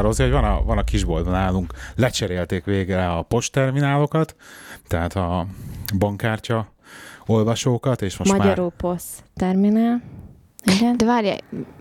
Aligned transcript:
Rozi, 0.00 0.22
hogy 0.22 0.32
van 0.32 0.44
a, 0.44 0.62
van 0.62 0.78
a 0.78 0.82
kisboltban 0.82 1.32
nálunk, 1.32 1.72
lecserélték 1.96 2.64
végre 2.64 3.10
a 3.10 3.22
postterminálokat, 3.22 4.36
tehát 4.88 5.14
a 5.14 5.46
bankkártya 5.98 6.72
olvasókat, 7.26 8.02
és 8.02 8.16
most 8.16 8.32
Magyarul 8.32 8.64
már... 8.64 8.76
POSZ 8.76 9.22
terminál. 9.34 10.02
Igen. 10.64 10.96
De 10.96 11.04
várj, 11.04 11.30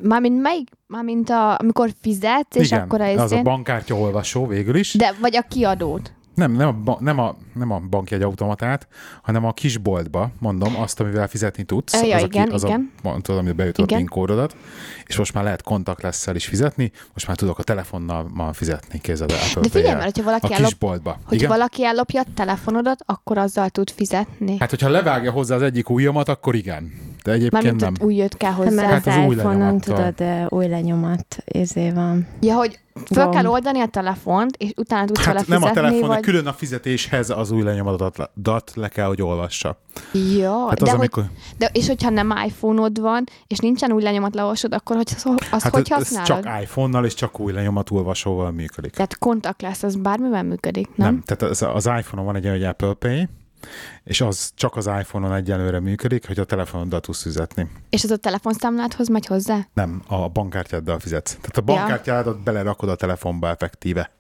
mármint 0.02 0.42
melyik, 0.42 0.70
mármint 0.88 1.30
a, 1.30 1.58
amikor 1.60 1.90
fizetsz, 2.02 2.56
és 2.56 2.72
Igen, 2.72 2.82
akkor 2.82 3.02
a, 3.02 3.06
az 3.06 3.20
a 3.20 3.24
izén- 3.24 3.44
bankkártya 3.44 3.96
olvasó 3.96 4.48
végül 4.48 4.76
is. 4.76 4.94
De, 4.94 5.14
vagy 5.22 5.36
a 5.36 5.42
kiadót. 5.42 6.14
Nem, 6.36 6.52
nem 6.52 6.68
a, 6.68 6.72
ba- 6.72 7.00
nem, 7.00 7.20
a, 7.20 7.36
nem 7.54 7.72
a 7.72 7.80
bankjegy 7.80 8.22
automatát, 8.22 8.88
hanem 9.22 9.46
a 9.46 9.52
kisboltba, 9.54 10.32
mondom, 10.40 10.76
azt, 10.76 11.00
amivel 11.00 11.28
fizetni 11.28 11.64
tudsz. 11.64 12.02
Ja, 12.04 12.16
az 12.16 12.24
igen, 12.24 12.50
a, 12.50 12.54
az 12.54 12.64
igen. 12.64 12.92
A, 13.04 13.08
mondod, 13.08 13.38
amiben 13.38 13.56
beütöd 13.56 13.92
a. 13.92 13.96
PIN 13.96 14.06
kódodat, 14.06 14.56
és 15.06 15.18
most 15.18 15.34
már 15.34 15.44
lehet 15.44 15.62
kontaktlesszel 15.64 16.36
is 16.36 16.46
fizetni, 16.46 16.92
most 17.14 17.28
már 17.28 17.36
tudok 17.36 17.60
a 17.60 17.64
telefonnal 17.64 18.30
ma 18.34 18.54
fizetni, 18.54 19.00
kézzel 19.00 19.28
Apple 19.28 19.62
De 19.62 19.70
figyelj, 19.70 19.94
mert 19.94 20.04
hogyha 20.04 20.24
valaki 20.24 20.46
a 20.46 20.56
ellop, 20.56 20.66
kisboltba. 20.68 21.18
hogy 21.26 21.38
Igen? 21.38 21.50
valaki 21.50 21.86
ellopja 21.86 22.22
a 22.22 22.26
telefonodat, 22.36 23.00
akkor 23.06 23.38
azzal 23.38 23.70
tud 23.70 23.90
fizetni. 23.90 24.56
Hát, 24.60 24.70
hogyha 24.70 24.90
levágja 24.90 25.32
hozzá 25.32 25.56
az 25.56 25.62
egyik 25.62 25.90
ujjamat, 25.90 26.30
akkor 26.30 26.56
igen. 26.56 26.92
De 27.24 27.32
egyébként 27.32 27.64
Mármint 27.64 27.82
nem. 27.82 27.94
új 28.08 28.16
jött 28.16 28.38
kell 28.38 28.52
hozzá. 28.52 28.84
Hát 28.88 29.08
az, 29.08 29.14
az 29.18 29.26
új 29.26 29.36
iPhone-on 29.36 29.58
lenyomattal. 29.60 30.14
tudod, 30.14 30.48
új 30.50 30.68
lenyomat 30.68 31.38
izé 31.46 31.90
van. 31.92 32.28
Ja, 32.42 32.56
hogy 32.56 32.80
fel 32.94 33.24
Gomb. 33.24 33.36
kell 33.36 33.46
oldani 33.46 33.80
a 33.80 33.86
telefont, 33.86 34.56
és 34.58 34.72
utána 34.76 35.06
tudsz 35.06 35.26
vele 35.26 35.38
Hát 35.38 35.48
nem 35.48 35.60
fizetni, 35.60 35.80
a 35.80 35.84
telefon, 35.84 36.08
vagy... 36.08 36.20
külön 36.20 36.48
a 36.48 36.54
fizetéshez 36.54 37.30
az 37.30 37.52
új 37.52 37.62
lenyomatot 37.64 38.18
le 38.74 38.88
kell, 38.88 39.08
hogy 39.08 39.22
olvassa. 39.22 39.78
Ja, 40.38 40.66
Hát 40.68 40.78
de, 40.78 40.84
az, 40.84 40.90
hogy, 40.90 41.00
amikor... 41.00 41.24
de, 41.58 41.70
és 41.74 41.88
hogyha 41.88 42.10
nem 42.10 42.34
iPhone-od 42.46 43.00
van, 43.00 43.24
és 43.48 43.58
nincsen 43.58 43.92
új 43.92 44.02
lenyomat 44.04 44.36
leolvasod, 44.36 44.74
akkor 44.74 44.96
hogy, 44.96 45.12
azt 45.52 45.64
Hát 45.64 45.74
hogy 45.74 45.88
ez 45.90 45.98
használod? 45.98 46.44
csak 46.44 46.62
iPhone-nal 46.62 47.06
és 47.06 47.14
csak 47.14 47.40
új 47.40 47.52
lenyomatolvasóval 47.54 48.52
működik. 48.52 48.92
Tehát 48.92 49.18
kontakt 49.18 49.62
lesz, 49.62 49.84
az 49.84 49.96
bármivel 49.96 50.44
működik, 50.44 50.88
nem? 50.96 51.08
Nem, 51.14 51.24
tehát 51.26 51.54
az, 51.54 51.62
az 51.74 51.86
iPhone-on 52.00 52.26
van 52.26 52.36
egy 52.36 52.46
olyan, 52.46 52.56
hogy 52.58 52.66
Apple 52.66 52.94
Pay, 52.94 53.28
és 54.04 54.22
az 54.22 54.52
csak 54.56 54.76
az 54.76 54.86
iPhone-on 54.86 55.34
egyelőre 55.34 55.80
működik, 55.80 56.28
hogy 56.28 56.40
a 56.40 56.44
telefonoddal 56.44 57.00
tudsz 57.00 57.22
fizetni. 57.22 57.68
És 57.90 58.04
az 58.04 58.12
a 58.12 58.18
telefonszámládhoz 58.18 59.08
megy 59.08 59.26
hozzá? 59.26 59.58
Nem, 59.74 60.02
a 60.08 60.28
bankkártyáddal 60.30 61.00
fizetsz. 61.00 61.32
Tehát 61.36 61.58
a 61.58 61.62
bankkártyádat 61.62 62.44
belerakod 62.44 62.90
a 62.90 62.96
telefonba 62.96 63.48
effektíve. 63.50 64.12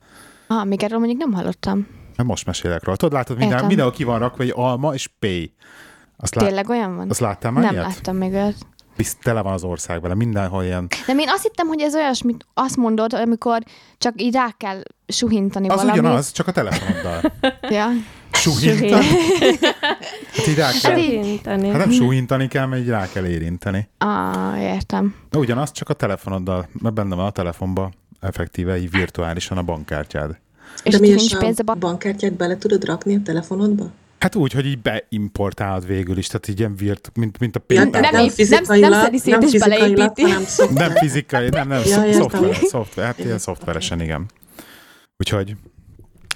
Ah, 0.48 0.66
még 0.66 0.84
erről 0.84 0.98
mondjuk 1.00 1.20
nem 1.20 1.32
hallottam. 1.34 1.88
Hát 2.18 2.26
most 2.26 2.46
mesélek 2.46 2.84
róla. 2.84 2.98
Tudod, 2.98 3.14
látod, 3.14 3.38
minden, 3.38 3.66
mindenhol 3.66 3.94
ki 3.94 4.04
van 4.04 4.20
rakva 4.20 4.44
egy 4.44 4.54
alma 4.56 4.94
és 4.94 5.08
pay. 5.20 5.54
Azt, 6.18 6.36
lát, 6.36 6.46
Tényleg 6.46 6.70
olyan 6.70 6.96
van? 6.96 7.10
azt 7.10 7.20
láttál 7.20 7.52
már 7.52 7.64
nem 7.64 7.74
ilyet? 7.74 7.86
láttam 7.86 8.16
még 8.16 8.34
olyat. 8.34 8.56
Tele 9.22 9.42
van 9.42 9.54
az 9.54 9.64
ország 9.64 10.02
vele, 10.02 10.16
mindenhol 10.16 10.64
ilyen. 10.64 10.88
Nem, 11.08 11.20
én 11.20 11.30
azt 11.30 11.44
hittem, 11.44 11.68
hogy 11.68 11.82
ez 11.82 11.96
olyasmit 11.96 12.46
azt 12.54 12.78
mondod, 12.78 13.14
amikor 13.14 13.62
csak 13.98 14.22
így 14.22 14.34
rá 14.34 14.48
kell 14.58 14.82
suhintani 15.08 15.68
Az 15.68 15.76
valamit. 15.76 16.02
ugyanaz, 16.02 16.32
csak 16.32 16.48
a 16.48 16.52
telefonoddal. 16.52 17.22
Ja. 17.70 17.88
Suhintani? 18.34 19.06
Hát 20.32 20.48
így 20.48 20.56
rá 20.56 20.70
kell. 20.82 20.98
Érinteni. 20.98 21.68
Hát 21.70 21.78
nem 21.78 21.92
súhintani 21.92 22.48
kell, 22.48 22.66
mert 22.66 22.82
így 22.82 22.88
rá 22.88 23.08
kell 23.14 23.26
érinteni. 23.26 23.90
Ah, 23.98 24.62
értem. 24.62 25.16
De 25.30 25.38
ugyanaz, 25.38 25.72
csak 25.72 25.90
a 25.90 25.94
telefonoddal, 25.94 26.68
mert 26.82 26.96
benne 26.96 27.16
van 27.16 27.26
a 27.26 27.32
telefonba 27.32 27.92
effektíve 28.20 28.78
így 28.78 28.92
virtuálisan 28.92 29.58
a 29.58 29.62
bankkártyád. 29.64 30.38
És 30.84 30.94
De 30.94 31.00
mi 31.00 31.08
nincs 31.08 31.38
pénz 31.38 31.58
a 31.60 31.62
a 31.62 31.64
bank... 31.66 31.80
bankkártyát 31.80 32.34
bele 32.34 32.58
tudod 32.58 32.86
rakni 32.86 33.16
a 33.16 33.20
telefonodba? 33.24 33.92
Hát 34.20 34.36
úgy, 34.36 34.52
hogy 34.52 34.66
így 34.66 34.80
beimportálod 34.82 35.88
végül 35.88 36.18
is, 36.18 36.28
tehát 36.28 36.48
így 36.48 36.60
ilyen 36.60 36.76
virt, 36.76 37.12
mint, 37.14 37.40
mint 37.40 37.56
a 37.56 37.62
Ja, 37.68 37.76
PayPal. 37.76 37.92
tehát 38.02 38.12
nem 38.12 38.22
nem, 38.22 38.32
fizikailag, 38.32 38.92
nem 38.92 39.02
nem 39.02 39.14
és 39.14 39.22
fizikailag, 39.50 39.94
beleépíti. 39.96 40.22
hanem 40.22 40.44
szoftver. 40.44 40.88
Nem 40.88 40.98
fizikai, 40.98 41.50
nem, 41.50 41.68
nem, 41.68 41.82
Ja, 41.86 42.06
ja, 42.06 42.14
szoftver, 42.14 42.56
szoftver, 42.64 43.06
hát 43.06 43.20
ilyen 43.20 43.38
szoftveresen, 43.38 44.02
igen. 44.02 44.26
Úgyhogy 45.18 45.56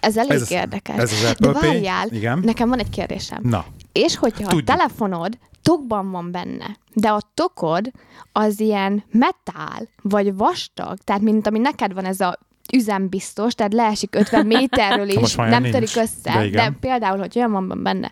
Ez 0.05 0.17
elég 0.17 0.31
Ez 0.31 0.51
érdekes. 0.51 0.97
ez 0.97 1.11
az 1.11 1.21
De 1.21 1.29
Apple 1.29 1.51
Pay. 1.51 1.69
várjál, 1.69 2.07
Igen. 2.11 2.39
nekem 2.43 2.69
van 2.69 2.79
egy 2.79 2.89
kérdésem. 2.89 3.39
Na, 3.43 3.65
És 3.91 4.15
hogyha 4.17 4.47
Tudjuk. 4.47 4.69
a 4.69 4.75
telefonod 4.75 5.37
tokban 5.61 6.11
van 6.11 6.31
benne, 6.31 6.77
de 6.93 7.09
a 7.09 7.21
tokod 7.33 7.91
az 8.31 8.59
ilyen 8.59 9.03
metál, 9.11 9.87
vagy 10.01 10.35
vastag, 10.35 10.97
tehát 10.97 11.21
mint 11.21 11.47
ami 11.47 11.59
neked 11.59 11.93
van 11.93 12.05
ez 12.05 12.19
a 12.19 12.39
üzembiztos, 12.73 13.53
tehát 13.53 13.73
leesik 13.73 14.15
50 14.15 14.45
méterről 14.55 15.07
is, 15.09 15.35
nem 15.35 15.61
nincs, 15.61 15.73
törik 15.73 15.95
össze, 15.95 16.13
de 16.23 16.33
de, 16.33 16.45
igen. 16.45 16.71
de 16.71 16.77
például, 16.79 17.17
hogy 17.17 17.33
olyan 17.37 17.51
van 17.51 17.83
benne, 17.83 18.11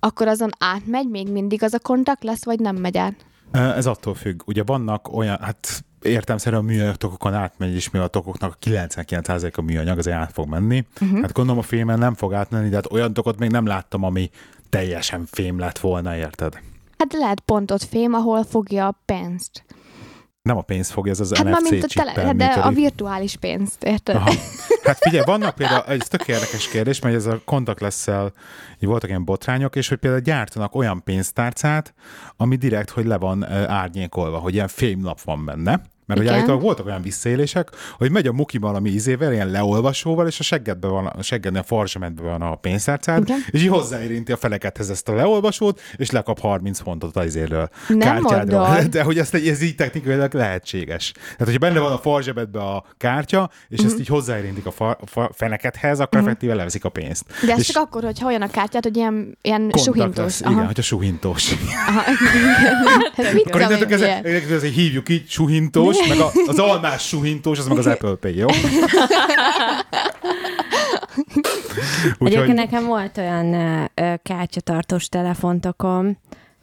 akkor 0.00 0.28
azon 0.28 0.50
átmegy 0.58 1.08
még 1.08 1.28
mindig 1.28 1.62
az 1.62 1.74
a 1.74 1.78
kontakt 1.78 2.24
lesz, 2.24 2.44
vagy 2.44 2.58
nem 2.60 2.76
megy 2.76 2.96
át? 2.98 3.14
ez 3.52 3.86
attól 3.86 4.14
függ. 4.14 4.40
Ugye 4.46 4.62
vannak 4.66 5.14
olyan, 5.14 5.38
hát 5.40 5.84
értelmszerűen 6.02 6.62
a 6.62 6.64
műanyag 6.64 6.96
tokokon 6.96 7.34
átmegy, 7.34 7.74
és 7.74 7.90
mivel 7.90 8.06
a 8.06 8.10
tokoknak 8.10 8.56
a 8.60 8.68
99% 8.68 9.54
a 9.54 9.60
műanyag, 9.60 9.98
azért 9.98 10.16
át 10.16 10.32
fog 10.32 10.48
menni. 10.48 10.86
Uh-huh. 11.00 11.20
Hát 11.20 11.32
gondolom 11.32 11.60
a 11.60 11.64
fémen 11.64 11.98
nem 11.98 12.14
fog 12.14 12.32
átmenni, 12.32 12.68
de 12.68 12.74
hát 12.74 12.92
olyan 12.92 13.12
tokot 13.12 13.38
még 13.38 13.50
nem 13.50 13.66
láttam, 13.66 14.02
ami 14.02 14.30
teljesen 14.68 15.26
fém 15.30 15.58
lett 15.58 15.78
volna, 15.78 16.16
érted? 16.16 16.60
Hát 16.98 17.12
lehet 17.12 17.40
pontot 17.40 17.84
fém, 17.84 18.14
ahol 18.14 18.44
fogja 18.44 18.86
a 18.86 19.00
pénzt. 19.04 19.64
Nem 20.42 20.56
a 20.56 20.62
pénz 20.62 20.90
fogja, 20.90 21.12
ez 21.12 21.20
az 21.20 21.36
Hát 21.36 21.60
NFC 21.60 21.70
mint 21.70 21.84
a 21.84 21.86
tele, 21.86 22.32
de 22.32 22.44
a 22.44 22.70
virtuális 22.70 23.36
pénzt, 23.36 23.84
érted? 23.84 24.14
Aha. 24.16 24.32
Hát 24.82 24.98
figyelj, 24.98 25.24
vannak 25.26 25.54
például, 25.54 25.84
ez 25.84 26.08
tök 26.08 26.28
érdekes 26.28 26.68
kérdés, 26.68 27.00
mert 27.00 27.14
ez 27.14 27.26
a 27.26 27.40
kontakt 27.44 27.80
lesz 27.80 28.06
így 28.78 28.88
voltak 28.88 29.08
ilyen 29.08 29.24
botrányok, 29.24 29.76
és 29.76 29.88
hogy 29.88 29.98
például 29.98 30.22
gyártanak 30.22 30.74
olyan 30.74 31.02
pénztárcát, 31.04 31.94
ami 32.36 32.56
direkt, 32.56 32.90
hogy 32.90 33.06
le 33.06 33.18
van 33.18 33.44
árnyékolva, 33.68 34.38
hogy 34.38 34.54
ilyen 34.54 34.68
fémlap 34.68 35.20
van 35.20 35.44
benne. 35.44 35.82
Mert 36.14 36.18
hogy 36.18 36.26
Igen. 36.26 36.34
állítólag 36.34 36.62
voltak 36.62 36.86
olyan 36.86 37.02
visszaélések, 37.02 37.68
hogy 37.98 38.10
megy 38.10 38.26
a 38.26 38.32
muki 38.32 38.58
valami 38.58 38.90
izével, 38.90 39.32
ilyen 39.32 39.50
leolvasóval, 39.50 40.26
és 40.26 40.40
a 40.40 40.42
seggedben 40.42 40.90
van, 40.90 41.06
a 41.06 41.22
seggednél 41.22 41.60
a 41.60 41.64
farzsemetben 41.64 42.24
van 42.24 42.42
a 42.42 42.54
pénztárcád, 42.54 43.22
Igen. 43.22 43.38
és 43.50 43.62
így 43.62 43.68
hozzáérinti 43.68 44.32
a 44.32 44.36
felekethez 44.36 44.90
ezt 44.90 45.08
a 45.08 45.14
leolvasót, 45.14 45.80
és 45.96 46.10
lekap 46.10 46.38
30 46.40 46.80
fontot 46.80 47.16
az 47.16 47.24
izéről, 47.24 47.68
Nem 47.88 47.98
kártyádról. 47.98 48.66
mondod. 48.66 48.86
De 48.96 49.02
hogy 49.02 49.18
ezt, 49.18 49.34
ez 49.34 49.62
így 49.62 49.74
technikailag 49.74 50.34
lehetséges. 50.34 51.12
Tehát, 51.12 51.36
hogyha 51.38 51.58
benne 51.58 51.78
van 51.78 51.92
a 51.92 51.98
farzsebedbe 51.98 52.60
a 52.60 52.84
kártya, 52.96 53.50
és 53.68 53.78
Mhm. 53.78 53.86
ezt 53.86 53.98
így 53.98 54.06
hozzáérintik 54.06 54.66
a, 54.66 54.70
fa, 54.70 54.90
a 54.90 55.06
fa, 55.06 55.30
fenekethez, 55.34 56.00
akkor 56.00 56.20
effektíve 56.20 56.54
leveszik 56.54 56.84
a 56.84 56.88
pénzt. 56.88 57.24
De 57.46 57.52
ez 57.52 57.58
és 57.58 57.66
csak 57.66 57.82
akkor, 57.82 58.02
hogyha 58.04 58.26
olyan 58.26 58.42
a 58.42 58.48
kártyát, 58.50 58.82
hogy 58.82 58.96
ilyen, 58.96 59.38
ilyen 59.42 59.72
suhintós. 59.76 60.16
lesz. 60.24 60.40
Igen, 60.40 60.66
hogyha 60.66 60.82
suhintós. 60.82 61.52
Aha, 61.88 62.02
igen. 62.10 62.42
Hát 63.24 63.32
mit 63.32 63.46
Akkor 63.46 63.60
tudom 63.62 63.90
én, 63.92 63.98
ilyen? 63.98 64.24
innentől 64.24 64.48
kezdve 64.48 64.68
hívjuk 64.68 65.08
így 65.08 65.28
suhintós, 65.28 65.96
meg 66.08 66.18
a, 66.18 66.30
az 66.46 66.58
almás 66.58 67.06
suhintós, 67.08 67.58
az 67.58 67.66
meg 67.66 67.78
az 67.78 67.86
Apple 67.86 68.14
Pay, 68.14 68.36
jó? 68.36 68.46
Egyébként 72.18 72.54
nekem 72.56 72.84
volt 72.86 73.18
olyan 73.18 73.54
ö, 73.94 74.14
kártyatartós 74.22 75.08
telefontokom, 75.08 76.16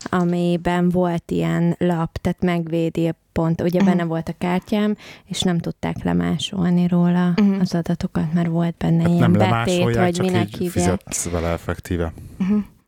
amiben 0.10 0.90
volt 0.90 1.24
ilyen 1.32 1.76
lap, 1.80 2.18
tehát 2.18 2.42
megvédi 2.42 3.12
pont, 3.32 3.62
ugye 3.62 3.84
benne 3.84 4.04
volt 4.04 4.30
a 4.30 4.34
kártyám, 4.38 4.96
és 5.26 5.42
nem 5.42 5.58
tudták 5.60 6.04
lemásolni 6.04 6.88
róla 6.88 7.34
Mhm. 7.36 7.60
az 7.60 7.76
adatokat, 7.76 8.34
mert 8.34 8.48
volt 8.48 8.76
benne 8.78 9.02
Hát 9.02 9.12
ilyen 9.12 9.32
nem 9.32 9.50
betét, 9.50 9.84
vagy 9.96 10.14
csak 10.14 10.26
minek 10.26 10.46
így 10.48 10.52
hívják. 10.58 10.72
fizetsz 10.72 11.30
vele 11.30 11.48
effektíve. 11.48 12.14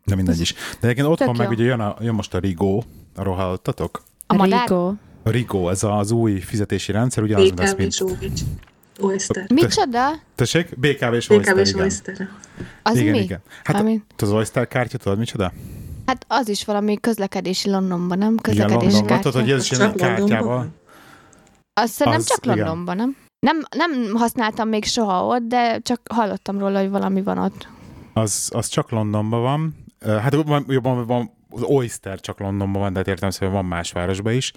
De 0.05 0.15
mindegy 0.15 0.39
is. 0.41 0.53
De 0.53 0.59
egyébként 0.87 1.07
otthon 1.07 1.27
Tök 1.27 1.37
meg 1.37 1.47
jó. 1.47 1.53
ugye 1.53 1.63
jön, 1.63 1.79
a, 1.79 1.95
jön 1.99 2.13
most 2.13 2.33
a 2.33 2.39
Rigo, 2.39 2.81
arról 3.15 3.35
hallottatok? 3.35 4.03
A 4.27 4.33
madár? 4.33 4.67
Rigo. 4.67 4.93
A 5.23 5.29
Rigo, 5.29 5.69
ez 5.69 5.83
az 5.83 6.11
új 6.11 6.39
fizetési 6.39 6.91
rendszer, 6.91 7.23
ugyanaz 7.23 7.51
lesz, 7.55 7.71
BKV 7.71 7.77
mint... 7.79 7.93
Zsóvics. 7.93 8.41
Oyster. 8.99 9.45
Micsoda? 9.53 10.11
Tessék? 10.35 10.79
BKV 10.79 11.13
és 11.13 11.27
BKV 11.27 11.31
Oyster, 11.33 11.57
és 11.57 11.69
igen. 11.69 11.81
Oyster. 11.81 12.29
Az 12.83 12.97
igen, 12.97 13.11
mi? 13.11 13.19
igen. 13.19 13.39
Hát 13.63 13.75
Ami- 13.79 14.03
az 14.17 14.31
Oyster 14.31 14.67
kártya, 14.67 14.97
tudod 14.97 15.17
micsoda? 15.17 15.51
Hát 16.05 16.25
az 16.27 16.47
is 16.49 16.65
valami 16.65 16.97
közlekedési 16.99 17.69
Londonban, 17.69 18.17
nem? 18.17 18.27
Igen, 18.31 18.41
Közlekedési 18.41 18.81
Londonban. 18.83 19.07
kártya. 19.07 19.29
Tudod, 19.29 19.45
hogy 19.45 19.51
ez 19.55 19.61
is 19.61 19.67
Csak 19.69 19.77
ilyen 19.77 19.89
Londonban 19.89 20.27
kártyával. 20.27 20.67
Azt 21.73 21.93
szerintem 21.93 22.21
Az- 22.21 22.27
csak 22.27 22.45
igen. 22.45 22.57
Londonban, 22.57 22.95
nem? 22.95 23.15
nem? 23.39 23.59
Nem 23.77 24.15
használtam 24.15 24.67
még 24.69 24.85
soha 24.85 25.25
ott, 25.25 25.41
de 25.47 25.79
csak 25.79 26.01
hallottam 26.13 26.59
róla, 26.59 26.79
hogy 26.79 26.89
valami 26.89 27.21
van 27.21 27.37
ott. 27.37 27.67
Az, 28.13 28.49
az 28.53 28.67
csak 28.67 28.89
Londonban 28.89 29.41
van. 29.41 29.75
Hát 30.21 30.33
jobban 30.67 31.05
van, 31.05 31.31
az 31.51 31.61
Oyster 31.61 32.19
csak 32.19 32.39
Londonban 32.39 32.81
van, 32.81 32.91
de 32.93 32.99
hát 32.99 33.07
értem 33.07 33.29
szerint 33.29 33.53
van 33.53 33.65
más 33.65 33.91
városban 33.91 34.33
is. 34.33 34.53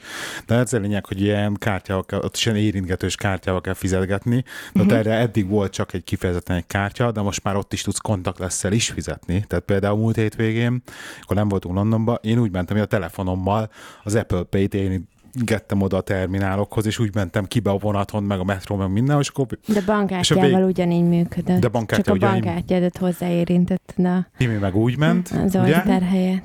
De 0.46 0.54
ez 0.54 0.72
a 0.72 0.78
lényeg, 0.78 1.06
hogy 1.06 1.20
ilyen 1.20 1.54
kártyával 1.54 2.04
kell, 2.04 2.18
ott 2.18 2.36
is 2.36 2.46
ilyen 2.46 2.58
érintgetős 2.58 3.14
kártyával 3.14 3.60
kell 3.60 3.74
fizetgetni. 3.74 4.44
De 4.72 4.82
ott 4.82 4.92
erre 4.92 5.12
eddig 5.12 5.48
volt 5.48 5.72
csak 5.72 5.92
egy 5.92 6.04
kifejezetten 6.04 6.56
egy 6.56 6.66
kártya, 6.66 7.12
de 7.12 7.20
most 7.20 7.42
már 7.42 7.56
ott 7.56 7.72
is 7.72 7.82
tudsz 7.82 7.98
kontaktlesszel 7.98 8.72
is 8.72 8.88
fizetni. 8.90 9.44
Tehát 9.46 9.64
például 9.64 9.98
múlt 9.98 10.16
hétvégén, 10.16 10.82
akkor 11.22 11.36
nem 11.36 11.48
voltunk 11.48 11.74
Londonban, 11.74 12.18
én 12.22 12.38
úgy 12.38 12.50
mentem, 12.50 12.76
hogy 12.76 12.84
a 12.84 12.88
telefonommal 12.88 13.70
az 14.02 14.14
Apple 14.14 14.42
Pay-t 14.42 14.74
én 14.74 15.12
gettem 15.34 15.80
oda 15.80 15.96
a 15.96 16.00
terminálokhoz, 16.00 16.86
és 16.86 16.98
úgy 16.98 17.14
mentem 17.14 17.44
ki 17.44 17.60
be 17.60 17.70
a 17.70 17.76
vonaton, 17.76 18.22
meg 18.22 18.38
a 18.38 18.44
metró, 18.44 18.76
meg 18.76 18.90
minden, 18.92 19.18
és 19.18 19.28
akkor 19.28 19.46
De 19.66 19.80
bankkártyával 19.86 20.48
vég- 20.50 20.64
ugyanígy 20.64 21.04
működött. 21.04 21.60
De 21.60 21.68
bankkártya 21.68 22.04
Csak 22.04 22.14
a 22.14 22.16
ugyanígy- 22.16 22.44
bankkártyádat 22.44 22.98
hozzáérintetted 22.98 24.06
a, 24.06 24.26
Timi 24.36 24.54
meg 24.56 24.76
úgy 24.76 24.98
ment, 24.98 25.28
az? 25.44 25.56
Oyster 25.56 26.02
helyett. 26.02 26.44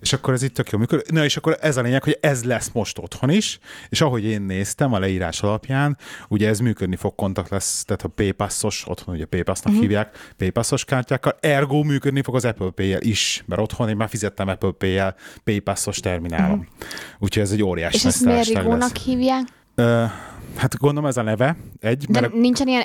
És 0.00 0.12
akkor 0.12 0.34
ez 0.34 0.42
itt 0.42 0.54
tök 0.54 0.70
jó 0.70 0.78
működik. 0.78 1.10
Na 1.10 1.24
és 1.24 1.36
akkor 1.36 1.58
ez 1.60 1.76
a 1.76 1.82
lényeg, 1.82 2.02
hogy 2.02 2.18
ez 2.20 2.44
lesz 2.44 2.70
most 2.72 2.98
otthon 2.98 3.30
is, 3.30 3.58
és 3.88 4.00
ahogy 4.00 4.24
én 4.24 4.42
néztem 4.42 4.92
a 4.92 4.98
leírás 4.98 5.42
alapján, 5.42 5.96
ugye 6.28 6.48
ez 6.48 6.58
működni 6.58 6.96
fog 6.96 7.14
kontakt 7.14 7.50
lesz, 7.50 7.84
tehát 7.84 8.02
a 8.02 8.08
PayPass-os, 8.08 8.84
otthon 8.86 9.14
ugye 9.14 9.24
PayPass-nak 9.24 9.66
uh-huh. 9.72 9.80
hívják, 9.80 10.32
PayPass-os 10.36 10.84
kártyákkal, 10.84 11.36
ergo 11.40 11.82
működni 11.82 12.22
fog 12.22 12.34
az 12.34 12.44
Apple 12.44 12.70
Pay-jel 12.70 13.00
is, 13.00 13.44
mert 13.46 13.60
otthon 13.60 13.88
én 13.88 13.96
már 13.96 14.08
fizettem 14.08 14.48
Apple 14.48 14.70
Pay-jel 14.70 15.14
PayPass-os 15.44 15.98
terminálom. 16.00 16.58
Uh-huh. 16.58 16.66
Úgyhogy 17.18 17.42
ez 17.42 17.50
egy 17.52 17.62
óriási 17.62 17.96
És 17.96 18.04
ezt 18.14 18.24
miért 18.24 18.46
rigónak 18.46 18.96
hívják? 18.96 19.42
Ö, 19.74 20.04
hát 20.56 20.78
gondolom 20.78 21.08
ez 21.08 21.16
a 21.16 21.22
neve, 21.22 21.56
egy, 21.80 22.04
De 22.08 22.20
mert 22.20 22.34
nincsen 22.34 22.68
ilyen 22.68 22.84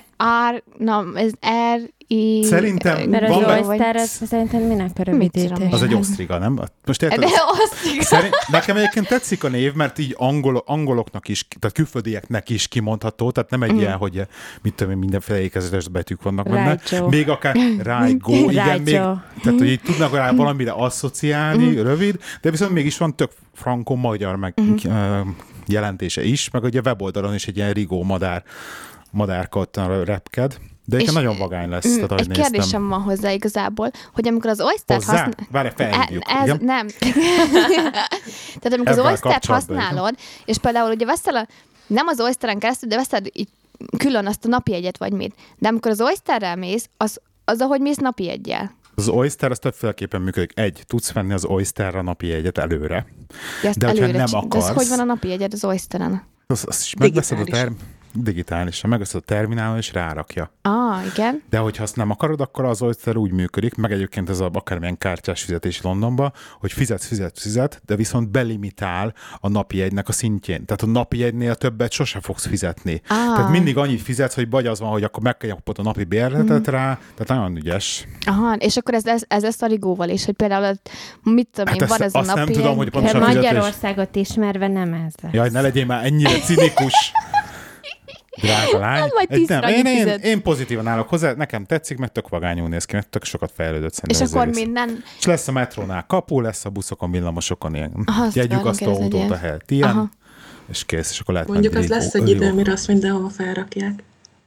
R, 0.52 0.64
na, 0.78 1.06
ez 1.16 1.32
R, 1.76 1.90
I... 2.12 2.44
Szerintem 2.44 3.10
Mert 3.10 3.24
az 3.24 3.30
Van 3.30 3.44
be- 3.44 3.62
Oyster, 3.68 3.96
az 3.96 4.22
szerintem 4.28 4.62
minek 4.62 4.90
a 4.98 5.04
rövidítés? 5.04 5.52
az 5.72 5.84
egy 5.84 5.94
osztriga, 5.94 6.38
nem? 6.38 6.60
Most 6.86 7.02
érted? 7.02 7.20
De 7.20 7.26
azt 7.52 7.76
Szerint, 8.06 8.36
nekem 8.48 8.78
egyébként 8.78 9.08
tetszik 9.08 9.44
a 9.44 9.48
név, 9.48 9.74
mert 9.74 10.00
így 10.00 10.16
angol, 10.18 10.64
angoloknak 10.66 11.28
is, 11.28 11.48
tehát 11.60 11.76
külföldieknek 11.76 12.50
is 12.50 12.68
kimondható, 12.68 13.32
tehát 13.32 13.50
nem 13.50 13.64
egy 13.64 13.74
mm. 13.74 13.78
ilyen, 13.78 13.96
hogy 13.98 14.22
mit 14.62 14.74
tudom 14.74 14.94
én, 14.94 15.00
mindenféle 15.00 15.40
ékezetes 15.42 15.88
betűk 15.88 16.22
vannak 16.24 16.50
benne. 16.50 16.80
Még 17.10 17.30
akár 17.30 17.56
Rájgó, 17.84 18.34
igen, 18.50 18.82
még, 18.82 18.94
tehát 18.94 19.60
hogy 19.60 19.70
így 19.70 19.82
tudnak 19.82 20.14
rá 20.14 20.32
valamire 20.32 20.72
asszociálni, 20.72 21.66
Mhm. 21.70 21.82
rövid, 21.82 22.18
de 22.42 22.52
viszont 22.52 22.72
mégis 22.72 22.98
van 22.98 23.16
tök 23.16 23.32
frankon-magyar 23.54 24.36
meg 24.36 24.54
Mhm. 24.56 24.92
ö, 24.92 25.20
jelentése 25.70 26.24
is, 26.24 26.50
meg 26.50 26.64
ugye 26.64 26.80
a 26.80 26.82
weboldalon 26.86 27.34
is 27.34 27.48
egy 27.48 27.58
ilyen 27.58 27.72
rigó 27.74 28.04
madár, 28.04 28.44
madárkattan 29.12 30.04
repked, 30.04 30.58
de 30.86 30.96
egyébként 30.96 31.18
nagyon 31.18 31.38
vagány 31.38 31.70
lesz, 31.70 31.86
Mm, 31.88 31.94
tehát 31.96 32.12
Egy 32.20 32.28
néztem. 32.28 32.52
kérdésem 32.52 32.88
van 32.88 33.02
hozzá 33.02 33.32
igazából, 33.32 33.92
hogy 34.14 34.28
amikor 34.28 34.50
az 34.50 34.62
Oyster 34.62 34.98
Hozzá? 34.98 35.12
használ... 35.12 35.48
Várj, 35.52 35.70
felhívjuk. 35.76 36.24
Ez, 36.28 36.44
igen? 36.44 36.60
nem. 36.62 36.88
Tehát 38.60 38.74
amikor 38.74 38.92
az 38.92 38.98
Ebben 38.98 39.12
Oyster 39.12 39.32
kapcsolatban, 39.32 39.78
használod, 39.78 40.16
és 40.46 40.58
például 40.58 40.92
ugye 40.92 41.06
veszel 41.06 41.36
a, 41.36 41.48
nem 41.88 42.08
az 42.08 42.20
Oysteren 42.20 42.60
keresztül, 42.60 42.90
de 42.90 42.96
veszed 42.96 43.28
így 43.34 43.48
külön 43.98 44.26
azt 44.28 44.46
a 44.46 44.48
napi 44.48 44.74
egyet 44.74 44.98
vagy 44.98 45.12
mit. 45.12 45.36
De 45.58 45.68
amikor 45.68 45.92
az 45.92 46.02
Oysterrel 46.02 46.56
mész, 46.56 46.90
az, 46.98 47.20
az 47.46 47.62
ahogy 47.62 47.80
mész 47.82 47.98
napi 47.98 48.30
egyel. 48.30 48.72
Az 49.00 49.08
Oyster 49.08 49.52
az 49.52 49.60
többféleképpen 49.60 50.22
működik. 50.22 50.52
Egy, 50.60 50.84
tudsz 50.88 51.12
venni 51.12 51.34
az 51.34 51.46
Oysterra 51.46 52.02
napi 52.02 52.28
jegyet 52.28 52.58
előre. 52.58 53.06
De, 53.62 53.68
ezt 53.68 53.78
De 53.80 53.88
hogyha 53.88 54.04
előre 54.04 54.18
nem 54.18 54.28
csin- 54.28 54.48
De 54.50 54.58
ez 54.58 54.64
akarsz- 54.64 54.78
hogy 54.78 54.88
van 54.98 55.00
a 55.00 55.04
napi 55.14 55.32
egyed 55.32 55.54
az 55.54 55.64
Oysteren? 55.64 56.24
Az, 56.48 56.64
az 56.68 56.80
is 56.82 56.94
megveszed 56.96 57.40
a 57.40 57.44
term... 57.44 57.74
digitálisan, 58.14 58.90
megveszed 58.90 59.22
a 59.22 59.26
terminálon 59.26 59.78
és 59.78 59.94
rárakja. 59.94 60.52
Ah, 60.62 61.06
igen. 61.14 61.42
De 61.50 61.58
hogyha 61.58 61.84
azt 61.84 61.96
nem 61.96 62.10
akarod, 62.12 62.42
akkor 62.42 62.66
az 62.66 62.82
Oyster 62.82 63.16
úgy 63.16 63.32
működik, 63.32 63.76
meg 63.76 63.92
egyébként 63.92 64.30
ez 64.30 64.40
a 64.40 64.50
akármilyen 64.54 64.98
kártyás 64.98 65.42
fizetés 65.44 65.82
Londonba, 65.82 66.32
hogy 66.60 66.72
fizetsz, 66.72 67.06
fizetsz, 67.06 67.42
fizet, 67.42 67.82
de 67.86 67.96
viszont 67.96 68.30
belimitál 68.32 69.14
a 69.40 69.50
napi 69.50 69.78
jegynek 69.78 70.08
a 70.08 70.12
szintjén. 70.12 70.66
Tehát 70.66 70.82
a 70.82 70.86
napi 70.86 71.18
jegynél 71.18 71.56
többet 71.56 71.92
sose 71.92 72.20
fogsz 72.22 72.46
fizetni. 72.48 73.02
Ah. 73.08 73.36
Tehát 73.36 73.52
mindig 73.52 73.78
annyit 73.78 74.02
fizetsz, 74.02 74.36
hogy 74.36 74.50
vagy 74.50 74.66
az 74.68 74.80
van, 74.80 74.90
hogy 74.90 75.04
akkor 75.04 75.24
megkapod 75.24 75.80
a 75.80 75.82
napi 75.84 76.04
bérletet 76.04 76.62
Mhm. 76.66 76.70
rá, 76.76 77.00
tehát 77.16 77.28
nagyon 77.42 77.56
ügyes. 77.58 78.08
Aha, 78.26 78.54
és 78.56 78.78
akkor 78.78 78.94
ez, 78.94 79.06
ez, 79.06 79.22
ez 79.28 79.44
lesz 79.44 79.62
a 79.62 79.68
rigóval 79.68 80.10
is, 80.10 80.26
hogy 80.26 80.36
például 80.36 80.76
mit 81.24 81.48
tudom 81.52 81.66
Hát 81.68 81.76
én, 81.76 81.82
ezt- 81.82 81.98
van 81.98 82.02
ez 82.08 82.16
a 82.16 82.20
azt 82.20 82.28
nem 82.28 82.38
napi 82.40 82.52
tudom, 82.54 82.78
hogy 82.78 82.90
pontosan 82.90 83.20
Magyarországot 83.20 84.16
ismerve 84.16 84.68
nem 84.68 84.94
ez 84.94 85.14
lesz. 85.22 85.34
Jaj, 85.34 85.50
ne 85.50 85.62
legyél 85.62 85.86
már 85.86 86.06
ennyire 86.06 86.30
cinikus. 86.40 86.94
Drága 88.42 88.80
lány. 88.80 89.00
Hát 89.00 89.14
majd 89.14 89.32
Egy- 89.32 89.48
nem, 89.48 89.64
én, 89.64 89.86
én, 89.86 90.08
én, 90.08 90.42
pozitívan 90.42 90.88
állok 90.88 91.10
hozzá, 91.10 91.34
nekem 91.34 91.66
tetszik, 91.66 91.98
mert 91.98 92.12
tök 92.12 92.30
vagányul 92.30 92.68
néz 92.68 92.86
ki, 92.86 92.96
mert 92.96 93.08
tök 93.08 93.24
sokat 93.24 93.52
fejlődött 93.56 93.92
És 93.92 93.96
szerintem. 93.96 94.26
ez 94.26 94.34
akkor 94.34 94.48
egész. 94.48 94.64
minden... 94.64 95.04
És 95.20 95.26
lesz 95.26 95.48
a 95.48 95.52
metrónál 95.52 96.06
kapu, 96.08 96.40
lesz 96.42 96.66
a 96.66 96.70
buszokon, 96.70 97.12
villamosokon 97.12 97.76
ilyen 97.76 97.92
azt 98.06 98.38
egy 98.38 98.54
autót 98.88 99.32
a 99.32 99.36
helyett 99.38 99.72
ilyen, 99.72 99.90
Aha. 99.90 100.10
és 100.70 100.86
kész, 100.86 101.12
és 101.12 101.20
akkor 101.20 101.34
lehet 101.34 101.50
Mondjuk 101.50 101.76
az 101.76 101.88
lesz 101.88 102.14
egy 102.14 102.30
idő, 102.30 102.54
mire 102.54 102.72
azt 102.72 102.88
mindenhova 102.88 103.30
felrakják. 103.30 104.04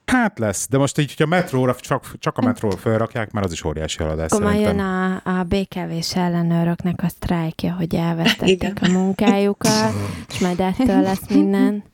Hát 0.06 0.38
lesz, 0.38 0.66
de 0.70 0.78
most 0.78 0.98
így, 0.98 1.08
hogyha 1.16 1.26
metróra, 1.36 1.74
csak, 1.74 2.12
csak 2.18 2.38
a 2.38 2.42
metróra 2.42 2.76
felrakják, 2.76 3.30
már 3.30 3.44
az 3.44 3.52
is 3.52 3.64
óriási 3.64 3.98
haladás 3.98 4.30
Akkor 4.30 4.42
majd 4.44 4.54
jön 4.60 4.64
szerintem. 4.64 5.20
a, 5.24 5.38
a 5.38 5.42
BKV-s 5.42 6.16
ellenőröknek 6.16 7.02
a 7.02 7.08
sztrájkja, 7.08 7.72
hogy 7.72 7.94
elvesztették 7.94 8.62
Igen. 8.62 8.76
a 8.80 8.88
munkájukat, 8.88 9.92
és 10.28 10.38
majd 10.38 10.60
ettől 10.60 11.00
lesz 11.00 11.28
minden. 11.28 11.82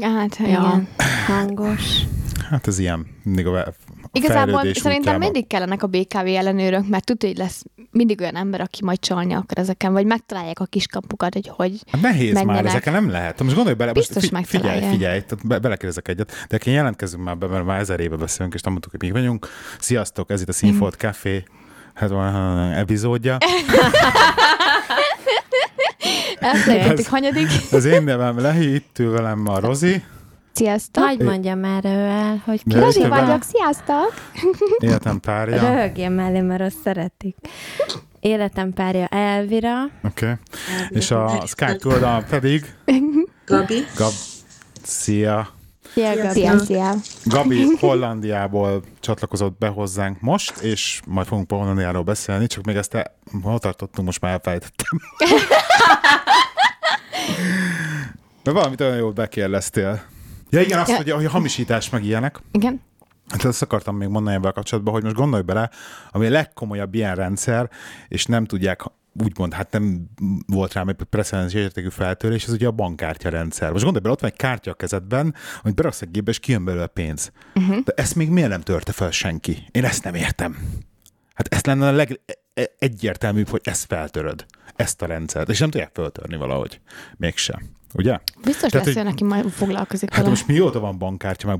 Hát, 0.00 0.36
ja. 0.36 0.46
Igen, 0.46 0.88
hangos. 1.26 2.02
Hát 2.50 2.66
ez 2.66 2.78
ilyen, 2.78 3.06
mindig 3.22 3.46
a, 3.46 3.74
Igazából 4.12 4.74
szerintem 4.74 5.18
mindig 5.18 5.46
kellenek 5.46 5.82
a 5.82 5.86
BKV 5.86 6.26
ellenőrök, 6.26 6.88
mert 6.88 7.04
tudja, 7.04 7.28
hogy 7.28 7.38
lesz 7.38 7.64
mindig 7.90 8.20
olyan 8.20 8.36
ember, 8.36 8.60
aki 8.60 8.84
majd 8.84 8.98
csalni 8.98 9.32
akar 9.32 9.58
ezeken, 9.58 9.92
vagy 9.92 10.06
megtalálják 10.06 10.60
a 10.60 10.64
kiskapukat, 10.64 11.32
hogy 11.32 11.50
hogy... 11.54 11.80
Hát 11.90 12.00
nehéz 12.00 12.32
már, 12.34 12.44
menjenek. 12.44 12.70
ezeken 12.70 12.92
nem 12.92 13.10
lehet. 13.10 13.42
Most 13.42 13.54
gondolj 13.54 13.76
bele, 13.76 13.92
most 13.94 14.12
Biztos 14.12 14.38
fi- 14.38 14.46
figyelj, 14.46 14.80
figyelj, 14.90 15.20
tehát 15.20 15.46
be, 15.46 15.58
belekérdezek 15.58 16.08
egyet, 16.08 16.32
de 16.48 16.56
én 16.64 16.74
jelentkezünk 16.74 17.24
már 17.24 17.38
be, 17.38 17.46
mert 17.46 17.64
már 17.64 17.80
ezer 17.80 18.00
éve 18.00 18.16
beszélünk, 18.16 18.54
és 18.54 18.60
nem 18.60 18.72
mondtuk, 18.72 18.92
hogy 18.92 19.02
mi 19.02 19.10
vagyunk. 19.10 19.48
Sziasztok, 19.78 20.30
ez 20.30 20.40
itt 20.40 20.48
a 20.48 20.52
Színfolt 20.52 20.94
Café, 20.94 21.44
hát 21.94 22.08
van 22.10 22.72
epizódja. 22.72 23.38
Elfelejtettük, 26.46 27.06
hanyadik. 27.06 27.46
Az 27.72 27.84
én 27.84 28.02
nevem 28.02 28.38
Lehi, 28.38 28.74
itt 28.74 28.98
ül 28.98 29.10
velem 29.10 29.48
a 29.48 29.60
Rozi, 29.60 30.02
Sziasztok! 30.52 31.04
Hagy 31.04 31.18
mondjam 31.18 31.58
már 31.58 31.84
ő 31.84 31.88
el, 31.88 32.42
hogy 32.44 32.62
ki 32.68 32.78
Rozi 32.78 33.08
vagyok, 33.08 33.42
sziasztok! 33.42 34.12
életem 34.78 35.20
párja. 35.20 35.56
Oké. 35.56 35.66
Röhögjön 35.66 36.12
mellé, 36.12 36.40
mert 36.40 36.60
azt 36.60 36.76
szeretik. 36.84 37.36
Életem 38.20 38.72
párja 38.72 39.06
Elvira, 39.06 39.82
Okay. 40.02 40.32
És 40.88 41.10
a 41.10 41.42
Skype 41.46 41.76
túloldalon 41.76 42.24
pedig 42.30 42.74
Gabi, 43.46 43.84
Gab... 43.96 44.12
Szia! 44.82 45.55
Szia, 45.96 46.12
Szia, 46.12 46.22
Gabi. 46.22 46.34
Szia, 46.40 46.58
szia! 46.58 46.94
Gabi 47.24 47.66
Hollandiából 47.80 48.82
csatlakozott 49.00 49.58
be 49.58 49.68
hozzánk 49.68 50.20
most, 50.20 50.58
és 50.58 51.00
majd 51.06 51.26
fogunk 51.26 51.50
Hollandiáról 51.52 52.02
beszélni, 52.02 52.46
csak 52.46 52.64
még 52.64 52.76
ezt 52.76 52.94
el, 52.94 53.16
hol 53.42 53.58
tartottunk, 53.58 54.06
most 54.06 54.20
már 54.20 54.32
elfelejtettem. 54.32 55.00
De 58.42 58.50
valamit 58.50 58.80
olyan 58.80 58.96
jól 58.96 59.12
bekérleztél. 59.12 60.02
Ja 60.50 60.60
igen, 60.60 60.78
azt, 60.78 60.90
Ja. 60.90 60.96
hogy, 60.96 61.10
hogy 61.10 61.26
hamisítás 61.26 61.90
meg 61.90 62.04
ilyenek. 62.04 62.40
Igen? 62.52 62.82
Hát 63.28 63.44
ezt 63.44 63.62
akartam 63.62 63.96
még 63.96 64.08
mondani 64.08 64.36
ebben 64.36 64.50
a 64.50 64.52
kapcsolatban, 64.52 64.94
hogy 64.94 65.02
most 65.02 65.14
gondolj 65.14 65.42
bele, 65.42 65.70
ami 66.10 66.26
a 66.26 66.30
legkomolyabb 66.30 66.94
ilyen 66.94 67.14
rendszer, 67.14 67.70
és 68.08 68.24
nem 68.24 68.44
tudják 68.44 68.82
úgymond, 69.24 69.54
hát 69.54 69.72
nem 69.72 70.08
volt 70.46 70.72
rá 70.72 70.84
egy 70.86 70.94
precedens 71.10 71.54
értékű 71.54 71.88
feltörés, 71.88 72.44
ez 72.44 72.52
ugye 72.52 72.66
a 72.66 72.70
bankkártya 72.70 73.28
rendszer. 73.28 73.70
Most 73.70 73.84
gondolj 73.84 74.02
bele, 74.02 74.14
ott 74.14 74.20
van 74.20 74.30
egy 74.30 74.36
kártya 74.36 74.70
a 74.70 74.74
kezedben, 74.74 75.34
amit 75.62 75.74
beraksz 75.74 76.02
egy 76.02 76.10
gépbe, 76.10 76.30
és 76.30 76.38
kijön 76.38 76.64
belőle 76.64 76.86
pénz. 76.86 77.32
Uh-huh. 77.54 77.78
De 77.84 77.92
ezt 77.96 78.14
még 78.14 78.30
miért 78.30 78.48
nem 78.48 78.60
törte 78.60 78.92
fel 78.92 79.10
senki? 79.10 79.66
Én 79.70 79.84
ezt 79.84 80.04
nem 80.04 80.14
értem. 80.14 80.58
Hát 81.34 81.54
ezt 81.54 81.66
lenne 81.66 81.88
a 81.88 82.06
legegyértelműbb, 82.54 83.48
hogy 83.48 83.60
ezt 83.64 83.84
feltöröd. 83.84 84.46
Ezt 84.76 85.02
a 85.02 85.06
rendszert. 85.06 85.48
És 85.48 85.58
nem 85.58 85.70
tudják 85.70 85.90
feltörni 85.92 86.36
valahogy. 86.36 86.80
Mégsem. 87.16 87.60
Ugye? 87.94 88.18
Biztos 88.44 88.70
Tehát, 88.70 88.72
lesz 88.72 88.84
hogy- 88.84 88.94
olyan, 88.96 89.06
aki 89.06 89.24
majd 89.24 89.50
foglalkozik 89.50 90.08
Hát 90.08 90.18
vele. 90.18 90.30
most 90.30 90.46
mióta 90.46 90.80
van 90.80 90.98
bankkártya, 90.98 91.46
meg 91.46 91.58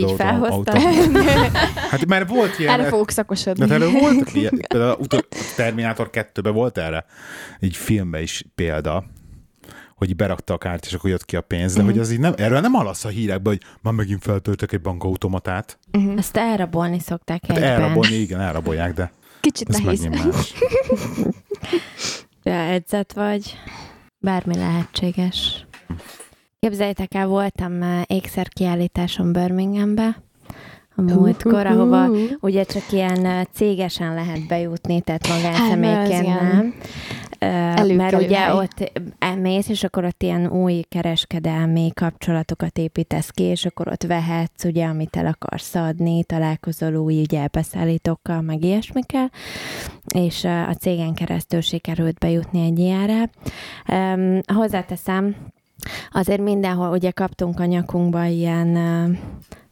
így 0.00 0.14
felhoztad. 0.16 0.78
Hát 1.90 2.06
mert 2.06 2.28
volt 2.28 2.58
ilyen... 2.58 2.80
Erre 2.80 2.88
fogok 2.88 3.06
de 3.06 3.12
szakosodni. 3.12 3.70
erre 3.74 3.86
voltak 3.88 4.34
ilyen, 4.34 4.60
például 4.68 4.96
a 5.08 5.16
Terminátor 5.56 6.10
2-ben 6.12 6.52
volt 6.52 6.78
erre, 6.78 7.04
egy 7.60 7.76
filmben 7.76 8.22
is 8.22 8.44
példa, 8.54 9.04
hogy 9.96 10.16
berakta 10.16 10.54
a 10.54 10.58
kártya, 10.58 10.86
és 10.88 10.94
akkor 10.94 11.10
jött 11.10 11.24
ki 11.24 11.36
a 11.36 11.40
pénz, 11.40 11.74
de 11.74 11.82
Mhm. 11.82 11.90
hogy 11.90 12.00
az 12.00 12.10
így 12.10 12.18
nem, 12.18 12.32
erről 12.36 12.60
nem 12.60 12.72
hallasz 12.72 13.04
a 13.04 13.08
hírekben, 13.08 13.52
hogy 13.52 13.62
már 13.82 13.92
megint 13.94 14.22
feltöltök 14.22 14.72
egy 14.72 14.80
bankautomatát. 14.80 15.78
Azt 16.16 16.36
elrabolni 16.36 16.98
szokták 16.98 17.46
Hát 17.46 17.56
egyben. 17.56 17.70
elrabolni, 17.72 18.14
igen, 18.14 18.40
elrabolják, 18.40 18.94
de 18.94 19.12
Kicsit 19.40 19.68
ez 19.68 19.78
nehéz. 20.00 20.08
Ja, 22.46 22.52
edzett 22.52 23.12
vagy, 23.12 23.58
bármi 24.18 24.54
lehetséges. 24.56 25.66
Képzeljétek 26.58 27.14
el, 27.14 27.26
voltam 27.26 27.82
eh, 27.82 28.02
ékszerkiállításon 28.06 29.32
Birminghambe, 29.32 30.22
a 30.96 31.02
múltkor, 31.02 31.66
ahova 31.66 32.08
ugye 32.40 32.64
csak 32.64 32.92
ilyen 32.92 33.46
cégesen 33.52 34.14
lehet 34.14 34.46
bejutni, 34.46 35.00
tehát 35.00 35.28
magánszemélyként 35.28 36.26
hát, 36.26 36.52
nem. 36.52 36.74
Előkelő 37.38 37.96
mert 37.96 38.22
ugye 38.22 38.38
hely. 38.38 38.52
ott 38.52 38.92
elmész, 39.18 39.68
és 39.68 39.84
akkor 39.84 40.04
ott 40.04 40.22
ilyen 40.22 40.46
új 40.46 40.82
kereskedelmi 40.88 41.90
kapcsolatokat 41.94 42.78
építesz 42.78 43.30
ki, 43.30 43.42
és 43.42 43.64
akkor 43.64 43.88
ott 43.88 44.02
vehetsz, 44.02 44.64
ugye, 44.64 44.86
amit 44.86 45.16
el 45.16 45.26
akarsz 45.26 45.74
adni, 45.74 46.24
találkozol 46.24 46.94
új 46.94 47.20
ugye 47.20 47.46
beszállítókkal, 47.46 48.40
meg 48.40 48.64
ilyesmikkel, 48.64 49.30
és 50.14 50.44
a 50.44 50.74
cégen 50.80 51.14
keresztül 51.14 51.60
sikerült 51.60 52.18
bejutni 52.18 52.64
egy 52.64 52.78
ilyenre. 52.78 53.30
Hozzáteszem, 54.54 55.36
azért 56.12 56.40
mindenhol 56.40 56.90
ugye 56.90 57.10
kaptunk 57.10 57.60
a 57.60 57.64
nyakunkba 57.64 58.24
ilyen 58.24 58.78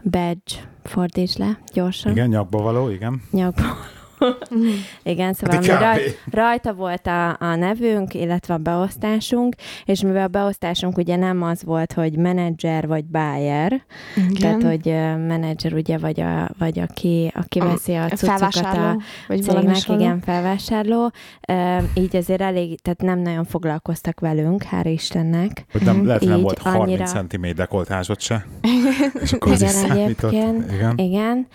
badge, 0.03 0.55
fordíts 0.83 1.37
le 1.37 1.59
gyorsan. 1.73 2.13
Igen, 2.13 2.29
nyakba 2.29 2.59
való, 2.63 2.89
igen. 2.91 3.23
Nyakba 3.31 3.63
való 3.63 4.02
Igen, 5.03 5.33
szóval 5.33 5.59
mi 5.61 5.67
raj, 5.67 6.17
rajta 6.31 6.73
volt 6.73 7.07
a, 7.07 7.29
a 7.29 7.55
nevünk, 7.55 8.15
illetve 8.15 8.55
a 8.55 8.59
beosztásunk, 8.59 9.55
és 9.85 10.03
mivel 10.03 10.25
a 10.25 10.29
beosztásunk 10.29 10.97
ugye 10.97 11.17
nem 11.17 11.43
az 11.43 11.63
volt, 11.63 11.93
hogy 11.93 12.17
menedzser 12.17 12.87
vagy 12.87 13.05
buyer, 13.05 13.83
Igen. 14.17 14.35
tehát 14.35 14.63
hogy 14.63 14.87
uh, 14.87 15.27
menedzser 15.27 15.73
ugye 15.73 15.99
vagy, 15.99 16.21
a, 16.21 16.51
vagy 16.59 16.79
aki, 16.79 17.33
aki 17.35 17.61
veszi 17.61 17.95
a 17.95 18.09
cuccokat 18.09 18.55
a 18.57 18.97
vagy 19.29 19.43
cégnek, 19.43 19.89
igen, 19.89 20.21
felvásárló, 20.21 21.11
uh, 21.49 21.83
így 21.95 22.17
azért 22.17 22.41
elég, 22.41 22.81
tehát 22.81 23.03
nem 23.03 23.19
nagyon 23.19 23.45
foglalkoztak 23.45 24.21
velünk, 24.21 24.65
hál' 24.71 24.85
Istennek. 24.85 25.65
Hogy 25.73 25.83
nem, 25.83 26.07
lehet, 26.07 26.25
nem 26.25 26.41
volt 26.41 26.59
30 26.59 26.83
annyira... 26.83 27.05
cm 27.05 27.47
dekoltásod 27.57 28.21
se. 28.21 28.47
És 29.23 29.33
akkor 29.33 29.53
igen, 29.53 29.91
egyébként, 29.91 30.73
igen. 30.73 30.99
igen. 30.99 31.47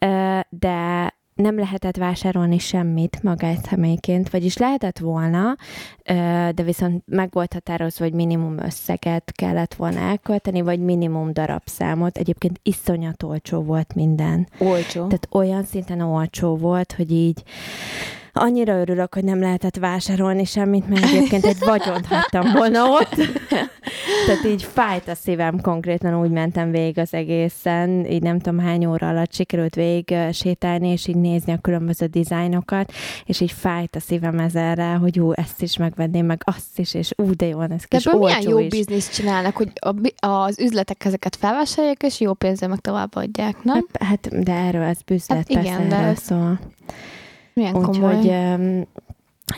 Uh, 0.00 0.40
de 0.48 1.12
nem 1.34 1.58
lehetett 1.58 1.96
vásárolni 1.96 2.58
semmit 2.58 3.22
magánszemélyként, 3.22 4.30
vagyis 4.30 4.56
lehetett 4.56 4.98
volna, 4.98 5.56
de 6.54 6.62
viszont 6.64 7.02
meg 7.06 7.28
volt 7.32 7.52
határozva, 7.52 8.04
hogy 8.04 8.14
minimum 8.14 8.58
összeget 8.58 9.32
kellett 9.32 9.74
volna 9.74 9.98
elkölteni, 9.98 10.60
vagy 10.60 10.80
minimum 10.80 11.32
darabszámot. 11.32 12.16
Egyébként 12.16 12.60
iszonyat 12.62 13.22
olcsó 13.22 13.62
volt 13.62 13.94
minden. 13.94 14.48
Olcsó? 14.58 15.06
Tehát 15.06 15.28
olyan 15.30 15.64
szinten 15.64 16.00
olcsó 16.00 16.56
volt, 16.56 16.92
hogy 16.92 17.10
így 17.12 17.42
Annyira 18.36 18.80
örülök, 18.80 19.14
hogy 19.14 19.24
nem 19.24 19.40
lehetett 19.40 19.76
vásárolni 19.76 20.44
semmit, 20.44 20.88
mert 20.88 21.04
egyébként 21.04 21.44
egy 21.44 21.58
vagyont 21.58 22.06
hagytam 22.06 22.52
volna 22.52 22.90
ott. 22.90 23.14
Tehát 24.26 24.44
így 24.46 24.62
fájt 24.62 25.08
a 25.08 25.14
szívem 25.14 25.60
konkrétan, 25.60 26.20
úgy 26.20 26.30
mentem 26.30 26.70
végig 26.70 26.98
az 26.98 27.14
egészen, 27.14 28.06
így 28.06 28.22
nem 28.22 28.38
tudom 28.38 28.58
hány 28.58 28.86
óra 28.86 29.08
alatt 29.08 29.32
sikerült 29.32 29.74
végig 29.74 30.14
sétálni, 30.32 30.88
és 30.88 31.06
így 31.06 31.16
nézni 31.16 31.52
a 31.52 31.58
különböző 31.58 32.06
dizájnokat, 32.06 32.92
és 33.24 33.40
így 33.40 33.52
fájt 33.52 33.96
a 33.96 34.00
szívem 34.00 34.38
ezerre, 34.38 34.92
hogy 34.92 35.20
ú, 35.20 35.32
ezt 35.32 35.62
is 35.62 35.76
megvenném, 35.76 36.26
meg 36.26 36.42
azt 36.44 36.78
is, 36.78 36.94
és 36.94 37.12
ú, 37.16 37.34
de 37.36 37.46
jó 37.46 37.56
van 37.56 37.72
ez 37.72 37.84
kis 37.84 38.04
De 38.04 38.16
milyen 38.16 38.42
jó 38.42 38.58
is. 38.58 38.68
bizniszt 38.68 39.14
csinálnak, 39.14 39.56
hogy 39.56 39.72
a, 40.20 40.26
az 40.26 40.58
üzletek 40.58 41.04
ezeket 41.04 41.36
felvásárolják, 41.36 42.02
és 42.02 42.20
jó 42.20 42.32
pénzzel 42.32 42.68
meg 42.68 42.78
továbbadják, 42.78 43.62
nem? 43.62 43.86
Hát, 43.92 44.02
hát 44.08 44.42
de 44.42 44.52
erről 44.52 44.88
az 44.88 45.02
büzlet 45.06 45.38
hát 45.38 45.46
persze, 45.46 45.68
igen, 45.68 45.92
erről 45.92 46.12
de... 46.12 46.20
szól. 46.20 46.58
Milyen 47.54 47.72
komoly. 47.72 48.16
Úgyhogy 48.16 48.86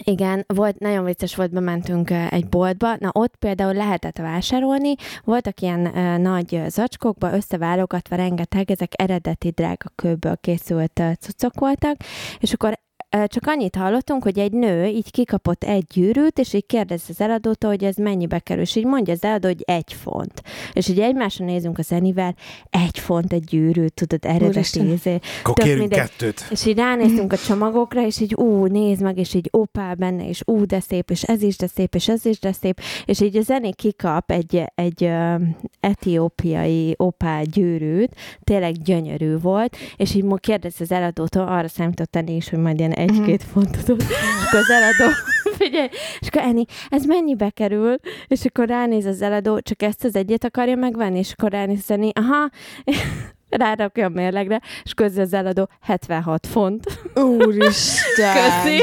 igen, 0.04 0.44
volt, 0.46 0.78
nagyon 0.78 1.04
vicces 1.04 1.34
volt, 1.34 1.50
bementünk 1.50 2.10
egy 2.10 2.48
boltba, 2.48 2.96
na 2.98 3.10
ott 3.12 3.36
például 3.36 3.74
lehetett 3.74 4.18
vásárolni, 4.18 4.94
voltak 5.24 5.60
ilyen 5.60 5.80
uh, 5.86 6.18
nagy 6.18 6.62
zacskókba 6.68 7.32
összeválogatva 7.32 8.16
rengeteg, 8.16 8.70
ezek 8.70 8.92
eredeti 8.96 9.50
drága 9.50 9.90
kőből 9.94 10.36
készült 10.40 10.98
uh, 10.98 11.12
cuccok 11.12 11.60
voltak, 11.60 11.96
és 12.38 12.52
akkor 12.52 12.78
csak 13.26 13.46
annyit 13.46 13.76
hallottunk, 13.76 14.22
hogy 14.22 14.38
egy 14.38 14.52
nő 14.52 14.84
így 14.84 15.10
kikapott 15.10 15.64
egy 15.64 15.84
gyűrűt, 15.94 16.38
és 16.38 16.52
így 16.52 16.66
kérdez 16.66 17.02
az 17.08 17.20
eladótól, 17.20 17.70
hogy 17.70 17.84
ez 17.84 17.96
mennyibe 17.96 18.38
kerül, 18.38 18.62
és 18.62 18.76
így 18.76 18.84
mondja 18.84 19.12
az 19.12 19.24
eladó, 19.24 19.48
hogy 19.48 19.62
egy 19.64 19.92
font. 19.92 20.42
És 20.72 20.88
így 20.88 21.00
egymásra 21.00 21.44
nézünk 21.44 21.78
a 21.78 21.82
zenivel, 21.82 22.34
egy 22.70 22.98
font 22.98 23.32
egy 23.32 23.44
gyűrűt, 23.44 23.94
tudod, 23.94 24.24
eredeti 24.24 24.92
izé. 24.92 25.18
Akkor 25.40 25.54
kettőt. 25.88 26.46
És 26.50 26.66
így 26.66 26.76
ránéztünk 26.76 27.32
a 27.32 27.36
csomagokra, 27.36 28.06
és 28.06 28.20
így 28.20 28.34
ú, 28.34 28.66
nézd 28.66 29.02
meg, 29.02 29.18
és 29.18 29.34
így 29.34 29.48
opál 29.50 29.94
benne, 29.94 30.28
és 30.28 30.42
ú, 30.46 30.64
de 30.64 30.80
szép, 30.80 31.10
és 31.10 31.22
ez 31.22 31.42
is 31.42 31.56
de 31.56 31.66
szép, 31.66 31.94
és 31.94 32.08
ez 32.08 32.24
is 32.24 32.38
de 32.38 32.52
szép, 32.52 32.80
és 33.04 33.20
így 33.20 33.36
a 33.36 33.42
zené 33.42 33.70
kikap 33.70 34.30
egy, 34.30 34.64
egy 34.74 35.02
uh, 35.02 35.42
etiópiai 35.80 36.94
opál 36.96 37.44
gyűrűt, 37.44 38.14
tényleg 38.44 38.82
gyönyörű 38.82 39.38
volt, 39.38 39.76
és 39.96 40.14
így 40.14 40.24
kérdez 40.36 40.74
az 40.78 40.92
eladótól, 40.92 41.48
arra 41.48 41.68
számított 41.68 42.14
is, 42.26 42.48
hogy 42.48 42.58
majd 42.58 42.78
ilyen 42.78 42.92
egy-két 43.10 43.42
uh-huh. 43.42 43.62
fontot, 43.62 43.98
és 43.98 44.46
akkor 44.46 44.58
az 44.58 44.70
eladó, 44.70 45.12
figyelj, 45.56 45.88
és 46.18 46.28
akkor 46.28 46.42
Eni, 46.42 46.64
ez 46.88 47.04
mennyibe 47.04 47.50
kerül? 47.50 47.96
És 48.26 48.44
akkor 48.44 48.68
ránéz 48.68 49.04
az 49.04 49.22
eladó, 49.22 49.60
csak 49.60 49.82
ezt 49.82 50.04
az 50.04 50.16
egyet 50.16 50.44
akarja 50.44 50.76
megvenni, 50.76 51.18
és 51.18 51.32
akkor 51.36 51.50
ránéz 51.50 51.90
Eni, 51.90 52.10
aha, 52.14 52.50
rárakja 53.50 54.06
a 54.06 54.08
mérlegre, 54.08 54.60
és 54.82 54.94
közben 54.94 55.24
az 55.24 55.32
eladó 55.32 55.68
76 55.80 56.46
font. 56.46 56.84
Úristen! 57.14 58.34
Köszi! 58.62 58.82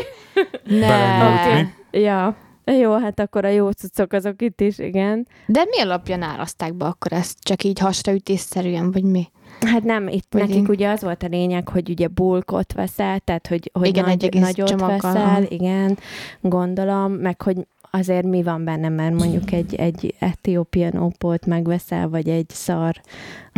Ne! 0.64 1.28
Okay. 1.28 1.66
Ja. 1.92 2.38
Jó, 2.66 2.98
hát 2.98 3.20
akkor 3.20 3.46
a 3.46 3.48
jó 3.48 3.70
cuccok 3.72 4.14
azok 4.14 4.42
itt 4.42 4.62
is, 4.62 4.80
igen. 4.80 5.28
De 5.46 5.66
mi 5.70 5.82
alapján 5.82 6.22
árazták 6.22 6.74
be 6.74 6.86
akkor 6.86 7.14
ezt? 7.14 7.38
Csak 7.40 7.64
így 7.64 7.80
hasraütésszerűen, 7.80 8.92
vagy 8.92 9.04
mi? 9.04 9.32
Hát 9.66 9.84
nem, 9.84 10.08
itt 10.08 10.26
vagy 10.30 10.42
nekik 10.42 10.56
én... 10.56 10.70
ugye 10.70 10.90
az 10.90 11.02
volt 11.02 11.24
a 11.24 11.28
lényeg, 11.28 11.68
hogy 11.70 11.90
ugye 11.90 12.08
bulkot 12.08 12.74
veszel, 12.74 13.20
tehát 13.20 13.48
hogy, 13.48 13.70
hogy 13.74 13.88
igen, 13.88 14.06
nagy, 14.06 14.26
egy 14.26 14.40
nagyot 14.40 14.68
csomaggal. 14.68 15.14
veszel, 15.14 15.44
igen, 15.48 15.98
gondolom, 16.42 17.12
meg 17.12 17.42
hogy 17.42 17.58
azért 17.92 18.26
mi 18.26 18.44
van 18.44 18.64
benne, 18.64 18.90
mert 18.90 19.16
mondjuk 19.16 19.52
egy, 19.52 19.76
egy 19.76 20.16
etiópian 20.20 20.96
opót 20.96 21.46
megveszel, 21.46 22.10
vagy 22.10 22.30
egy 22.30 22.50
szar, 22.50 23.02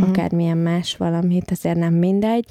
mm. 0.01 0.03
akármilyen 0.03 0.57
más 0.57 0.97
valamit, 0.97 1.51
azért 1.51 1.77
nem 1.77 1.93
mindegy. 1.93 2.45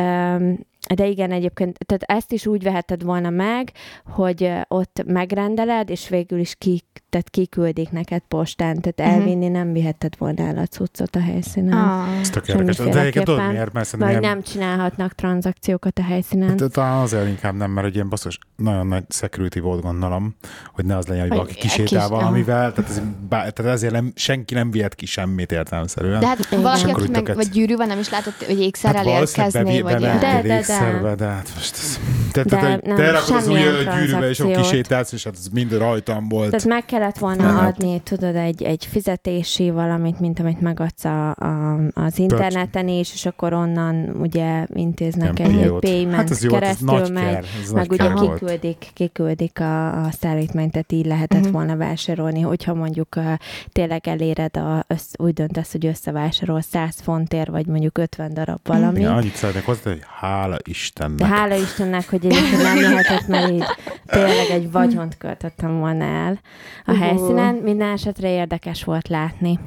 Um, 0.00 0.58
de 0.94 1.06
igen, 1.06 1.30
egyébként, 1.30 1.78
tehát 1.86 2.02
ezt 2.02 2.32
is 2.32 2.46
úgy 2.46 2.62
veheted 2.62 3.02
volna 3.02 3.30
meg, 3.30 3.72
hogy 4.06 4.50
ott 4.68 5.02
megrendeled, 5.06 5.90
és 5.90 6.08
végül 6.08 6.38
is 6.38 6.54
ki, 6.54 6.82
tehát 7.14 7.30
kiküldik 7.30 7.90
neked 7.90 8.22
postán, 8.28 8.80
tehát 8.80 9.00
uh-huh. 9.00 9.14
elvinni 9.14 9.48
nem 9.48 9.72
vihetted 9.72 10.14
volna 10.18 10.46
el 10.46 10.58
a 10.58 10.66
cuccot 10.66 11.16
a 11.16 11.20
helyszínen. 11.20 11.78
Ah. 11.78 12.20
Ez 12.20 12.30
tök 12.30 12.48
érdekes. 12.48 12.76
De 12.76 13.00
egyébként 13.00 13.24
tudod 13.24 13.48
miért? 13.48 13.72
Mert 13.72 13.90
vagy 13.90 14.08
ilyen... 14.08 14.20
nem 14.20 14.42
csinálhatnak 14.42 15.12
tranzakciókat 15.12 15.98
a 15.98 16.02
helyszínen. 16.02 16.48
Hát, 16.48 16.72
talán 16.72 17.02
azért 17.02 17.28
inkább 17.28 17.54
nem, 17.54 17.70
mert 17.70 17.86
egy 17.86 17.94
ilyen 17.94 18.08
basszus, 18.08 18.38
nagyon 18.56 18.86
nagy 18.86 19.04
security 19.08 19.58
volt 19.58 19.82
gondolom, 19.82 20.34
hogy 20.72 20.84
ne 20.84 20.96
az 20.96 21.06
legyen, 21.06 21.28
hogy 21.28 21.36
valaki 21.36 21.54
kisétál 21.54 22.08
valamivel, 22.08 22.72
tehát, 22.72 22.90
ez, 22.90 23.02
tehát 23.28 23.58
ezért 23.58 23.92
nem, 23.92 24.12
senki 24.14 24.54
nem 24.54 24.70
vihet 24.70 24.94
ki 24.94 25.06
semmit 25.06 25.52
értelemszerűen. 25.52 26.20
De 26.20 26.26
hát 26.26 26.48
valaki, 26.48 26.90
aki 26.90 27.10
meg, 27.10 27.34
vagy 27.34 27.48
gyűrűvel 27.48 27.86
nem 27.86 27.98
is 27.98 28.10
látott, 28.10 28.44
hogy 28.44 28.60
ékszerrel 28.60 29.04
hát 29.04 29.20
érkezni, 29.20 29.80
vagy. 29.80 30.00
De, 30.00 30.18
de, 30.18 30.42
de, 30.42 31.14
de 31.14 31.26
hát 31.26 31.48
most 31.54 31.74
ez... 31.74 31.98
Te, 32.32 32.42
te, 32.42 32.56
te, 32.56 32.78
te, 32.78 32.94
te 32.94 33.10
rakod 33.10 33.36
az 33.36 33.48
új 33.48 33.58
gyűrűbe, 33.58 34.28
és 34.28 34.38
ott 34.38 34.56
kisétálsz, 34.56 35.12
és 35.12 35.24
hát 35.24 35.34
ez 35.36 35.48
mind 35.52 35.72
rajtam 35.72 36.28
volt. 36.28 36.50
Tehát 36.50 36.66
meg 36.66 36.84
kellett 37.04 37.18
volna 37.18 37.52
hát. 37.52 37.68
adni, 37.68 38.00
tudod, 38.00 38.36
egy, 38.36 38.62
egy 38.62 38.86
fizetési 38.86 39.70
valamit, 39.70 40.20
mint 40.20 40.40
amit 40.40 40.60
megadsz 40.60 41.04
a, 41.04 41.30
a, 41.30 41.78
az 41.94 42.18
interneten 42.18 42.88
is, 42.88 43.12
és 43.12 43.26
akkor 43.26 43.52
onnan 43.52 44.16
ugye 44.20 44.66
intéznek 44.74 45.38
egy, 45.38 45.56
egy 45.56 45.72
payment 45.78 46.14
hát 46.14 46.30
ez 46.30 46.42
jó, 46.42 46.50
keresztül, 46.50 47.00
ez 47.00 47.08
meg, 47.08 47.32
kár, 47.32 47.44
ez 47.62 47.70
meg 47.70 47.90
ugye 47.90 48.12
kiküldik, 48.12 48.90
kiküldik 48.94 49.60
a, 49.60 50.04
a 50.04 50.10
szállítmányt, 50.20 50.72
tehát 50.72 50.92
így 50.92 51.06
lehetett 51.06 51.38
uh-huh. 51.38 51.52
volna 51.52 51.76
vásárolni, 51.76 52.40
hogyha 52.40 52.74
mondjuk 52.74 53.16
uh, 53.16 53.32
tényleg 53.72 54.08
eléred, 54.08 54.56
a, 54.56 54.84
össz, 54.86 55.12
úgy 55.16 55.32
döntesz, 55.32 55.72
hogy 55.72 55.86
összevásárol 55.86 56.60
100 56.60 57.00
fontért, 57.00 57.48
vagy 57.48 57.66
mondjuk 57.66 57.98
50 57.98 58.34
darab 58.34 58.60
valami. 58.62 58.98
Igen, 58.98 59.12
annyit 59.12 59.34
szeretnék 59.34 59.64
hozzá, 59.64 59.90
hogy 59.90 60.02
hála 60.20 60.56
Istennek. 60.64 61.18
De 61.18 61.26
hála 61.26 61.54
Istennek, 61.54 62.10
hogy 62.10 62.24
egyébként 62.24 62.62
nem 62.62 62.80
lehetett, 62.80 63.26
mert 63.26 63.50
így 63.50 63.64
tényleg 64.06 64.50
egy 64.50 64.70
vagyont 64.70 65.16
költöttem 65.16 65.78
volna 65.78 66.04
el 66.04 66.40
a 66.84 66.93
uh-huh. 66.94 67.08
helyszínen. 67.08 67.54
Minden 67.54 67.90
esetre 67.90 68.30
érdekes 68.30 68.84
volt 68.84 69.08
látni. 69.08 69.58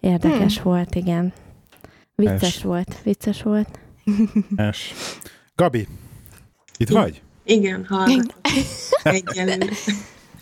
Érdekes 0.00 0.54
hmm. 0.54 0.72
volt, 0.72 0.94
igen. 0.94 1.32
Vicces 2.14 2.56
Es. 2.56 2.62
volt, 2.62 2.96
vicces 3.02 3.42
volt. 3.42 3.78
Es. 4.56 4.92
Gabi, 5.54 5.86
itt 6.76 6.90
I- 6.90 6.92
vagy? 6.92 7.22
Igen, 7.44 7.86
hallgatom. 7.88 8.36
Egyelőre. 9.02 9.66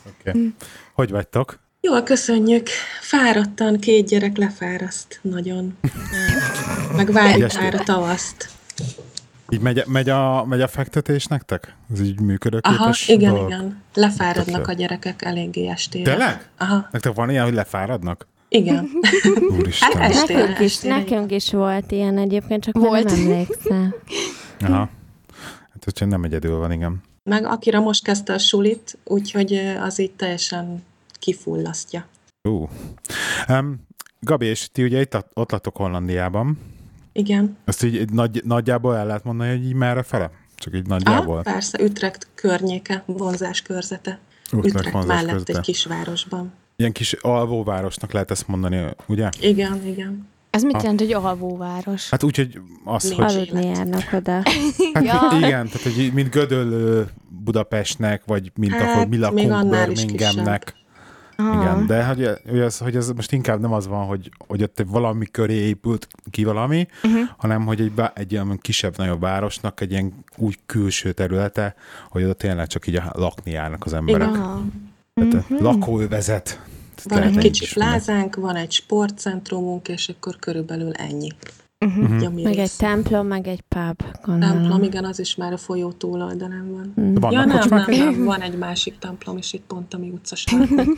Oké. 0.06 0.30
Okay. 0.30 0.54
Hogy 0.92 1.10
vagytok? 1.10 1.58
Jól 1.80 2.02
köszönjük. 2.02 2.68
Fáradtan, 3.00 3.78
két 3.78 4.06
gyerek 4.06 4.36
lefáraszt 4.36 5.18
nagyon. 5.22 5.78
Meg 6.96 7.12
várjuk 7.12 7.52
már 7.52 7.74
a 7.74 7.82
tavaszt. 7.84 8.48
Így 9.48 9.60
megy, 9.60 9.84
megy, 9.86 10.08
a, 10.08 10.44
megy 10.44 10.60
a 10.60 10.68
fektetés 10.68 11.26
nektek? 11.26 11.74
Ez 11.92 12.00
így 12.00 12.20
működőképes 12.20 13.08
Aha, 13.08 13.18
igen, 13.18 13.34
dolog? 13.34 13.48
igen. 13.48 13.82
Lefáradnak 13.98 14.68
a 14.68 14.72
gyerekek 14.72 15.22
eléggé 15.22 15.68
estére. 15.68 16.10
Tényleg? 16.10 16.48
Aha. 16.58 16.88
Nektek 16.92 17.14
van 17.14 17.30
ilyen, 17.30 17.44
hogy 17.44 17.54
lefáradnak? 17.54 18.26
Igen. 18.48 18.88
Úristen. 19.58 20.00
Hát 20.00 20.10
estére, 20.10 20.38
Nekünk 20.38 20.58
is, 20.60 20.72
estére. 20.72 20.94
nekünk 20.96 21.30
is 21.30 21.52
volt 21.52 21.90
ilyen 21.90 22.18
egyébként, 22.18 22.62
csak 22.64 22.76
Volt. 22.78 23.04
nem 23.04 23.14
emlékszem. 23.14 23.94
Aha. 24.60 24.90
Hát, 25.72 25.84
hogyha 25.84 26.06
nem 26.06 26.24
egyedül 26.24 26.56
van, 26.58 26.72
igen. 26.72 27.02
Meg 27.22 27.46
akire 27.46 27.78
most 27.78 28.04
kezdte 28.04 28.32
a 28.32 28.38
sulit, 28.38 28.98
úgyhogy 29.04 29.52
az 29.80 29.98
így 30.00 30.12
teljesen 30.12 30.82
kifullasztja. 31.18 32.06
Ú. 32.48 32.68
Um, 33.48 33.86
Gabi, 34.20 34.46
és 34.46 34.68
ti 34.72 34.82
ugye 34.82 35.00
itt 35.00 35.16
ott 35.32 35.50
laktok 35.50 35.76
Hollandiában. 35.76 36.58
Igen. 37.12 37.56
Ezt 37.64 37.82
így 37.84 37.94
így 37.94 38.12
nagy, 38.12 38.42
nagyjából 38.44 38.96
el 38.96 39.06
lehet 39.06 39.24
mondani, 39.24 39.50
hogy 39.50 39.64
így 39.66 39.74
merre 39.74 40.02
fele? 40.02 40.30
Csak 40.58 40.74
így 40.74 40.82
Ah, 40.82 40.86
nagyjából. 40.88 41.42
persze, 41.42 41.82
Utrecht 41.82 42.26
környéke, 42.34 43.02
vonzás 43.06 43.62
körzete. 43.62 44.18
Utrecht 44.52 44.86
Utrecht 44.86 45.06
mellett 45.06 45.30
körzete. 45.30 45.52
egy 45.58 45.60
kisvárosban. 45.64 46.52
Ilyen 46.76 46.92
kis 46.92 47.12
alvóvárosnak 47.12 48.12
lehet 48.12 48.30
ezt 48.30 48.48
mondani, 48.48 48.84
ugye? 49.06 49.28
Igen, 49.40 49.86
igen. 49.86 50.28
Ez 50.50 50.62
mit 50.62 50.82
jelent, 50.82 51.00
hogy 51.00 51.12
alvóváros? 51.12 52.10
Hát 52.10 52.22
úgy, 52.22 52.36
hogy 52.36 52.60
az, 52.84 53.08
Mi? 53.08 53.14
hogy... 53.14 53.24
Aludni 53.24 53.66
járnak 53.66 54.12
oda. 54.12 54.32
Hát 54.94 55.04
Ja. 55.04 55.28
igen, 55.36 55.68
tehát 55.68 55.82
hogy 55.82 56.10
mint 56.14 56.30
Gödöllő 56.30 57.08
Budapestnek, 57.28 58.22
vagy 58.26 58.52
mint 58.54 58.72
Hát, 58.72 58.82
ahol 58.94 59.02
mi 59.06 59.08
még 59.08 59.18
lakunk 59.20 59.52
annál 59.52 59.90
is 59.90 60.04
Birminghamnek. 60.04 60.74
Igen, 61.42 61.86
de 61.86 62.04
hogy, 62.04 62.30
hogy, 62.48 62.58
ez, 62.58 62.78
hogy 62.78 62.96
ez 62.96 63.10
most 63.10 63.32
inkább 63.32 63.60
nem 63.60 63.72
az 63.72 63.86
van, 63.86 64.06
hogy, 64.06 64.30
hogy 64.46 64.62
ott 64.62 64.82
valami 64.86 65.26
köré 65.26 65.54
épült 65.54 66.06
ki 66.30 66.44
valami, 66.44 66.86
uh-huh. 67.02 67.20
hanem 67.36 67.66
hogy 67.66 67.80
egy, 67.80 67.92
egy 68.14 68.32
ilyen 68.32 68.58
kisebb-nagyobb 68.60 69.20
városnak 69.20 69.80
egy 69.80 69.90
ilyen 69.90 70.24
úgy 70.36 70.58
külső 70.66 71.12
területe, 71.12 71.74
hogy 72.10 72.22
oda 72.22 72.32
tényleg 72.32 72.66
csak 72.66 72.86
így 72.86 73.00
lakni 73.12 73.50
járnak 73.50 73.84
az 73.84 73.92
emberek. 73.92 74.28
Igen. 74.28 74.72
Tehát 75.14 75.34
uh-huh. 75.34 75.60
lakóövezet. 75.60 76.60
Van 77.04 77.22
egy 77.22 77.38
kicsi 77.38 77.66
plázánk, 77.74 78.36
van 78.36 78.56
egy 78.56 78.72
sportcentrumunk, 78.72 79.88
és 79.88 80.08
akkor 80.08 80.36
körülbelül 80.38 80.92
ennyi. 80.92 81.28
Uh-huh. 81.86 82.22
Ja, 82.22 82.30
mi 82.30 82.42
Meg 82.42 82.56
egy 82.56 82.72
templom, 82.76 83.26
meg 83.26 83.46
egy 83.46 83.60
pub, 83.60 84.02
templom, 84.02 84.40
gondolom. 84.40 84.82
igen, 84.82 85.04
az 85.04 85.18
is 85.18 85.34
már 85.36 85.52
a 85.52 85.56
folyó 85.56 85.92
túloldalán 85.92 86.72
van. 86.72 86.92
Vannak 87.14 87.32
Ja, 87.32 87.44
nem, 87.44 87.68
nem, 87.68 87.84
nem, 87.86 88.24
van 88.24 88.40
egy 88.40 88.58
másik 88.58 88.98
templom 88.98 89.36
is 89.36 89.52
itt 89.52 89.64
pont 89.66 89.94
a 89.94 89.98
mi 89.98 90.08
utcasarkon. 90.10 90.68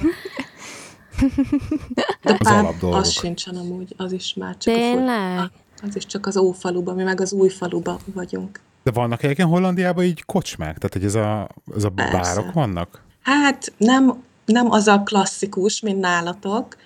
De 2.22 2.36
pub, 2.36 2.46
alapdolgok. 2.46 3.00
az 3.00 3.10
sincsen 3.10 3.56
amúgy, 3.56 3.94
az 3.96 4.12
is 4.12 4.34
már 4.34 4.56
csak 4.56 4.74
a 4.74 4.78
foly- 4.78 4.86
Tényleg? 4.86 5.50
az 5.82 5.96
is 5.96 6.06
csak 6.06 6.26
az 6.26 6.36
ófaluban, 6.36 6.94
mi 6.94 7.02
meg 7.02 7.20
az 7.20 7.32
új 7.32 7.48
faluban 7.48 7.98
vagyunk. 8.14 8.60
De 8.82 8.90
vannak 8.90 9.22
egyébként 9.22 9.48
Hollandiában 9.48 10.04
így 10.04 10.24
kocsmák? 10.24 10.78
Tehát, 10.78 10.92
hogy 10.92 11.04
ez 11.04 11.14
a, 11.14 11.48
ez 11.76 11.84
a 11.84 11.88
Persze. 11.90 12.34
bárok 12.34 12.52
vannak? 12.52 13.02
Hát 13.22 13.72
nem, 13.76 14.22
nem 14.44 14.70
az 14.70 14.86
a 14.86 15.02
klasszikus, 15.02 15.80
mint 15.80 16.00
nálatok, 16.00 16.76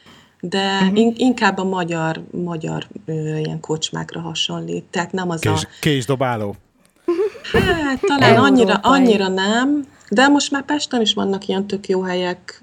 de 0.48 0.80
Mhm. 0.80 0.96
in, 0.96 1.12
inkább 1.16 1.58
a 1.58 1.64
magyar, 1.64 2.22
magyar 2.30 2.86
ö, 3.06 3.12
ilyen 3.36 3.60
kocsmákra 3.60 4.20
hasonlít. 4.20 4.84
Tehát 4.84 5.12
nem 5.12 5.30
az 5.30 5.40
Kés, 5.40 5.64
a... 5.64 5.68
késdobáló. 5.80 6.56
Hát 7.52 8.00
talán 8.00 8.36
annyira, 8.36 8.74
annyira 8.74 9.28
nem, 9.28 9.86
de 10.10 10.28
most 10.28 10.50
már 10.50 10.64
Pesten 10.64 11.00
is 11.00 11.14
vannak 11.14 11.46
ilyen 11.48 11.66
tök 11.66 11.88
jó 11.88 12.02
helyek, 12.02 12.62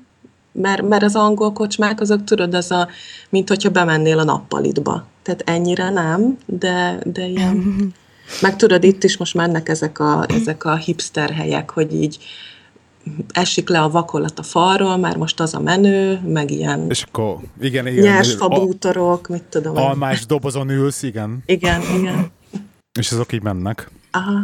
mert, 0.51 0.81
mert 0.81 1.03
az 1.03 1.15
angol 1.15 1.53
kocsmák, 1.53 2.01
azok 2.01 2.23
tudod, 2.23 2.53
az 2.53 2.71
a, 2.71 2.87
mint 3.29 3.49
hogyha 3.49 3.69
bemennél 3.69 4.19
a 4.19 4.23
nappalitba. 4.23 5.05
Tehát 5.23 5.41
ennyire 5.45 5.89
nem, 5.89 6.37
de, 6.45 6.99
de 7.05 7.25
ilyen... 7.25 7.93
Meg 8.41 8.55
tudod, 8.55 8.83
itt 8.83 9.03
is 9.03 9.17
most 9.17 9.33
mennek 9.33 9.69
ezek 9.69 9.99
a, 9.99 10.25
ezek 10.27 10.65
a 10.65 10.75
hipster 10.75 11.29
helyek, 11.29 11.69
hogy 11.69 11.93
így 11.93 12.17
esik 13.31 13.69
le 13.69 13.79
a 13.81 13.89
vakolat 13.89 14.39
a 14.39 14.43
falról, 14.43 14.97
már 14.97 15.17
most 15.17 15.39
az 15.39 15.53
a 15.53 15.59
menő, 15.59 16.19
meg 16.25 16.51
ilyen 16.51 16.89
És 16.89 17.03
akkor, 17.03 17.37
igen, 17.59 17.87
igen. 17.87 18.03
nyersfa 18.03 18.45
a- 18.45 18.59
bútorok, 18.59 19.27
mit 19.27 19.43
tudom. 19.43 19.77
Almás 19.77 20.25
dobozon 20.25 20.69
ülsz, 20.69 21.03
igen. 21.03 21.43
Igen, 21.45 21.81
igen. 21.99 22.31
És 22.99 23.11
azok 23.11 23.33
így 23.33 23.41
mennek. 23.43 23.89
Aha. 24.11 24.39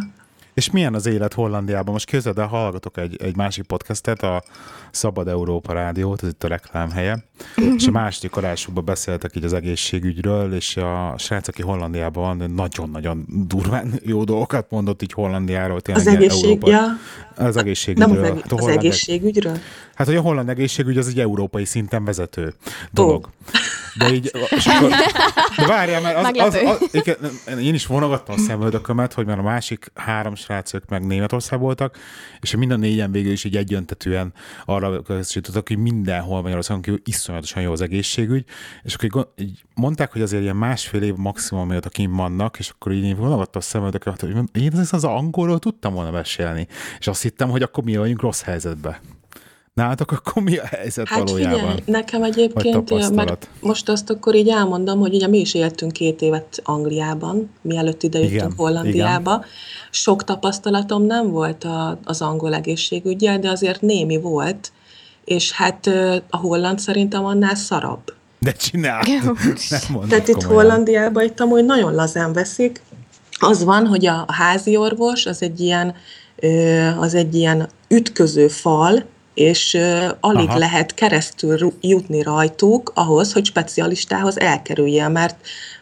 És 0.57 0.71
milyen 0.71 0.93
az 0.93 1.05
élet 1.05 1.33
Hollandiában? 1.33 1.93
Most 1.93 2.05
képzeld 2.05 2.37
el, 2.37 2.47
hallgatok 2.47 2.97
egy, 2.97 3.21
egy 3.23 3.35
másik 3.35 3.63
podcastet, 3.63 4.21
a 4.23 4.43
Szabad 4.91 5.27
Európa 5.27 5.73
Rádiót, 5.73 6.23
ez 6.23 6.29
itt 6.29 6.43
a 6.43 6.47
reklám 6.47 6.91
helye, 6.91 7.23
és 7.75 7.87
a 7.87 7.91
második 7.91 8.35
adásukban 8.35 8.85
beszéltek 8.85 9.35
így 9.35 9.43
az 9.43 9.53
egészségügyről, 9.53 10.53
és 10.53 10.77
a 10.77 11.15
srác, 11.17 11.47
aki 11.47 11.61
Hollandiában 11.61 12.37
van, 12.37 12.51
nagyon-nagyon 12.51 13.25
durván 13.47 13.93
jó 14.03 14.23
dolgokat 14.23 14.69
mondott 14.69 15.01
így 15.01 15.13
Hollandiáról. 15.13 15.81
Tényleg 15.81 16.07
Az 16.07 16.13
egészség, 16.13 16.43
Európa- 16.43 16.69
ja, 16.69 16.83
Az 17.35 17.55
nem 17.55 17.63
egészségügyről. 17.63 18.23
az, 18.23 18.41
Hát 18.41 18.51
az 18.51 18.67
egészségügyről. 18.67 19.57
Hát, 19.97 20.07
hogy 20.07 20.15
a 20.15 20.21
holland 20.21 20.49
egészségügy 20.49 20.97
az 20.97 21.07
egy 21.07 21.19
európai 21.19 21.65
szinten 21.65 22.05
vezető 22.05 22.53
dolog. 22.91 23.29
De 23.97 24.13
így, 24.13 24.31
és 24.57 24.65
akkor, 24.65 24.89
de 25.57 25.67
várjál, 25.67 26.01
mert 26.01 26.17
az, 26.17 26.53
az, 26.53 26.55
az, 26.55 26.89
igen, 26.91 27.15
én 27.59 27.73
is 27.73 27.85
vonogattam 27.85 28.35
a 28.35 28.37
szemöldökömet, 28.37 29.13
hogy 29.13 29.25
már 29.25 29.39
a 29.39 29.41
másik 29.41 29.91
három 29.95 30.35
srácok 30.35 30.83
meg 30.89 31.05
Németország 31.05 31.59
voltak, 31.59 31.97
és 32.39 32.55
mind 32.55 32.71
a 32.71 32.75
négyen 32.75 33.11
végül 33.11 33.31
is 33.31 33.43
így 33.43 33.57
egyöntetően 33.57 34.33
arra 34.65 35.01
közösítettek, 35.01 35.67
hogy 35.67 35.77
mindenhol 35.77 36.41
Magyarországon 36.41 36.81
kívül 36.81 37.01
iszonyatosan 37.03 37.61
jó 37.61 37.71
az 37.71 37.81
egészségügy, 37.81 38.45
és 38.83 38.93
akkor 38.93 39.31
így, 39.37 39.61
mondták, 39.73 40.11
hogy 40.11 40.21
azért 40.21 40.43
ilyen 40.43 40.55
másfél 40.55 41.01
év 41.01 41.15
maximum, 41.15 41.67
mióta 41.67 41.89
kint 41.89 42.15
vannak, 42.15 42.59
és 42.59 42.69
akkor 42.69 42.91
így 42.91 43.03
én 43.03 43.15
vonogattam 43.15 43.61
a 43.61 43.65
szemöldökömet, 43.65 44.21
hogy 44.21 44.61
én 44.61 44.71
ezt 44.79 44.93
az 44.93 45.03
angolról 45.03 45.59
tudtam 45.59 45.93
volna 45.93 46.11
mesélni, 46.11 46.67
és 46.99 47.07
azt 47.07 47.21
hittem, 47.21 47.49
hogy 47.49 47.61
akkor 47.61 47.83
mi 47.83 47.97
vagyunk 47.97 48.21
rossz 48.21 48.41
helyzetbe. 48.41 49.01
Nálatok 49.77 50.11
akkor 50.11 50.43
mi 50.43 50.57
a 50.57 50.65
helyzet 50.65 51.07
Hát 51.07 51.19
valójában? 51.19 51.59
figyelj, 51.59 51.79
nekem 51.85 52.23
egyébként, 52.23 53.15
mert 53.15 53.49
most 53.61 53.89
azt 53.89 54.09
akkor 54.09 54.35
így 54.35 54.49
elmondom, 54.49 54.99
hogy 54.99 55.13
ugye 55.13 55.27
mi 55.27 55.39
is 55.39 55.53
éltünk 55.53 55.91
két 55.91 56.21
évet 56.21 56.61
Angliában, 56.63 57.49
mielőtt 57.61 58.03
ide 58.03 58.19
Igen, 58.19 58.31
jöttünk 58.31 58.53
Hollandiába. 58.57 59.45
Sok 59.91 60.23
tapasztalatom 60.23 61.05
nem 61.05 61.31
volt 61.31 61.63
a, 61.63 61.99
az 62.03 62.21
angol 62.21 62.53
egészségügyel, 62.53 63.39
de 63.39 63.49
azért 63.49 63.81
némi 63.81 64.17
volt, 64.19 64.71
és 65.25 65.51
hát 65.51 65.87
a 66.29 66.37
holland 66.37 66.79
szerintem 66.79 67.25
annál 67.25 67.55
szarabb. 67.55 68.13
De 68.39 68.51
csináld! 68.51 69.07
Nem 69.69 69.81
mondod 69.89 70.09
Tehát 70.09 70.27
itt. 70.27 70.43
Hollandiában 70.43 71.23
itt 71.23 71.39
amúgy 71.39 71.65
nagyon 71.65 71.93
lazán 71.93 72.33
veszik. 72.33 72.81
Az 73.39 73.63
van, 73.63 73.87
hogy 73.87 74.05
a, 74.05 74.25
házi 74.27 74.77
orvos 74.77 75.25
az 75.25 75.41
egy 75.41 75.59
ilyen, 75.59 75.95
az 76.99 77.13
egy 77.13 77.35
ilyen 77.35 77.69
ütköző 77.87 78.47
fal, 78.47 79.03
és 79.37 79.73
ö, 79.73 80.07
alig 80.19 80.47
Aha. 80.47 80.57
lehet 80.57 80.93
keresztül 80.93 81.73
jutni 81.81 82.21
rajtuk 82.21 82.91
ahhoz, 82.95 83.33
hogy 83.33 83.45
specialistához 83.45 84.39
elkerülje, 84.39 85.07
mert, 85.07 85.35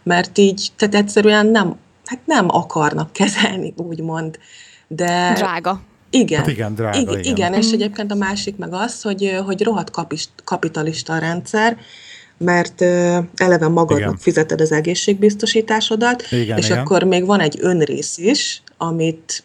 mert 0.04 0.38
így, 0.38 0.68
tehát 0.76 0.96
egyszerűen 0.96 1.46
nem, 1.46 1.76
hát 2.06 2.20
nem 2.26 2.46
akarnak 2.50 3.14
kezelni, 3.14 3.74
úgymond. 3.78 4.40
De 4.88 5.34
Drága. 5.36 5.82
igen. 6.10 6.40
Hát 6.40 6.48
igen, 6.48 6.76
drága, 6.76 7.00
igen. 7.00 7.20
igen. 7.20 7.36
igen. 7.36 7.54
és 7.54 7.72
egyébként 7.72 8.12
a 8.12 8.16
másik 8.16 8.58
meg 8.58 8.74
az, 8.74 9.02
hogy, 9.02 9.40
hogy 9.46 9.64
rohadt 9.64 9.90
kapist, 9.90 10.30
kapitalista 10.44 11.14
a 11.14 11.18
rendszer, 11.18 11.78
mert 12.38 12.82
eleve 13.36 13.68
magadnak 13.68 13.98
Igen. 13.98 14.18
fizeted 14.18 14.62
az 14.62 14.72
egészségbiztosításodat, 14.72 16.32
Igen, 16.32 16.58
és 16.58 16.66
igen. 16.66 16.78
akkor 16.78 17.04
még 17.04 17.26
van 17.26 17.40
egy 17.40 17.58
önrész 17.62 18.18
is, 18.18 18.62
amit, 18.78 19.44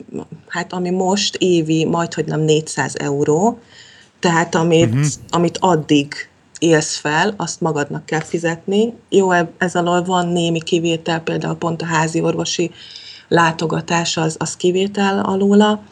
hát 0.48 0.72
ami 0.72 0.90
most 0.90 1.36
évi 1.36 1.84
majd, 1.84 2.14
hogy 2.14 2.24
nem 2.24 2.40
400 2.40 2.94
euró, 2.98 3.58
tehát 4.20 4.54
amit, 4.54 4.94
uh-huh. 4.94 5.06
amit 5.30 5.58
addig 5.60 6.28
élsz 6.58 6.96
fel, 6.96 7.34
azt 7.36 7.60
magadnak 7.60 8.06
kell 8.06 8.20
fizetni. 8.20 8.94
Jó, 9.08 9.30
eb- 9.30 9.50
ez 9.58 9.74
alól 9.74 10.02
van 10.02 10.28
némi 10.28 10.62
kivétel, 10.62 11.20
például 11.20 11.56
pont 11.56 11.82
a 11.82 11.86
házi 11.86 12.20
orvosi 12.20 12.70
látogatás 13.28 14.16
az, 14.16 14.36
az 14.38 14.56
kivétel 14.56 15.18
alóla, 15.18 15.82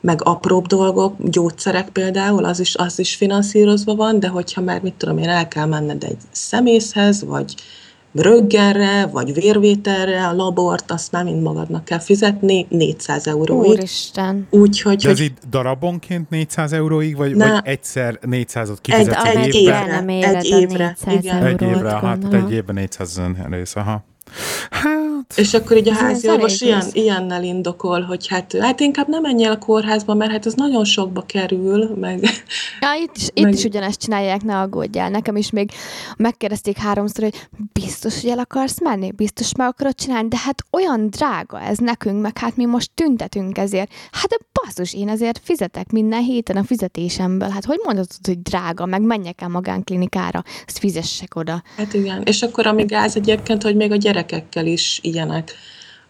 meg 0.00 0.24
apróbb 0.24 0.66
dolgok, 0.66 1.14
gyógyszerek 1.18 1.88
például, 1.88 2.44
az 2.44 2.60
is, 2.60 2.76
az 2.76 2.98
is 2.98 3.14
finanszírozva 3.14 3.94
van, 3.94 4.20
de 4.20 4.28
hogyha 4.28 4.60
már, 4.60 4.80
mit 4.80 4.94
tudom 4.94 5.18
én, 5.18 5.28
el 5.28 5.48
kell 5.48 5.66
menned 5.66 6.04
egy 6.04 6.18
szemészhez, 6.30 7.24
vagy 7.24 7.54
röggenre, 8.14 9.06
vagy 9.06 9.34
vérvételre, 9.34 10.26
a 10.26 10.32
labort, 10.32 10.90
azt 10.90 11.12
már 11.12 11.24
mind 11.24 11.42
magadnak 11.42 11.84
kell 11.84 11.98
fizetni, 11.98 12.66
400 12.68 13.26
euróig. 13.26 13.70
Úristen. 13.70 14.46
Úgyhogy, 14.50 14.96
De 14.96 15.08
ez 15.10 15.16
hogy 15.16 15.26
így 15.26 15.32
darabonként 15.50 16.30
400 16.30 16.72
euróig, 16.72 17.16
vagy, 17.16 17.36
Ne. 17.36 17.50
vagy 17.50 17.60
egyszer 17.64 18.18
400-ot 18.22 18.76
kifizetsz 18.80 19.24
Egy- 19.24 19.36
egy, 19.36 19.46
egy 19.46 19.54
évben? 19.54 19.82
évre. 19.82 19.94
Nem 19.94 20.08
egy 20.08 20.52
a 20.52 20.56
évre, 20.56 20.96
400 21.06 21.24
igen. 21.24 21.44
Egy 21.44 21.62
évre, 21.62 21.90
hát 21.90 22.34
egy 22.34 22.52
évben 22.52 22.74
400 22.74 23.20
rész, 23.50 23.76
aha. 23.76 24.04
Hát, 24.70 25.32
és 25.36 25.54
akkor 25.54 25.76
így 25.76 25.88
a 25.88 25.94
házi 25.94 26.28
orvos 26.28 26.60
ilyen, 26.60 26.86
ilyennel 26.92 27.44
indokol, 27.44 28.00
hogy 28.00 28.28
hát, 28.28 28.56
hát 28.60 28.80
inkább 28.80 29.08
nem 29.08 29.22
menjél 29.22 29.50
a 29.50 29.58
kórházba, 29.58 30.14
mert 30.14 30.30
hát 30.30 30.46
ez 30.46 30.54
nagyon 30.54 30.84
sokba 30.84 31.22
kerül, 31.26 31.94
meg... 32.00 32.20
Ja, 32.80 32.88
itt 33.02 33.16
is, 33.16 33.28
meg... 33.34 33.52
itt 33.52 33.58
is 33.58 33.64
ugyanezt 33.64 34.00
csinálják, 34.00 34.42
ne 34.42 34.58
aggódjál. 34.58 35.10
Nekem 35.10 35.36
is 35.36 35.50
még 35.50 35.70
megkérdezték 36.16 36.76
háromszor, 36.76 37.22
hogy 37.22 37.48
biztos, 37.72 38.20
hogy 38.20 38.30
el 38.30 38.38
akarsz 38.38 38.80
menni? 38.80 39.10
Biztos 39.10 39.54
meg 39.56 39.68
akarod 39.68 39.94
csinálni? 39.94 40.28
De 40.28 40.38
hát 40.38 40.64
olyan 40.70 41.10
drága 41.10 41.60
ez 41.60 41.78
nekünk, 41.78 42.20
meg 42.20 42.38
hát 42.38 42.56
mi 42.56 42.64
most 42.64 42.90
tüntetünk 42.94 43.58
ezért. 43.58 43.92
Hát 44.12 44.28
de 44.28 44.36
basszus, 44.52 44.94
én 44.94 45.08
ezért 45.08 45.40
fizetek 45.42 45.90
minden 45.90 46.22
héten 46.22 46.56
a 46.56 46.64
fizetésemből. 46.64 47.48
Hát 47.48 47.64
hogy 47.64 47.80
mondod, 47.84 48.06
hogy 48.22 48.42
drága, 48.42 48.86
meg 48.86 49.02
menjek 49.02 49.40
el 49.40 49.48
magánklinikára, 49.48 50.42
ezt 50.66 50.78
fizessek 50.78 51.36
oda. 51.36 51.62
Hát 51.76 51.94
igen, 51.94 52.22
és 52.22 52.42
akkor 52.42 52.66
ami 52.66 52.84
gáz 52.84 53.16
egyébként, 53.16 53.62
hogy 53.62 53.76
még 53.76 53.92
a 53.92 53.96
gyerekekkel 54.20 54.66
is 54.66 54.98
ilyenek, 55.02 55.54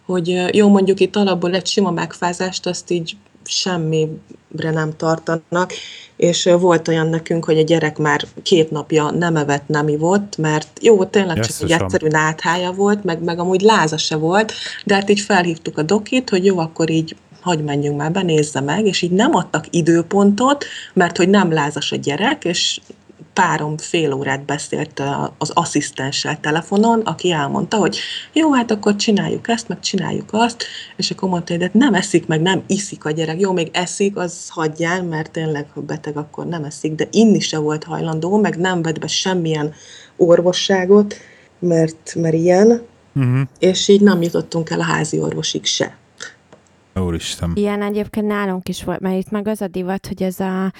hogy 0.05 0.55
jó, 0.55 0.69
mondjuk 0.69 0.99
itt 0.99 1.15
alapból 1.15 1.53
egy 1.53 1.67
sima 1.67 1.91
megfázást, 1.91 2.65
azt 2.65 2.91
így 2.91 3.15
semmire 3.43 4.71
nem 4.71 4.95
tartanak, 4.97 5.73
és 6.15 6.49
volt 6.59 6.87
olyan 6.87 7.07
nekünk, 7.07 7.45
hogy 7.45 7.57
a 7.57 7.63
gyerek 7.63 7.97
már 7.97 8.27
két 8.43 8.71
napja 8.71 9.09
nem 9.09 9.35
evett, 9.35 9.67
nem 9.67 9.87
ivott, 9.87 10.37
mert 10.37 10.67
jó, 10.81 11.05
tényleg 11.05 11.39
csak 11.39 11.55
egy 11.61 11.71
egyszerű 11.71 12.07
náthája 12.07 12.71
volt, 12.71 13.03
meg, 13.03 13.23
meg 13.23 13.39
amúgy 13.39 13.61
láza 13.61 13.97
se 13.97 14.15
volt, 14.15 14.53
de 14.85 14.93
hát 14.93 15.09
így 15.09 15.19
felhívtuk 15.19 15.77
a 15.77 15.83
dokit, 15.83 16.29
hogy 16.29 16.45
jó, 16.45 16.57
akkor 16.57 16.89
így 16.89 17.15
hagyj 17.41 17.61
menjünk 17.61 17.97
már 17.97 18.11
be, 18.11 18.21
nézze 18.21 18.59
meg, 18.59 18.85
és 18.85 19.01
így 19.01 19.11
nem 19.11 19.35
adtak 19.35 19.65
időpontot, 19.69 20.65
mert 20.93 21.17
hogy 21.17 21.29
nem 21.29 21.51
lázas 21.51 21.91
a 21.91 21.95
gyerek, 21.95 22.45
és 22.45 22.79
párom 23.41 23.77
fél 23.77 24.13
órát 24.13 24.45
beszélt 24.45 25.01
az 25.37 25.49
asszisztenssel 25.49 26.39
telefonon, 26.39 26.99
aki 26.99 27.31
elmondta, 27.31 27.77
hogy 27.77 27.97
jó, 28.33 28.53
hát 28.53 28.71
akkor 28.71 28.95
csináljuk 28.95 29.47
ezt, 29.47 29.67
meg 29.67 29.79
csináljuk 29.79 30.29
azt, 30.31 30.63
és 30.95 31.11
akkor 31.11 31.29
mondta, 31.29 31.57
hogy 31.57 31.69
nem 31.73 31.93
eszik, 31.93 32.27
meg 32.27 32.41
nem 32.41 32.63
iszik 32.67 33.05
a 33.05 33.11
gyerek. 33.11 33.39
Jó, 33.39 33.51
még 33.51 33.69
eszik, 33.73 34.17
az 34.17 34.49
hagyjál, 34.49 35.03
mert 35.03 35.31
tényleg, 35.31 35.65
ha 35.73 35.81
beteg, 35.81 36.17
akkor 36.17 36.45
nem 36.45 36.63
eszik, 36.63 36.95
de 36.95 37.07
inni 37.11 37.39
se 37.39 37.57
volt 37.57 37.83
hajlandó, 37.83 38.37
meg 38.37 38.57
nem 38.57 38.81
vett 38.81 38.99
be 38.99 39.07
semmilyen 39.07 39.73
orvosságot, 40.17 41.15
mert, 41.59 42.15
mert 42.15 42.35
ilyen, 42.35 42.81
uh-huh. 43.15 43.41
és 43.59 43.87
így 43.87 44.01
nem 44.01 44.21
jutottunk 44.21 44.69
el 44.69 44.79
a 44.79 44.83
házi 44.83 45.19
orvosig 45.19 45.65
se. 45.65 45.97
Úristen. 46.95 47.51
Ilyen 47.55 47.81
egyébként 47.81 48.27
nálunk 48.27 48.69
is 48.69 48.83
volt, 48.83 48.99
mert 48.99 49.17
itt 49.17 49.29
meg 49.29 49.47
az 49.47 49.61
a 49.61 49.67
divat, 49.67 50.07
hogy 50.07 50.23
ez 50.23 50.39
a 50.39 50.71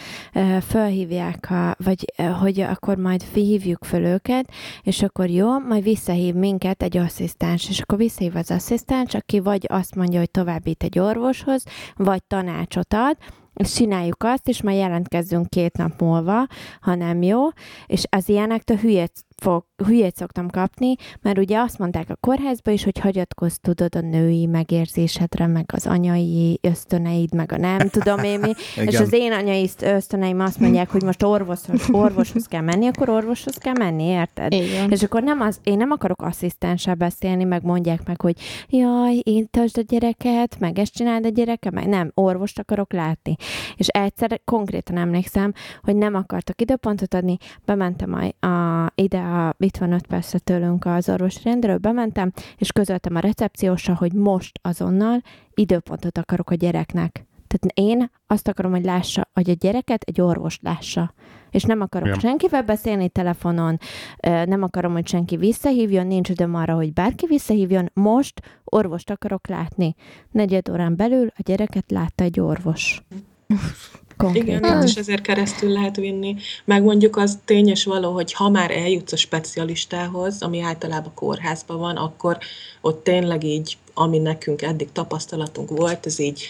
fölhívják, 0.67 1.52
a, 1.52 1.76
vagy 1.84 2.13
hogy 2.39 2.60
akkor 2.60 2.97
majd 2.97 3.24
hívjuk 3.24 3.84
föl 3.84 4.06
őket, 4.06 4.52
és 4.84 5.02
akkor 5.02 5.30
jó, 5.30 5.60
majd 5.60 5.84
visszahív 5.84 6.34
minket 6.34 6.84
egy 6.84 6.97
asszisztens, 6.97 7.69
és 7.69 7.80
akkor 7.80 7.97
visszahív 7.97 8.36
az 8.36 8.52
asszisztens, 8.52 9.13
aki 9.13 9.39
vagy 9.39 9.65
azt 9.69 9.95
mondja, 9.95 10.19
hogy 10.19 10.32
továbbít 10.32 10.84
egy 10.84 11.00
orvoshoz, 11.00 11.63
vagy 11.95 12.24
tanácsot 12.24 12.93
ad, 12.93 13.17
és 13.54 13.74
csináljuk 13.74 14.24
azt, 14.24 14.47
és 14.47 14.62
majd 14.62 14.78
jelentkezzünk 14.78 15.50
két 15.50 15.78
nap 15.78 16.02
múlva, 16.02 16.47
ha 16.82 16.95
nem 16.95 17.21
jó, 17.21 17.47
és 17.86 18.04
az 18.10 18.30
ilyenektől 18.30 18.78
hülyét 18.78 19.12
fog, 19.42 19.66
hülyét 19.86 20.16
szoktam 20.16 20.50
kapni, 20.50 20.96
mert 21.22 21.38
ugye 21.38 21.60
azt 21.60 21.78
mondták 21.78 22.10
a 22.10 22.16
kórházba 22.16 22.72
is, 22.72 22.84
hogy 22.84 23.00
hagyatkozz 23.00 23.56
tudod 23.62 23.96
a 23.96 24.02
női 24.02 24.46
megérzésedre, 24.46 25.48
meg 25.48 25.66
az 25.74 25.88
anyai 25.88 26.60
ösztöneid, 26.62 27.34
meg 27.34 27.52
a 27.52 27.58
nem 27.58 27.90
tudom 27.90 28.20
én 28.20 28.40
mi, 28.40 28.52
és 28.90 29.00
az 29.00 29.14
én 29.14 29.32
anyai 29.32 29.70
ösztöneim 29.82 30.40
azt 30.40 30.60
mondják, 30.60 30.90
hogy 30.90 31.04
most 31.04 31.24
orvoshoz, 31.24 31.88
orvoshoz 31.92 32.46
kell 32.46 32.62
menni, 32.62 32.88
akkor 32.88 33.10
orvoshoz 33.10 33.56
kell 33.56 33.74
menni, 33.78 34.04
érted? 34.04 34.54
Igen. 34.54 34.92
És 34.92 35.04
akkor 35.04 35.24
nem 35.24 35.42
az, 35.42 35.60
én 35.64 35.78
nem 35.78 35.92
akarok 35.92 36.22
asszisztenssel 36.22 36.96
beszélni, 36.96 37.44
meg 37.44 37.64
mondják 37.64 38.08
meg, 38.08 38.22
hogy 38.22 38.36
jaj, 38.70 39.16
én 39.24 39.48
tartsd 39.52 39.78
a 39.78 39.82
gyereket, 39.82 40.60
meg 40.60 40.80
ezt 40.80 40.94
csináld 40.94 41.26
a 41.26 41.30
gyereke, 41.30 41.72
meg 41.72 41.88
nem, 41.88 42.12
orvost 42.14 42.60
akarok 42.60 42.94
látni. 42.94 43.36
És 43.76 43.88
egyszer 43.88 44.42
konkrétan 44.46 44.98
emlékszem, 44.98 45.54
hogy 45.82 45.96
nem 45.96 46.16
akartak 46.16 46.62
időpontot 46.62 47.14
adni, 47.14 47.38
bementem 47.66 48.14
a, 48.14 48.48
a, 48.48 48.92
ide 48.96 49.30
a, 49.32 49.56
itt 49.58 49.78
van 49.78 49.91
öt 49.91 50.08
percre 50.08 50.39
tőlünk 50.39 50.86
az 50.86 51.10
orvosrendről, 51.10 51.78
bementem, 51.78 52.32
és 52.58 52.72
közöltem 52.72 53.15
a 53.15 53.20
recepciósra, 53.20 53.96
hogy 53.96 54.13
most 54.13 54.60
azonnal 54.62 55.22
időpontot 55.54 56.17
akarok 56.17 56.50
a 56.50 56.56
gyereknek. 56.56 57.26
Tehát 57.48 57.78
én 57.89 58.12
azt 58.28 58.48
akarom, 58.48 58.72
hogy 58.72 58.84
lássa, 58.84 59.30
hogy 59.34 59.50
a 59.50 59.54
gyereket 59.54 60.04
egy 60.04 60.22
orvos 60.22 60.60
lássa. 60.62 61.13
És 61.50 61.63
nem 61.63 61.82
akarok 61.82 62.08
Igen. 62.08 62.20
senkivel 62.20 62.63
beszélni 62.63 63.10
telefonon, 63.10 63.78
nem 64.22 64.63
akarom, 64.63 64.91
hogy 64.91 65.08
senki 65.08 65.38
visszahívjon, 65.38 66.08
nincs 66.08 66.30
időm 66.30 66.56
arra, 66.56 66.76
hogy 66.76 66.94
bárki 66.94 67.26
visszahívjon. 67.26 67.89
Most 67.94 68.62
orvost 68.63 69.10
akarok 69.10 69.48
látni. 69.48 69.96
Negyed 70.32 70.70
órán 70.70 70.96
belül 70.96 71.28
a 71.28 71.41
gyereket 71.44 71.91
látta 71.91 72.24
egy 72.24 72.39
orvos. 72.39 73.02
Konkrétan. 74.22 74.58
Igen, 74.58 74.84
és 74.84 74.96
ezért 74.96 75.22
keresztül 75.22 75.72
lehet 75.72 75.96
vinni. 75.96 76.36
Meg 76.66 76.84
mondjuk 76.84 77.18
az 77.18 77.40
tényes 77.46 77.84
való, 77.84 78.12
hogy 78.12 78.34
ha 78.34 78.50
már 78.50 78.72
eljutsz 78.72 79.12
a 79.12 79.18
specialistához, 79.18 80.42
ami 80.42 80.62
általában 80.62 81.12
kórházban 81.16 81.80
van, 81.80 81.96
akkor 81.96 82.38
ott 82.82 83.04
tényleg 83.04 83.44
így, 83.44 83.78
ami 83.94 84.18
nekünk 84.18 84.62
eddig 84.62 84.92
tapasztalatunk 84.92 85.70
volt, 85.70 86.06
ez 86.06 86.20
így 86.20 86.48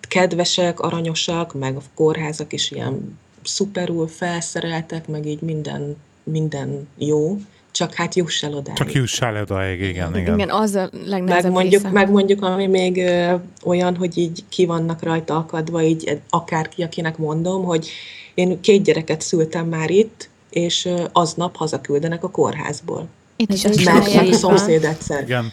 kedvesek, 0.00 0.80
aranyosak, 0.80 1.54
meg 1.54 1.76
a 1.76 1.82
kórházak 1.94 2.52
is 2.52 2.70
ilyen 2.70 3.18
szuperul 3.42 4.08
felszereltek, 4.08 5.08
meg 5.08 5.26
így 5.26 5.40
minden, 5.40 5.96
minden 6.22 6.88
jó 6.98 7.38
csak 7.78 7.94
hát 7.94 8.14
juss 8.14 8.42
el 8.42 8.54
odáig. 8.54 8.76
Csak 8.76 8.92
juss 8.92 9.20
el 9.20 9.42
odáig, 9.42 9.80
igen, 9.80 10.16
igen. 10.16 10.34
Igen, 10.34 10.50
az 10.50 10.74
a 10.74 10.90
legnehezebb 11.04 11.52
meg 11.52 11.62
mondjuk, 11.62 11.82
része. 11.82 11.94
meg 11.94 12.10
mondjuk, 12.10 12.42
ami 12.42 12.66
még 12.66 12.96
ö, 12.96 13.34
olyan, 13.64 13.96
hogy 13.96 14.18
így 14.18 14.44
ki 14.48 14.66
vannak 14.66 15.02
rajta 15.02 15.36
akadva, 15.36 15.82
így 15.82 16.20
akárki, 16.28 16.82
akinek 16.82 17.18
mondom, 17.18 17.64
hogy 17.64 17.90
én 18.34 18.60
két 18.60 18.82
gyereket 18.82 19.20
szültem 19.20 19.66
már 19.66 19.90
itt, 19.90 20.28
és 20.50 20.84
ö, 20.84 21.04
aznap 21.12 21.56
hazaküldenek 21.56 22.24
a 22.24 22.30
kórházból. 22.30 23.06
Itt 23.36 23.52
is 23.52 23.64
azt 23.64 23.84
Mert 23.84 24.16
a 24.16 24.32
szomszéd 24.32 24.84
egyszer. 24.84 25.22
Igen. 25.22 25.52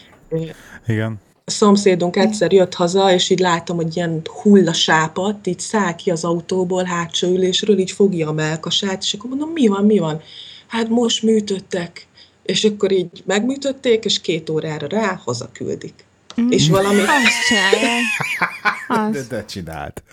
Igen. 0.87 1.19
A 1.45 1.51
szomszédunk 1.51 2.15
egyszer 2.15 2.51
jött 2.51 2.73
haza, 2.73 3.13
és 3.13 3.29
így 3.29 3.39
látom, 3.39 3.75
hogy 3.75 3.95
ilyen 3.95 4.21
hullasápat, 4.41 5.47
így 5.47 5.59
száll 5.59 5.95
ki 5.95 6.11
az 6.11 6.23
autóból, 6.23 6.83
hátsó 6.83 7.27
ülésről, 7.27 7.79
így 7.79 7.91
fogja 7.91 8.27
a 8.27 8.33
melkasát, 8.33 9.03
és 9.03 9.13
akkor 9.13 9.29
mondom, 9.29 9.49
mi 9.49 9.67
van, 9.67 9.85
mi 9.85 9.97
van? 9.97 10.21
Hát 10.67 10.89
most 10.89 11.23
műtöttek 11.23 12.07
és 12.45 12.63
akkor 12.63 12.91
így 12.91 13.23
megműtötték, 13.25 14.05
és 14.05 14.21
két 14.21 14.49
órára 14.49 14.87
rá 14.87 15.19
hazaküldik. 15.23 15.93
Mm. 16.41 16.49
És 16.49 16.69
valami... 16.69 16.99
Azt 16.99 17.45
csinálja. 17.47 19.11
De, 19.11 19.21
de 19.29 19.45
csinált. 19.45 20.03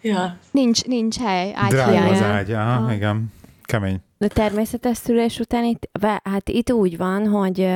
Ja. 0.00 0.38
Nincs, 0.50 0.84
nincs 0.84 1.16
hely, 1.18 1.52
ágy 1.54 1.70
Drága 1.70 2.08
az 2.08 2.22
ágy, 2.22 2.52
aha, 2.52 2.84
ah. 2.84 2.94
igen. 2.94 3.32
Kemény. 3.70 4.00
De 4.18 4.26
természetes 4.26 4.96
szülés 4.96 5.38
után 5.38 5.64
itt, 5.64 5.90
hát 6.24 6.48
itt 6.48 6.72
úgy 6.72 6.96
van, 6.96 7.28
hogy 7.28 7.68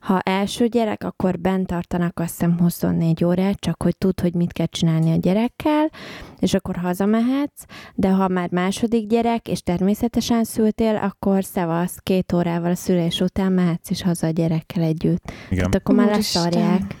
ha 0.00 0.20
első 0.20 0.66
gyerek, 0.66 1.04
akkor 1.04 1.38
bent 1.38 1.66
tartanak 1.66 2.18
azt 2.20 2.30
hiszem 2.30 2.58
24 2.58 3.24
órát, 3.24 3.60
csak 3.60 3.82
hogy 3.82 3.96
tud, 3.96 4.20
hogy 4.20 4.34
mit 4.34 4.52
kell 4.52 4.66
csinálni 4.66 5.12
a 5.12 5.16
gyerekkel, 5.16 5.90
és 6.38 6.54
akkor 6.54 6.76
hazamehetsz, 6.76 7.62
de 7.94 8.08
ha 8.08 8.28
már 8.28 8.50
második 8.50 9.06
gyerek, 9.06 9.48
és 9.48 9.60
természetesen 9.60 10.44
szültél, 10.44 10.96
akkor 10.96 11.44
szevasz, 11.44 11.98
két 12.02 12.32
órával 12.32 12.70
a 12.70 12.74
szülés 12.74 13.20
után 13.20 13.52
mehetsz 13.52 13.90
is 13.90 14.02
haza 14.02 14.26
a 14.26 14.30
gyerekkel 14.30 14.82
együtt. 14.82 15.32
Igen. 15.50 15.56
Tehát 15.56 15.74
akkor 15.74 15.94
már 15.94 16.06
leszarják. 16.06 16.94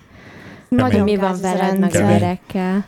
Nagyon 0.68 1.02
mi 1.02 1.16
van 1.16 1.40
veled, 1.40 1.78
meg 1.78 1.94
a 1.94 1.98
gyerekkel. 1.98 2.84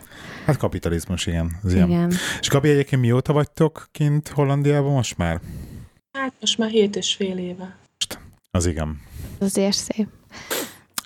Hát 0.50 0.58
kapitalizmus, 0.58 1.26
igen. 1.26 1.58
Az 1.62 1.72
igen. 1.72 1.88
Ilyen. 1.88 2.12
És 2.40 2.48
Gabi, 2.48 2.68
egyébként 2.68 3.02
mióta 3.02 3.32
vagytok 3.32 3.88
kint 3.92 4.28
Hollandiában 4.28 4.92
most 4.92 5.16
már? 5.16 5.40
Hát 6.12 6.32
most 6.40 6.58
már 6.58 6.70
hét 6.70 6.96
és 6.96 7.14
fél 7.14 7.38
éve. 7.38 7.76
Az 8.50 8.66
igen. 8.66 9.00
Azért 9.38 9.76
szép. 9.76 10.08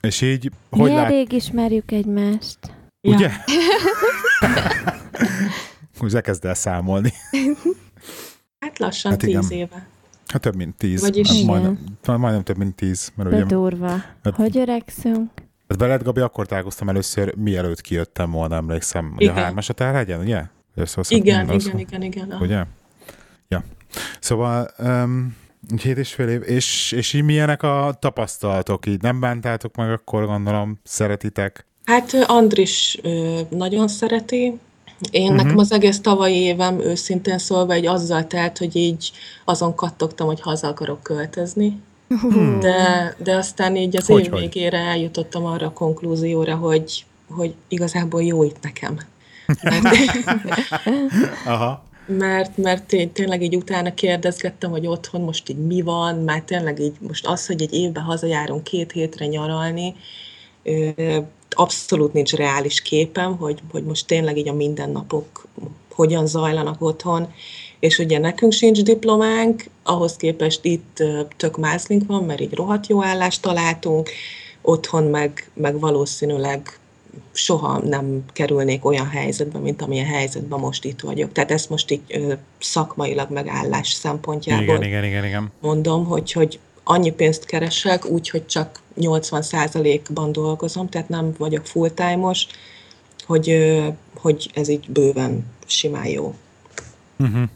És 0.01 0.21
így, 0.21 0.51
hogy 0.71 0.91
Mi 0.91 0.97
lát... 0.97 1.09
rég 1.09 1.33
ismerjük 1.33 1.91
egymást. 1.91 2.59
Ugye? 3.01 3.31
Ja. 3.31 3.45
Úgy 6.01 6.21
kezd 6.21 6.45
el 6.45 6.55
számolni. 6.55 7.13
Hát 8.59 8.79
lassan 8.79 9.11
hát 9.11 9.21
tíz 9.21 9.51
éve. 9.51 9.87
Hát 10.27 10.41
több 10.43 10.57
mint 10.57 10.77
tíz. 10.77 11.01
Vagyis 11.01 11.29
hát 11.29 11.45
majdnem, 11.45 11.79
majdnem 12.05 12.43
több 12.43 12.57
mint 12.57 12.75
tíz. 12.75 13.13
Mert 13.15 13.31
De 13.31 13.37
ugye, 13.37 13.45
durva. 13.45 13.89
Hát, 14.23 14.35
hogy 14.35 14.59
öregszünk? 14.59 15.31
Hát 15.69 15.79
veled, 15.79 16.03
Gabi, 16.03 16.21
akkor 16.21 16.47
találkoztam 16.47 16.89
először, 16.89 17.35
mielőtt 17.35 17.81
kijöttem 17.81 18.31
volna, 18.31 18.57
emlékszem. 18.57 19.15
Igen. 19.19 19.37
a 19.37 19.41
hármasat 19.41 19.81
elhegyen, 19.81 20.21
ugye? 20.21 20.43
Igen, 21.09 21.51
igen, 21.51 21.79
igen, 21.79 22.03
igen. 22.03 22.37
Ugye? 22.41 22.65
Ja. 23.49 23.65
Szóval 24.21 24.71
um, 24.79 25.37
hét 25.83 25.99
és 25.99 26.13
fél 26.13 26.29
év, 26.29 26.43
és, 26.43 26.93
és 26.93 27.13
így 27.13 27.23
milyenek 27.23 27.63
a 27.63 27.97
tapasztalatok? 27.99 28.87
Így 28.87 29.03
nem 29.03 29.21
bántátok 29.21 29.77
meg, 29.77 29.91
akkor 29.91 30.27
gondolom, 30.27 30.81
szeretitek? 30.83 31.67
Hát 31.85 32.15
Andris 32.27 33.01
nagyon 33.49 33.89
szereti, 33.89 34.59
én 35.11 35.23
uh-huh. 35.23 35.43
nekem 35.43 35.59
az 35.59 35.73
egész 35.73 36.01
tavalyi 36.01 36.37
évem 36.37 36.81
őszintén 36.81 37.39
szólva 37.39 37.73
egy 37.73 37.87
azzal 37.87 38.27
telt, 38.27 38.59
hogy 38.59 38.77
így 38.77 39.13
azon 39.45 39.75
kattogtam, 39.75 40.27
hogy 40.27 40.41
haza 40.41 40.69
akarok 40.69 41.03
költözni, 41.03 41.81
De, 42.61 43.15
de 43.19 43.37
aztán 43.37 43.77
így 43.77 43.97
az 43.97 44.07
hogy, 44.07 44.25
év 44.25 44.31
végére 44.31 44.79
eljutottam 44.79 45.45
arra 45.45 45.67
a 45.67 45.73
konklúzióra, 45.73 46.55
hogy, 46.55 47.05
hogy 47.29 47.55
igazából 47.69 48.23
jó 48.23 48.43
itt 48.43 48.63
nekem. 48.63 48.99
Mert, 49.63 49.97
Aha. 51.47 51.85
Mert, 52.07 52.57
mert 52.57 52.93
én 52.93 53.13
tényleg 53.13 53.43
így 53.43 53.57
utána 53.57 53.95
kérdezgettem, 53.95 54.71
hogy 54.71 54.87
otthon 54.87 55.21
most 55.21 55.49
így 55.49 55.67
mi 55.67 55.83
van, 55.83 56.15
már 56.19 56.43
tényleg 56.43 56.81
így 56.81 56.95
most 56.99 57.27
az, 57.27 57.47
hogy 57.47 57.63
egy 57.63 57.73
évben 57.73 58.03
hazajárunk 58.03 58.65
két 58.65 58.93
hétre 58.93 59.27
nyaralni, 59.27 59.95
abszolút 61.51 62.13
nincs 62.13 62.33
reális 62.33 62.83
képem, 62.83 63.37
hogy, 63.37 63.59
hogy 63.71 63.85
most 63.85 64.07
tényleg 64.07 64.37
így 64.37 64.49
a 64.49 64.55
mindennapok 64.55 65.47
hogyan 65.95 66.27
zajlanak 66.27 66.83
otthon, 66.83 67.33
és 67.85 67.99
ugye 67.99 68.19
nekünk 68.19 68.53
sincs 68.53 68.83
diplománk, 68.83 69.65
ahhoz 69.83 70.17
képest 70.17 70.65
itt 70.65 71.03
tök 71.37 71.57
mászlink 71.57 72.07
van, 72.07 72.25
mert 72.25 72.41
így 72.41 72.55
rohadt 72.55 72.87
jó 72.87 73.05
állást 73.05 73.43
találtunk, 73.43 74.11
otthon 74.63 75.05
meg, 75.05 75.51
meg 75.55 75.81
valószínűleg 75.81 76.79
soha 77.33 77.79
nem 77.79 78.25
kerülnék 78.33 78.85
olyan 78.85 79.09
helyzetbe, 79.09 79.59
mint 79.59 79.83
amilyen 79.83 80.07
helyzetben 80.07 80.59
most 80.59 80.85
itt 80.85 81.01
vagyok. 81.01 81.33
Tehát 81.33 81.51
ezt 81.51 81.71
most 81.71 81.91
így 81.91 82.01
ö, 82.09 82.33
szakmailag 82.61 83.31
megállás 83.31 83.93
szempontjából 83.93 84.65
igen, 84.65 84.83
igen, 84.83 85.05
igen, 85.05 85.25
igen. 85.25 85.53
mondom, 85.61 86.05
hogy, 86.05 86.33
hogy 86.33 86.59
annyi 86.85 87.11
pénzt 87.13 87.45
keresek, 87.45 88.07
úgy, 88.07 88.31
hogy 88.31 88.47
csak 88.47 88.81
80%-ban 89.01 90.33
dolgozom, 90.33 90.89
tehát 90.89 91.09
nem 91.09 91.35
vagyok 91.39 91.67
full-time-os, 91.67 92.47
hogy, 93.27 93.51
ö, 93.51 93.89
hogy 94.15 94.51
ez 94.55 94.69
így 94.69 94.91
bőven 94.91 95.47
simán 95.67 96.07
jó. 96.07 96.35
Uh-huh. 97.19 97.49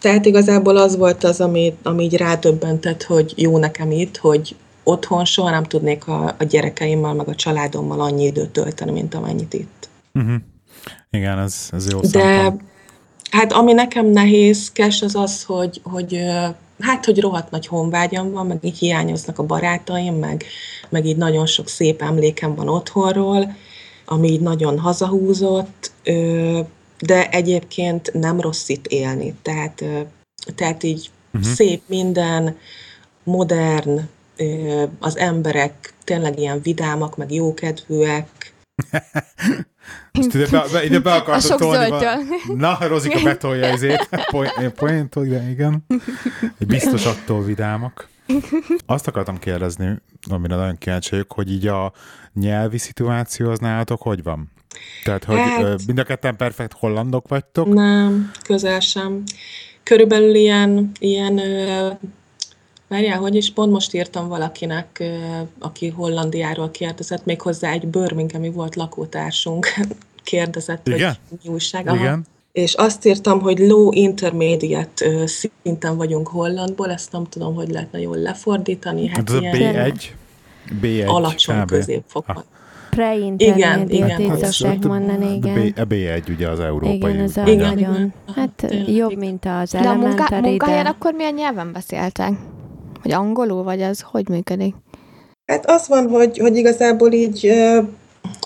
Tehát 0.00 0.26
igazából 0.26 0.76
az 0.76 0.96
volt 0.96 1.24
az, 1.24 1.40
ami, 1.40 1.76
ami 1.82 2.04
így 2.04 2.16
rádöbbentett, 2.16 3.02
hogy 3.02 3.32
jó 3.36 3.58
nekem 3.58 3.90
itt, 3.90 4.16
hogy 4.16 4.56
otthon 4.82 5.24
soha 5.24 5.50
nem 5.50 5.64
tudnék 5.64 6.06
a, 6.06 6.34
a 6.38 6.44
gyerekeimmel, 6.44 7.14
meg 7.14 7.28
a 7.28 7.34
családommal 7.34 8.00
annyi 8.00 8.24
időt 8.24 8.50
tölteni, 8.50 8.90
mint 8.90 9.14
amennyit 9.14 9.54
itt. 9.54 9.88
Uh-huh. 10.14 10.34
Igen, 11.10 11.38
ez, 11.38 11.68
ez 11.72 11.90
jó 11.90 12.00
De 12.00 12.06
szempont. 12.06 12.62
hát 13.30 13.52
ami 13.52 13.72
nekem 13.72 14.06
nehézkes, 14.06 15.02
az 15.02 15.14
az, 15.14 15.44
hogy, 15.44 15.80
hogy 15.82 16.20
hát, 16.80 17.04
hogy 17.04 17.20
rohadt 17.20 17.50
nagy 17.50 17.66
honvágyam 17.66 18.32
van, 18.32 18.46
meg 18.46 18.58
így 18.62 18.78
hiányoznak 18.78 19.38
a 19.38 19.42
barátaim, 19.42 20.14
meg, 20.14 20.44
meg 20.88 21.06
így 21.06 21.16
nagyon 21.16 21.46
sok 21.46 21.68
szép 21.68 22.02
emlékem 22.02 22.54
van 22.54 22.68
otthonról, 22.68 23.56
ami 24.04 24.28
így 24.28 24.40
nagyon 24.40 24.78
hazahúzott, 24.78 25.92
de 26.98 27.28
egyébként 27.28 28.12
nem 28.12 28.40
rossz 28.40 28.68
itt 28.68 28.86
élni. 28.86 29.34
Tehát, 29.42 29.84
tehát 30.54 30.82
így 30.82 31.10
uh-huh. 31.32 31.52
szép 31.52 31.82
minden, 31.86 32.58
modern, 33.24 34.08
az 34.98 35.16
emberek 35.16 35.94
tényleg 36.04 36.38
ilyen 36.38 36.60
vidámak, 36.62 37.16
meg 37.16 37.32
jókedvűek. 37.32 38.54
Most 40.12 40.34
ide 40.34 40.46
be, 40.50 40.64
be, 40.72 40.84
ide 40.84 40.98
be 40.98 41.12
akartok 41.12 41.58
tolni. 41.58 41.94
Na, 42.54 42.78
Rozika 42.80 43.22
betolja 43.22 43.64
ezért. 43.64 44.08
Point, 44.74 45.14
ide, 45.14 45.48
igen. 45.50 45.86
Biztos 46.58 47.06
attól 47.06 47.44
vidámak. 47.44 48.08
Azt 48.86 49.06
akartam 49.06 49.38
kérdezni, 49.38 49.98
amire 50.30 50.54
nagyon 50.54 50.78
kíváncsi 50.78 51.10
vagyok, 51.10 51.32
hogy 51.32 51.50
így 51.52 51.66
a 51.66 51.92
nyelvi 52.34 52.78
szituáció 52.78 53.50
az 53.50 53.58
nálatok 53.58 54.02
hogy 54.02 54.22
van? 54.22 54.50
Tehát, 55.04 55.24
hogy 55.24 55.36
hát, 55.36 55.86
mind 55.86 55.98
a 55.98 56.04
ketten 56.04 56.36
perfekt 56.36 56.72
hollandok 56.72 57.28
vagytok? 57.28 57.66
Nem, 57.66 58.30
közel 58.42 58.80
sem. 58.80 59.22
Körülbelül 59.82 60.34
ilyen, 60.34 60.90
ilyen 60.98 61.40
Várjál, 62.88 63.18
hogy 63.18 63.34
is 63.34 63.52
pont 63.52 63.72
most 63.72 63.94
írtam 63.94 64.28
valakinek, 64.28 65.02
aki 65.58 65.88
Hollandiáról 65.88 66.70
kérdezett, 66.70 67.24
méghozzá 67.24 67.70
egy 67.70 67.86
Birminghami 67.86 68.50
volt 68.50 68.76
lakótársunk 68.76 69.66
kérdezett, 70.24 70.88
Igen? 70.88 71.16
hogy 71.28 71.38
mi 71.44 71.50
újság. 71.50 71.86
Aha. 71.86 71.96
Igen. 71.96 72.26
És 72.52 72.74
azt 72.74 73.04
írtam, 73.04 73.40
hogy 73.40 73.58
low 73.58 73.92
intermediate 73.92 75.26
szinten 75.26 75.96
vagyunk 75.96 76.28
hollandból, 76.28 76.90
ezt 76.90 77.12
nem 77.12 77.24
tudom, 77.24 77.54
hogy 77.54 77.68
lehetne 77.68 78.00
jól 78.00 78.16
lefordítani. 78.16 79.06
Hát, 79.08 79.16
hát 79.16 79.30
ez 79.30 79.34
a 79.34 79.40
B1? 79.40 80.02
B1 80.82 81.06
alacsony 81.06 81.64
középfokon. 81.64 82.44
Pre-intermediate, 82.96 83.94
igen, 83.94 84.20
így 84.20 84.44
szokták 84.44 84.82
mondani, 84.82 85.34
igen. 85.34 85.72
A 85.76 85.86
B1 85.86 86.28
ugye 86.28 86.48
az 86.48 86.60
európai. 86.60 86.94
Igen, 86.94 87.18
ez 87.20 87.36
a 87.36 87.46
igen. 87.46 87.74
nagyon, 87.74 88.12
hát 88.34 88.74
jobb, 88.86 89.16
mint 89.16 89.44
az. 89.44 89.70
De 89.70 89.88
a 89.88 89.94
munká, 89.94 90.40
munkáján 90.40 90.86
akkor 90.86 91.14
milyen 91.14 91.34
nyelven 91.34 91.72
beszéltek? 91.72 92.32
Hogy 93.02 93.12
angolul, 93.12 93.62
vagy 93.62 93.82
az 93.82 94.00
hogy 94.00 94.28
működik? 94.28 94.74
Hát 95.46 95.70
az 95.70 95.88
van, 95.88 96.08
hogy, 96.08 96.38
hogy 96.38 96.56
igazából 96.56 97.12
így 97.12 97.52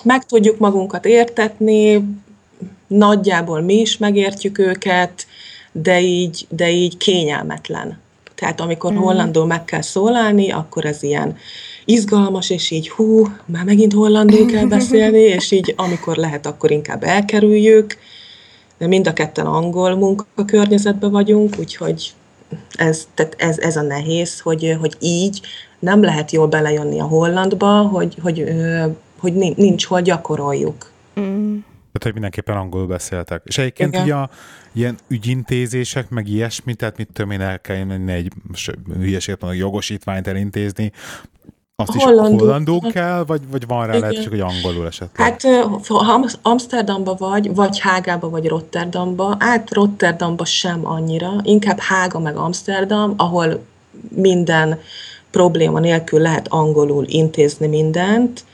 meg 0.02 0.24
tudjuk 0.24 0.58
magunkat 0.58 1.04
értetni, 1.04 2.04
nagyjából 2.86 3.60
mi 3.60 3.74
is 3.74 3.98
megértjük 3.98 4.58
őket, 4.58 5.26
de 5.72 6.00
így, 6.00 6.46
de 6.48 6.70
így 6.70 6.96
kényelmetlen. 6.96 7.98
Tehát 8.34 8.60
amikor 8.60 8.92
mm. 8.92 8.96
hollandul 8.96 9.46
meg 9.46 9.64
kell 9.64 9.82
szólalni, 9.82 10.50
akkor 10.50 10.84
ez 10.84 11.02
ilyen 11.02 11.36
izgalmas, 11.84 12.50
és 12.50 12.70
így 12.70 12.88
hú, 12.88 13.26
már 13.44 13.64
megint 13.64 13.92
hollandul 13.92 14.46
kell 14.46 14.66
beszélni, 14.66 15.20
és 15.20 15.50
így 15.50 15.74
amikor 15.76 16.16
lehet, 16.16 16.46
akkor 16.46 16.70
inkább 16.70 17.02
elkerüljük. 17.02 17.96
De 18.78 18.86
mind 18.86 19.06
a 19.06 19.12
ketten 19.12 19.46
angol 19.46 19.94
munkakörnyezetben 19.94 21.10
vagyunk, 21.10 21.54
úgyhogy 21.58 22.12
ez, 22.74 23.08
tehát 23.14 23.34
ez, 23.38 23.58
ez 23.58 23.76
a 23.76 23.82
nehéz, 23.82 24.40
hogy, 24.40 24.76
hogy 24.80 24.96
így 25.00 25.40
nem 25.78 26.02
lehet 26.02 26.30
jól 26.30 26.46
belejönni 26.46 27.00
a 27.00 27.04
hollandba, 27.04 27.82
hogy, 27.82 28.16
hogy, 28.22 28.44
hogy 29.18 29.32
nincs 29.56 29.86
hol 29.86 30.02
gyakoroljuk. 30.02 30.90
Mm. 31.20 31.58
Tehát, 31.92 32.02
hogy 32.02 32.12
mindenképpen 32.12 32.56
angolul 32.56 32.86
beszéltek. 32.86 33.42
És 33.44 33.58
egyébként 33.58 33.96
ugye 33.96 34.14
a 34.14 34.30
ilyen 34.72 34.98
ügyintézések, 35.08 36.08
meg 36.08 36.28
ilyesmi, 36.28 36.74
tehát 36.74 36.96
mit 36.96 37.08
tudom 37.12 37.30
én, 37.30 37.40
el 37.40 37.60
kell 37.60 37.84
menni 37.84 38.12
egy 38.12 38.32
hülyeséget 38.94 39.40
mondani, 39.40 39.62
jogosítványt 39.62 40.26
elintézni, 40.26 40.92
azt 41.80 41.94
is 41.94 42.04
hollandul, 42.04 42.38
hollandul 42.38 42.80
kell, 42.80 43.24
vagy, 43.24 43.40
vagy 43.50 43.66
van 43.66 43.86
rá 43.86 43.98
lehet, 43.98 44.24
hogy 44.24 44.40
angolul 44.40 44.86
esetleg? 44.86 45.26
Hát 45.26 45.42
ha 45.88 46.28
Amsterdamba 46.42 47.14
vagy, 47.18 47.54
vagy 47.54 47.78
Hágába, 47.78 48.30
vagy 48.30 48.46
Rotterdamba, 48.46 49.36
át 49.38 49.74
Rotterdamba 49.74 50.44
sem 50.44 50.86
annyira, 50.86 51.32
inkább 51.42 51.78
Hága 51.78 52.18
meg 52.18 52.36
Amsterdam, 52.36 53.14
ahol 53.16 53.60
minden 54.08 54.78
probléma 55.30 55.78
nélkül 55.78 56.20
lehet 56.20 56.48
angolul 56.48 57.04
intézni 57.08 57.66
mindent, 57.66 58.44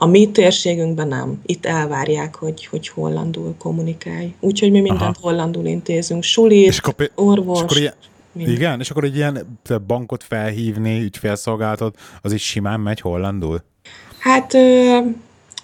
a 0.00 0.06
mi 0.06 0.30
térségünkben 0.30 1.08
nem. 1.08 1.40
Itt 1.46 1.66
elvárják, 1.66 2.34
hogy, 2.34 2.66
hogy 2.66 2.88
hollandul 2.88 3.54
kommunikálj. 3.58 4.34
Úgyhogy 4.40 4.70
mi 4.70 4.80
mindent 4.80 5.16
Aha. 5.16 5.18
hollandul 5.20 5.66
intézünk. 5.66 6.22
Sulit, 6.22 6.66
és 6.66 6.78
akkor, 6.78 7.10
orvos. 7.14 7.58
És 7.58 7.62
akkor 7.62 7.76
ilyen, 7.76 7.94
Mind. 8.38 8.50
Igen, 8.50 8.80
és 8.80 8.90
akkor 8.90 9.04
egy 9.04 9.16
ilyen 9.16 9.58
bankot 9.86 10.24
felhívni, 10.24 11.02
ügyfélszolgáltat, 11.02 11.98
az 12.22 12.32
is 12.32 12.42
simán 12.42 12.80
megy 12.80 13.00
hollandul? 13.00 13.62
Hát 14.18 14.54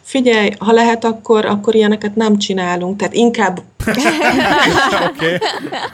figyelj, 0.02 0.50
ha 0.58 0.72
lehet, 0.72 1.04
akkor, 1.04 1.46
akkor 1.46 1.74
ilyeneket 1.74 2.14
nem 2.14 2.38
csinálunk, 2.38 2.96
tehát 2.96 3.14
inkább... 3.14 3.62
Oké, 5.08 5.34
okay. 5.34 5.38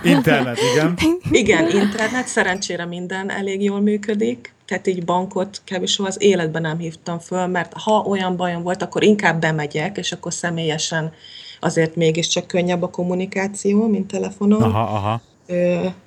internet, 0.03 0.59
igen. 0.73 0.95
Igen, 1.31 1.71
internet, 1.71 2.27
szerencsére 2.27 2.85
minden 2.85 3.31
elég 3.31 3.63
jól 3.63 3.81
működik, 3.81 4.55
tehát 4.67 4.87
így 4.87 5.05
bankot 5.05 5.63
kb. 5.67 5.87
soha 5.87 6.09
az 6.09 6.23
életben 6.23 6.63
nem 6.63 6.79
hívtam 6.79 7.19
föl, 7.19 7.47
mert 7.47 7.73
ha 7.73 8.05
olyan 8.07 8.37
bajom 8.37 8.63
volt, 8.63 8.83
akkor 8.83 9.03
inkább 9.03 9.41
bemegyek, 9.41 9.97
és 9.97 10.13
akkor 10.13 10.33
személyesen 10.33 11.13
azért 11.61 11.97
mégiscsak 11.97 12.47
könnyebb 12.47 12.83
a 12.83 12.91
kommunikáció, 12.91 13.87
mint 13.87 14.11
telefonon. 14.11 14.63
Aha, 14.63 14.83
aha. 14.83 15.21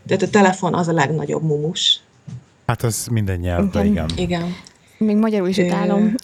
Tehát 0.07 0.21
a 0.21 0.29
telefon 0.29 0.73
az 0.73 0.87
a 0.87 0.93
legnagyobb 0.93 1.43
mumus. 1.43 1.99
Hát 2.65 2.83
az 2.83 3.07
minden 3.11 3.39
nyelvben, 3.39 3.85
igen. 3.85 4.09
Igen. 4.15 4.55
Még 4.97 5.15
magyarul 5.15 5.47
is 5.47 5.57
utálom. 5.57 6.15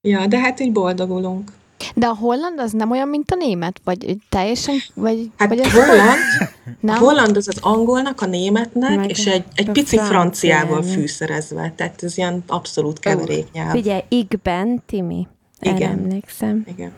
ja, 0.00 0.26
de 0.26 0.38
hát 0.38 0.60
így 0.60 0.72
boldogulunk. 0.72 1.52
De 1.94 2.06
a 2.06 2.14
holland 2.14 2.60
az 2.60 2.72
nem 2.72 2.90
olyan, 2.90 3.08
mint 3.08 3.30
a 3.30 3.34
német? 3.34 3.80
Vagy 3.84 4.16
teljesen? 4.28 4.74
Vagy, 4.94 5.30
hát 5.36 5.48
vagy 5.48 5.70
holland, 5.70 6.18
a 6.82 6.98
holland 6.98 7.36
az 7.36 7.48
az 7.48 7.58
angolnak, 7.60 8.20
a 8.20 8.26
németnek, 8.26 8.96
Meg 8.96 9.10
és 9.10 9.26
egy, 9.26 9.44
egy 9.54 9.70
pici 9.70 9.98
franciával 9.98 10.82
fűszerezve. 10.82 11.72
Tehát 11.76 12.02
ez 12.02 12.18
ilyen 12.18 12.42
abszolút 12.46 12.98
keveréknyelv. 12.98 13.70
Figyelj, 13.70 14.02
igben, 14.08 14.82
Timi. 14.86 15.26
Igen. 15.60 15.90
emlékszem. 15.90 16.64
Igen. 16.68 16.92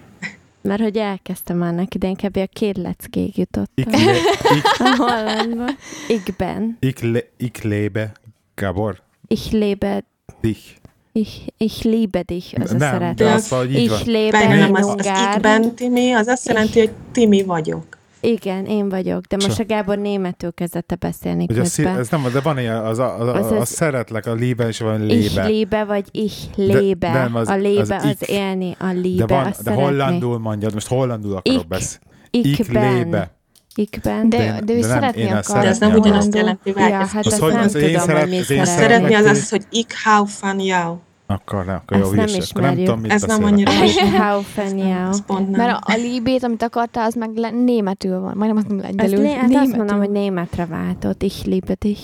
Mert 0.61 0.81
hogy 0.81 0.97
elkezdtem 0.97 1.59
neki, 1.59 1.99
de 1.99 2.09
inkább 2.09 2.37
a 2.37 2.47
két 2.53 2.77
leckéig 2.77 3.39
jutottam. 3.39 3.93
Ik, 3.93 3.97
ik, 4.57 4.65
a 4.79 4.97
hollandba. 4.97 5.65
Ikben. 6.09 6.77
Ik, 6.81 7.01
le, 7.01 7.25
ik 7.37 7.63
lebe, 7.63 8.13
Gabor. 8.55 9.03
Ich 9.27 9.53
lebe 9.53 10.05
dich. 10.41 10.77
Ich, 11.13 11.47
ich 11.57 11.85
liebe 11.85 12.23
dich, 12.23 12.61
az 12.61 12.71
nem, 12.71 12.93
szeretem. 12.93 13.33
Az, 13.33 13.49
hogy 13.49 13.75
ich 13.75 13.89
van. 13.89 14.01
lebe 14.05 14.49
nem, 14.49 14.75
az, 14.75 14.95
az 14.97 15.07
ikben, 15.35 15.75
Timi, 15.75 16.13
az 16.13 16.27
azt 16.27 16.47
jelenti, 16.47 16.79
hogy 16.79 16.91
Timi 17.13 17.43
vagyok. 17.43 17.98
Igen, 18.21 18.65
én 18.65 18.89
vagyok, 18.89 19.25
de 19.25 19.37
most 19.37 19.49
So- 19.57 19.61
a 19.61 19.65
Gábor 19.75 19.99
németül 19.99 20.53
kezdette 20.55 20.95
beszélni 20.95 21.45
Hogy 21.47 21.59
a 21.59 21.65
szí- 21.65 21.85
közben. 21.85 22.01
ez 22.01 22.09
nem, 22.09 22.27
de 22.33 22.41
van 22.41 22.59
ilyen, 22.59 22.85
az 22.85 22.99
a, 22.99 23.19
az, 23.21 23.29
Az 23.29 23.51
a, 23.51 23.55
a, 23.57 23.61
az- 23.61 23.69
szeretlek, 23.69 24.27
a 24.27 24.33
lébe, 24.35 24.67
és 24.69 24.79
van 24.81 25.11
Ich 25.11 25.35
lébe. 25.35 25.47
lébe, 25.47 25.85
vagy 25.85 26.05
ich 26.13 26.37
lébe. 26.57 27.13
nem, 27.13 27.35
az- 27.35 27.49
a 27.49 27.57
lébe 27.57 27.81
az 27.97 28.05
az, 28.05 28.17
ich. 28.21 28.31
élni, 28.31 28.77
a 28.79 28.85
De, 28.87 28.93
lébe 28.93 29.27
van, 29.27 29.47
azt 29.47 29.57
de 29.57 29.63
szeretni. 29.71 29.83
hollandul 29.85 30.39
mondjad, 30.39 30.75
most 30.75 30.87
hollandul 30.89 31.37
akarok 31.37 31.63
Ik. 31.63 31.69
beszélni. 31.69 32.05
Ikben. 32.31 32.95
lébe. 32.95 33.37
Ikben. 33.75 34.29
De, 34.29 34.37
De- 34.37 34.61
de 34.65 34.73
ő 34.73 34.81
de 34.81 34.87
nem, 34.87 34.97
szeretni 34.97 35.21
én 35.23 35.35
ezt 35.35 35.51
akar. 35.51 35.63
De 35.63 35.69
ez 35.69 35.79
nem 35.79 35.95
ugyanazt 35.95 36.35
jelenti, 36.35 36.69
Ja, 36.69 36.75
vágj. 36.75 36.93
hát 36.93 37.27
Az 37.27 37.33
azt 37.33 37.39
hogy- 37.41 37.53
nem 37.53 37.63
az 37.63 37.75
én 37.75 37.87
tudom, 37.87 38.01
szeret- 38.07 38.21
hogy 38.21 38.31
mi 38.31 38.39
az 38.39 38.51
én 38.51 38.65
szeretni. 38.65 38.83
Szeretni 38.83 39.15
az 39.15 39.27
az, 39.27 39.51
hogy 39.51 39.63
ik 39.71 39.87
hou 40.05 40.25
van 40.41 40.61
jou. 40.61 40.97
Akkor, 41.31 41.65
ne, 41.65 41.75
akkor 41.75 41.97
jó 41.97 42.03
Ezt 42.03 42.13
nem 42.15 42.27
hülyeség. 42.27 42.57
Nem 42.57 42.75
tudom, 42.77 43.01
mit 43.01 43.11
Ez 43.13 43.23
nem 43.23 43.41
beszélek. 43.41 43.53
annyira- 43.69 44.17
Haufenjau. 44.25 45.09
Ez 45.09 45.25
pont 45.25 45.51
nem. 45.51 45.67
Mert 45.67 45.79
a, 45.87 45.93
a 45.93 45.97
libét, 45.97 46.43
amit 46.43 46.63
akartál, 46.63 47.07
az 47.07 47.15
meg 47.15 47.37
le, 47.37 47.51
németül 47.51 48.21
van. 48.21 48.37
Majdnem 48.37 48.57
azt 48.57 48.69
nem 48.69 48.79
lengyelül. 48.81 49.21
lé- 49.21 49.33
hát 49.35 49.55
azt 49.55 49.77
mondom, 49.77 49.99
hogy 49.99 50.11
németre 50.11 50.67
váltott. 50.67 51.23
Ich 51.23 51.47
liebe 51.47 51.75
dich. 51.75 52.01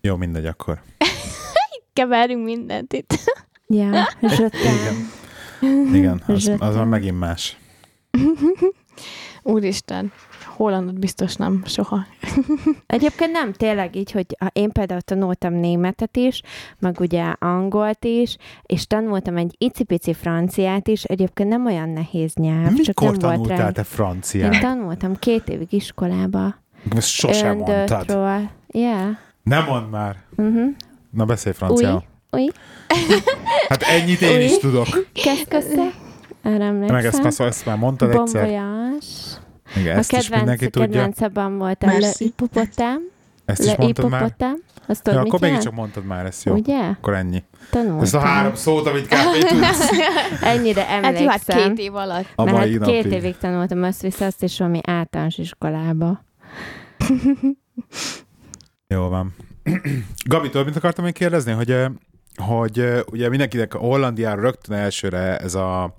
Jó, 0.00 0.16
mindegy 0.16 0.46
akkor. 0.46 0.80
Keverünk 1.92 2.44
mindent 2.44 2.92
itt. 2.92 3.14
Ja. 3.66 3.88
Igen. 4.72 5.10
Igen, 5.92 6.22
az, 6.26 6.50
az 6.58 6.74
már 6.74 6.84
megint 6.84 7.18
más. 7.18 7.56
Úristen, 9.42 10.12
hollandot 10.56 10.98
biztos 10.98 11.34
nem, 11.36 11.62
soha. 11.66 12.06
Egyébként 12.86 13.32
nem, 13.32 13.52
tényleg 13.52 13.96
így, 13.96 14.10
hogy 14.10 14.26
én 14.52 14.70
például 14.70 15.00
tanultam 15.00 15.54
németet 15.54 16.16
is, 16.16 16.42
meg 16.78 17.00
ugye 17.00 17.32
angolt 17.38 18.04
is, 18.04 18.36
és 18.62 18.86
tanultam 18.86 19.36
egy 19.36 19.54
icipici 19.58 20.14
franciát 20.14 20.88
is, 20.88 21.04
egyébként 21.04 21.48
nem 21.48 21.66
olyan 21.66 21.88
nehéz 21.88 22.34
nyelv, 22.34 22.74
csak 22.74 23.00
Mikor 23.00 23.10
nem 23.10 23.18
volt 23.18 23.20
tanultál 23.20 23.56
rá. 23.56 23.70
te 23.70 23.80
Én 23.80 23.84
franciát? 23.84 24.60
tanultam 24.60 25.16
két 25.16 25.48
évig 25.48 25.72
iskolába. 25.72 26.54
Ezt 26.96 27.08
sosem 27.08 27.56
mondtad. 27.56 28.06
Yeah. 28.68 29.16
Nem 29.42 29.64
mondd 29.64 29.88
már. 29.90 30.16
Uh-huh. 30.36 30.70
Na 31.10 31.24
beszélj 31.24 31.54
franciául. 31.54 32.02
Új, 32.30 32.48
Hát 33.68 33.82
ennyit 33.82 34.20
én 34.20 34.36
Új. 34.36 34.44
is 34.44 34.58
tudok. 34.58 34.86
Qu'est-ce 35.14 36.04
Erre 36.42 36.70
Meg 36.70 37.04
ezt, 37.04 37.16
emlékszem. 37.16 37.46
ezt 37.46 37.66
már 37.66 37.76
mondtad 37.78 38.10
egyszer. 38.10 38.42
voyage. 38.44 39.06
Igen, 39.76 39.98
A 39.98 40.02
kedvenc, 40.02 40.28
mindenki 40.30 40.70
tudja. 40.70 40.88
kedvencebben 40.88 41.58
volt 41.58 41.82
a 41.82 41.86
Le 41.86 41.92
Merci. 41.98 42.24
Hippopotám. 42.24 43.00
Ezt 43.44 43.62
is 43.62 43.76
mondtad 43.76 44.10
már. 44.10 44.32
Azt 44.88 45.02
tudod, 45.02 45.18
Ja, 45.20 45.26
akkor 45.26 45.40
jelent? 45.40 45.40
mégiscsak 45.40 45.72
mondtad 45.74 46.04
már 46.04 46.26
ezt, 46.26 46.44
jó? 46.44 46.52
Ugye? 46.54 46.78
Akkor 46.88 47.14
ennyi. 47.14 47.42
Tanultam. 47.70 48.00
Ezt 48.00 48.14
a 48.14 48.18
három 48.18 48.54
szót, 48.54 48.86
amit 48.86 49.06
kb. 49.06 49.44
tudsz. 49.48 49.90
Ennyire 50.42 50.80
Hát 50.82 50.98
jó, 50.98 51.02
hát 51.02 51.14
emlékszem. 51.16 51.74
két 51.74 51.78
év 51.84 51.94
alatt. 51.94 52.26
A 52.34 52.44
Mert 52.44 52.56
mai 52.56 52.72
hát 52.78 52.86
két 52.88 53.02
napig. 53.04 53.12
évig 53.18 53.36
tanultam 53.36 53.82
össze-vissza 53.82 54.24
azt 54.24 54.42
is 54.42 54.58
valami 54.58 54.80
általános 54.86 55.38
iskolába. 55.38 56.24
Jó 58.88 59.08
van. 59.08 59.34
Gabi, 60.24 60.48
tudod, 60.50 60.66
mit 60.66 60.76
akartam 60.76 61.04
még 61.04 61.12
kérdezni? 61.14 61.52
Hogy, 61.52 61.74
hogy 62.36 63.04
ugye 63.10 63.28
mindenkinek 63.28 63.74
a 63.74 63.78
Hollandiára 63.78 64.40
rögtön 64.40 64.76
elsőre 64.76 65.38
ez 65.38 65.54
a 65.54 65.94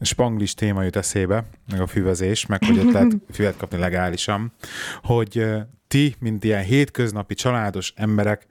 spanglis 0.00 0.54
téma 0.54 0.82
jut 0.82 0.96
eszébe, 0.96 1.44
meg 1.70 1.80
a 1.80 1.86
füvezés, 1.86 2.46
meg 2.46 2.64
hogy 2.64 2.78
ott 2.78 2.92
lehet 2.92 3.16
füvet 3.32 3.56
kapni 3.56 3.78
legálisan, 3.78 4.52
hogy 5.02 5.46
ti, 5.88 6.14
mint 6.18 6.44
ilyen 6.44 6.62
hétköznapi 6.62 7.34
családos 7.34 7.92
emberek, 7.96 8.46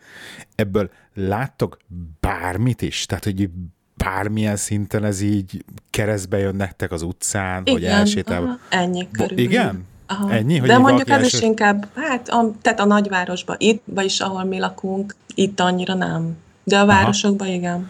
ebből 0.56 0.90
láttok 1.14 1.78
bármit 2.20 2.82
is? 2.82 3.06
Tehát, 3.06 3.24
hogy 3.24 3.50
bármilyen 3.98 4.56
szinten 4.56 5.04
ez 5.04 5.22
így 5.22 5.66
keresztbe 5.90 6.38
jön 6.38 6.56
nektek 6.56 6.92
az 6.92 7.02
utcán, 7.02 7.64
hogy 7.66 7.86
elsétál. 7.86 8.44
aha, 8.44 8.60
ennyi 8.70 9.08
körülbelül. 9.12 9.52
Igen? 9.52 9.86
Aha. 10.08 10.32
Ennyi, 10.32 10.58
hogy 10.58 10.68
De 10.68 10.78
mondjuk 10.78 11.10
ez 11.10 11.26
is 11.26 11.34
első- 11.34 11.46
inkább, 11.46 11.88
hát 11.96 12.30
a, 12.30 12.52
tehát 12.62 12.80
a 12.80 12.86
nagyvárosban, 12.86 13.56
itt, 13.60 13.82
vagyis 13.86 14.20
ahol 14.20 14.44
mi 14.44 14.60
lakunk, 14.60 15.16
itt 15.36 15.60
annyira 15.60 15.94
nem. 15.94 16.38
De 16.66 16.80
a 16.80 16.86
városokban 16.86 17.48
igen. 17.48 17.90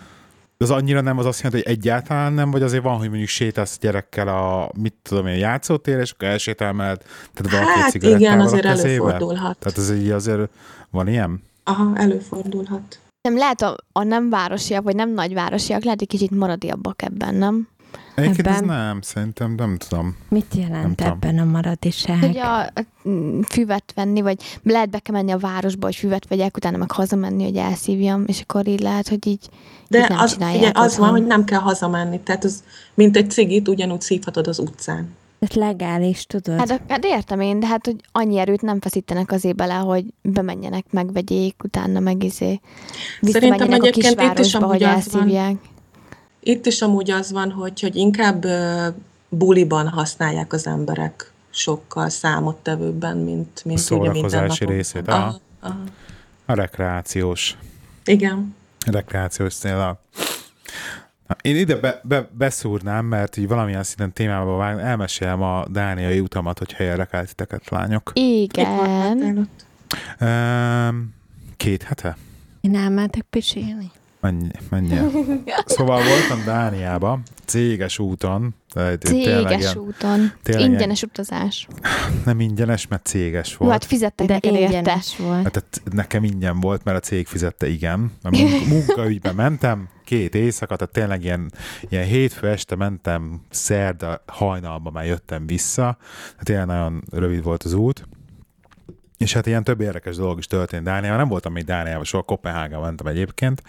De 0.57 0.65
az 0.65 0.71
annyira 0.71 1.01
nem, 1.01 1.17
az 1.17 1.25
azt 1.25 1.41
jelenti, 1.41 1.63
hogy 1.67 1.77
egyáltalán 1.77 2.33
nem, 2.33 2.51
vagy 2.51 2.61
azért 2.61 2.83
van, 2.83 2.97
hogy 2.97 3.07
mondjuk 3.07 3.29
sétálsz 3.29 3.77
gyerekkel 3.79 4.27
a, 4.27 4.71
mit 4.77 4.93
tudom 5.01 5.27
én, 5.27 5.37
játszótér, 5.37 5.99
és 5.99 6.11
akkor 6.11 6.27
elsétál 6.27 6.73
mellett, 6.73 7.03
tehát 7.33 7.59
valaki 7.59 7.97
egy 7.97 8.03
Hát 8.03 8.19
igen, 8.19 8.39
a 8.39 8.43
azért 8.43 8.63
kezébe? 8.63 9.03
előfordulhat. 9.03 9.57
Tehát 9.57 9.77
ez 9.77 9.91
így 9.91 10.09
azért 10.09 10.49
van 10.89 11.07
ilyen? 11.07 11.43
Aha, 11.63 11.91
előfordulhat. 11.95 12.99
Nem 13.21 13.37
lehet 13.37 13.61
a, 13.61 13.75
a 13.91 14.03
nem 14.03 14.29
városiak, 14.29 14.83
vagy 14.83 14.95
nem 14.95 15.13
nagyvárosiak, 15.13 15.83
lehet 15.83 16.01
egy 16.01 16.07
kicsit 16.07 16.31
maradiabbak 16.31 17.01
ebben, 17.01 17.35
nem? 17.35 17.67
Egyébként 18.15 18.47
ez 18.47 18.55
Ebben- 18.55 18.67
nem, 18.77 19.01
szerintem 19.01 19.55
nem 19.55 19.77
tudom. 19.77 20.17
Mit 20.29 20.53
Nem 20.53 20.61
jelent 20.61 20.95
tudom. 20.95 21.11
ebben 21.11 21.39
a 21.39 21.43
maradiság? 21.43 22.19
Hogy 22.19 22.37
a, 22.37 22.59
a 22.59 22.85
füvet 23.49 23.91
venni, 23.95 24.21
vagy 24.21 24.59
lehet 24.63 24.89
be 24.89 24.99
kell 24.99 25.15
menni 25.15 25.31
a 25.31 25.37
városba, 25.37 25.85
hogy 25.85 25.95
füvet 25.95 26.27
vegyek, 26.27 26.57
utána 26.57 26.77
meg 26.77 26.91
hazamenni, 26.91 27.43
hogy 27.43 27.55
elszívjam, 27.55 28.23
és 28.27 28.41
akkor 28.41 28.67
így 28.67 28.79
lehet, 28.79 29.07
hogy 29.07 29.27
így 29.27 29.49
De 29.87 29.99
Itt 29.99 30.07
nem 30.07 30.19
az, 30.19 30.33
csinálják 30.33 30.61
ugye, 30.61 30.71
az 30.73 30.97
van, 30.97 31.09
hogy 31.09 31.25
nem 31.25 31.43
kell 31.43 31.59
hazamenni. 31.59 32.19
Tehát 32.19 32.43
az, 32.43 32.63
mint 32.93 33.17
egy 33.17 33.31
cigit, 33.31 33.67
ugyanúgy 33.67 34.01
szívhatod 34.01 34.47
az 34.47 34.59
utcán. 34.59 35.15
Ez 35.39 35.51
legális, 35.51 36.25
tudod? 36.25 36.57
Hát, 36.57 36.81
hát 36.87 37.05
értem 37.05 37.39
én, 37.39 37.59
de 37.59 37.65
hát, 37.65 37.85
hogy 37.85 37.95
annyi 38.11 38.37
erőt 38.37 38.61
nem 38.61 38.81
feszítenek 38.81 39.31
azért 39.31 39.55
bele, 39.55 39.73
hogy 39.73 40.05
bemenjenek, 40.21 40.85
megvegyék, 40.91 41.63
utána 41.63 41.99
meg 41.99 42.23
izé 42.23 42.59
Szerintem 43.21 43.71
egyébként 43.71 44.21
itt 44.21 44.39
is 44.39 44.53
hogy 44.53 44.83
az 44.83 45.11
van. 45.11 45.57
Itt 46.47 46.65
is 46.65 46.81
amúgy 46.81 47.11
az 47.11 47.31
van, 47.31 47.51
hogy, 47.51 47.79
hogy 47.79 47.95
inkább 47.95 48.45
buliban 49.29 49.87
használják 49.87 50.53
az 50.53 50.67
emberek 50.67 51.31
sokkal 51.49 52.09
számottevőbben, 52.09 53.17
mint, 53.17 53.65
mint 53.65 53.79
ugye 53.79 53.99
minden 53.99 54.13
szórakozási 54.13 54.63
napon. 54.63 54.75
részét, 54.75 55.07
aha. 55.07 55.17
Aha, 55.19 55.39
aha. 55.59 55.83
A 56.45 56.53
rekreációs, 56.53 57.57
Igen. 58.05 58.55
rekreációs 58.91 59.53
célra. 59.53 59.99
Na, 61.27 61.35
én 61.41 61.55
ide 61.55 61.75
be, 61.75 62.01
be, 62.03 62.29
beszúrnám, 62.31 63.05
mert 63.05 63.37
így 63.37 63.47
valamilyen 63.47 63.83
szinten 63.83 64.13
témába 64.13 64.55
vág, 64.55 64.79
elmesélem 64.79 65.41
a 65.41 65.65
dániai 65.67 66.19
utamat, 66.19 66.57
hogyha 66.57 66.83
érdekel 66.83 67.25
titeket, 67.25 67.69
lányok. 67.69 68.11
Igen. 68.13 69.49
két 71.57 71.83
hete? 71.83 72.17
Én 72.61 72.75
elmentek 72.75 73.25
pisilni. 73.29 73.91
Mennyi, 74.25 74.47
mennyi? 74.69 74.97
Szóval 75.65 76.01
voltam 76.03 76.43
Dániába, 76.45 77.19
céges 77.45 77.99
úton, 77.99 78.55
tehát 78.73 78.99
tényleg 78.99 79.45
Céges 79.47 79.61
ilyen- 79.61 79.77
úton. 79.77 80.31
tényleg 80.43 80.65
Ingyenes 80.71 81.01
utazás. 81.03 81.67
nem 82.25 82.39
ingyenes, 82.39 82.87
mert 82.87 83.05
céges 83.05 83.51
Jó, 83.51 83.57
volt. 83.57 83.71
hát 83.71 83.85
fizettek 83.85 84.27
De 84.27 84.33
neked 84.33 84.55
érte. 84.55 84.97
volt. 85.17 85.43
Hát 85.43 85.51
tehát 85.51 85.81
nekem 85.91 86.23
ingyen 86.23 86.59
volt, 86.59 86.83
mert 86.83 86.97
a 86.97 86.99
cég 86.99 87.27
fizette, 87.27 87.67
igen. 87.67 88.11
Mert 88.21 88.37
munka, 88.37 88.65
munkaügyben 88.73 89.35
mentem, 89.35 89.87
két 90.05 90.35
éjszaka, 90.35 90.75
tehát 90.75 90.93
tényleg 90.93 91.23
ilyen, 91.23 91.51
ilyen 91.89 92.05
hétfő 92.05 92.47
este 92.49 92.75
mentem, 92.75 93.41
szerda 93.49 94.23
hajnalban 94.27 94.93
már 94.93 95.05
jöttem 95.05 95.45
vissza, 95.47 95.97
tehát 96.31 96.43
tényleg 96.43 96.65
nagyon 96.65 97.03
rövid 97.11 97.43
volt 97.43 97.63
az 97.63 97.73
út. 97.73 98.07
És 99.17 99.33
hát 99.33 99.45
ilyen 99.45 99.63
több 99.63 99.81
érdekes 99.81 100.15
dolog 100.15 100.37
is 100.37 100.47
történt 100.47 100.83
Dániában. 100.83 101.17
Nem 101.17 101.27
voltam 101.27 101.53
még 101.53 101.63
Dániában 101.63 102.03
soha, 102.03 102.23
Kopenhágában 102.23 102.85
mentem 102.85 103.07
egyébként, 103.07 103.63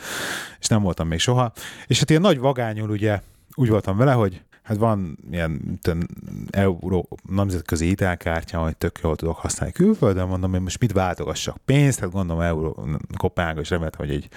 és 0.60 0.66
nem 0.66 0.82
voltam 0.82 1.08
még 1.08 1.18
soha. 1.18 1.52
És 1.86 1.98
hát 1.98 2.10
ilyen 2.10 2.22
nagy 2.22 2.38
vagányul 2.38 2.90
ugye 2.90 3.20
úgy 3.54 3.68
voltam 3.68 3.96
vele, 3.96 4.12
hogy 4.12 4.42
hát 4.62 4.76
van 4.76 5.18
ilyen 5.30 5.78
tön, 5.82 6.08
euró, 6.50 7.08
nemzetközi 7.28 7.86
hitelkártya, 7.86 8.58
hogy 8.58 8.76
tök 8.76 8.98
jól 9.02 9.16
tudok 9.16 9.36
használni 9.36 9.72
külföldön, 9.74 10.28
mondom, 10.28 10.50
hogy 10.50 10.60
most 10.60 10.80
mit 10.80 10.92
váltogassak 10.92 11.56
pénzt, 11.64 12.00
hát 12.00 12.10
gondolom 12.10 12.42
euró, 12.42 12.88
Kopenhága 13.16 13.60
is 13.60 13.70
reméltem, 13.70 14.06
hogy 14.06 14.14
egy 14.14 14.28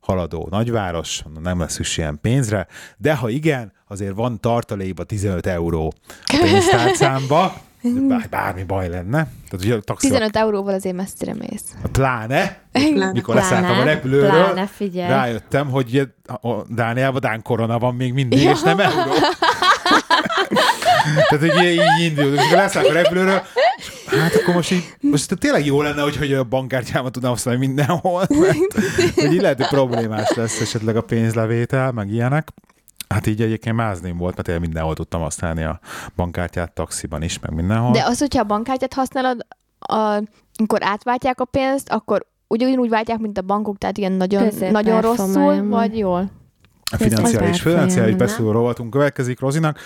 haladó 0.00 0.48
nagyváros, 0.50 1.24
nem 1.42 1.58
lesz 1.58 1.72
szükség 1.72 1.98
ilyen 1.98 2.18
pénzre, 2.20 2.66
de 2.96 3.14
ha 3.14 3.28
igen, 3.28 3.72
azért 3.88 4.14
van 4.14 4.40
tartalékba 4.40 5.04
15 5.04 5.46
euró 5.46 5.92
a 6.24 6.38
pénztárcámba, 6.42 7.54
bár, 8.08 8.26
bármi 8.30 8.62
baj 8.62 8.88
lenne. 8.88 9.28
Tehát 9.50 9.64
ugye 9.64 9.74
a 9.74 9.80
taxival 9.80 10.18
15 10.18 10.36
euróval 10.36 10.74
azért 10.74 10.96
messzire 10.96 11.34
mész. 11.34 11.64
pláne, 11.92 12.58
Pláne. 12.72 13.12
mikor 13.12 13.34
leszálltam 13.34 13.78
a 13.78 13.84
repülőről, 13.84 14.30
Pláne, 14.30 14.66
figyelj. 14.66 15.08
rájöttem, 15.08 15.70
hogy 15.70 15.86
ugye 15.88 16.04
a 16.24 16.64
Dániában 16.68 17.20
Dán 17.20 17.42
korona 17.42 17.78
van 17.78 17.94
még 17.94 18.12
mindig, 18.12 18.42
ja. 18.42 18.50
és 18.50 18.60
nem 18.60 18.80
euró. 18.80 19.12
Tehát, 21.28 21.52
hogy 21.54 21.64
így 21.64 21.80
indulunk, 22.00 22.34
és 22.34 22.44
akkor 22.44 22.56
leszállok 22.56 22.90
a 22.90 22.94
repülőről, 22.94 23.42
hát 24.06 24.34
akkor 24.34 24.54
most 24.54 24.70
így, 24.70 24.94
most 25.00 25.38
tényleg 25.38 25.66
jó 25.66 25.82
lenne, 25.82 26.02
hogy, 26.02 26.16
hogy 26.16 26.32
a 26.32 26.44
bankkártyámat 26.44 27.12
tudnám 27.12 27.30
használni 27.30 27.66
mindenhol, 27.66 28.26
mert 28.28 28.56
hogy 29.14 29.32
így 29.32 29.40
lehet, 29.40 29.56
hogy 29.56 29.66
problémás 29.68 30.32
lesz 30.34 30.60
esetleg 30.60 30.96
a 30.96 31.00
pénzlevétel, 31.02 31.92
meg 31.92 32.10
ilyenek. 32.10 32.48
Hát 33.12 33.26
így 33.26 33.42
egyébként 33.42 33.76
mázném 33.76 34.16
volt, 34.16 34.34
mert 34.34 34.46
tényleg 34.46 34.64
mindenhol 34.64 34.94
tudtam 34.94 35.20
használni 35.20 35.62
a 35.62 35.80
bankkártyát, 36.16 36.72
taxiban 36.72 37.22
is, 37.22 37.38
meg 37.38 37.54
mindenhol. 37.54 37.92
De 37.92 38.04
az, 38.04 38.18
hogyha 38.18 38.40
a 38.40 38.44
bankkártyát 38.44 38.94
használod, 38.94 39.46
a, 39.78 40.22
amikor 40.58 40.78
átváltják 40.82 41.40
a 41.40 41.44
pénzt, 41.44 41.88
akkor 41.88 42.26
ugyanúgy 42.48 42.88
váltják, 42.88 43.18
mint 43.18 43.38
a 43.38 43.42
bankok, 43.42 43.78
tehát 43.78 43.98
ilyen 43.98 44.12
nagyon, 44.12 44.42
Közép 44.42 44.70
nagyon 44.70 45.00
rosszul, 45.00 45.68
vagy 45.68 45.98
jól? 45.98 46.30
A 46.92 46.96
financiális, 46.96 47.60
financiális 47.60 48.14
beszélő 48.14 48.50
rovatunk 48.50 48.90
következik 48.90 49.40
Rozinak. 49.40 49.78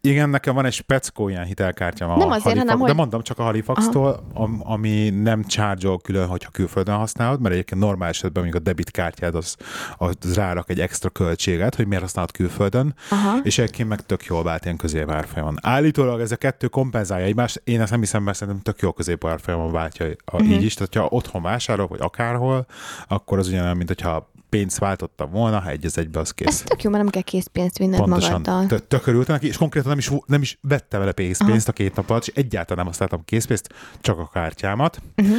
Igen, 0.00 0.28
nekem 0.28 0.54
van 0.54 0.64
egy 0.64 0.72
speckó 0.72 1.28
ilyen 1.28 1.44
hitelkártya. 1.44 2.06
Nem 2.06 2.16
azért, 2.16 2.42
Halifax, 2.42 2.58
hanem, 2.58 2.78
hogy... 2.78 2.88
De 2.88 2.94
mondom 2.94 3.22
csak 3.22 3.38
a 3.38 3.42
Halifax-tól, 3.42 4.26
ami 4.58 5.10
nem 5.10 5.42
charge 5.42 5.88
külön, 6.02 6.26
hogyha 6.26 6.50
külföldön 6.50 6.94
használod, 6.94 7.40
mert 7.40 7.54
egyébként 7.54 7.80
normál 7.80 8.08
esetben 8.08 8.42
mondjuk 8.42 8.62
a 8.62 8.64
debitkártyád 8.64 9.34
az, 9.34 9.56
az 9.96 10.34
rárak 10.34 10.70
egy 10.70 10.80
extra 10.80 11.10
költséget, 11.10 11.74
hogy 11.74 11.86
miért 11.86 12.02
használod 12.02 12.30
külföldön, 12.30 12.94
Aha. 13.10 13.38
és 13.42 13.58
egyébként 13.58 13.88
meg 13.88 14.00
tök 14.06 14.24
jól 14.24 14.42
vált 14.42 14.64
ilyen 14.64 14.76
középárfolyamon. 14.76 15.56
Állítólag 15.60 16.20
ez 16.20 16.32
a 16.32 16.36
kettő 16.36 16.66
kompenzálja 16.66 17.26
egymást, 17.26 17.60
én 17.64 17.80
ezt 17.80 17.90
nem 17.90 18.00
hiszem, 18.00 18.22
mert 18.22 18.36
szerintem 18.36 18.62
tök 18.62 18.82
jó 18.82 18.92
középárfolyamon 18.92 19.72
váltja 19.72 20.06
a, 20.24 20.34
uh-huh. 20.34 20.50
így 20.50 20.62
is, 20.62 20.74
tehát 20.74 20.94
ha 20.94 21.16
otthon 21.16 21.42
vásárol, 21.42 21.86
vagy 21.86 22.00
akárhol, 22.00 22.66
akkor 23.08 23.38
az 23.38 23.48
ugyanolyan, 23.48 23.76
mint 23.76 23.88
hogyha 23.88 24.30
pénzt 24.52 24.78
váltottam 24.78 25.30
volna, 25.30 25.60
ha 25.60 25.68
egy 25.68 25.84
az 25.86 25.98
egybe, 25.98 26.20
az 26.20 26.30
kész. 26.30 26.46
Ez 26.46 26.62
tök 26.62 26.82
jó, 26.82 26.90
mert 26.90 27.02
nem 27.02 27.12
kell 27.12 27.22
készpénzt 27.22 27.78
vinned 27.78 27.98
Pontosan, 27.98 28.30
magaddal. 28.30 28.80
Tök 28.88 29.06
örültem 29.06 29.34
neki, 29.34 29.46
és 29.46 29.56
konkrétan 29.56 29.88
nem 29.88 29.98
is, 29.98 30.10
nem 30.26 30.42
is 30.42 30.58
vette 30.60 30.98
vele 30.98 31.12
készpénzt 31.12 31.68
a 31.68 31.72
két 31.72 31.94
nap 31.94 32.10
alatt, 32.10 32.26
és 32.26 32.32
egyáltalán 32.34 32.76
nem 32.76 32.86
használtam 32.86 33.24
készpénzt, 33.24 33.74
csak 34.00 34.18
a 34.18 34.30
kártyámat. 34.32 35.02
Uh-huh. 35.16 35.36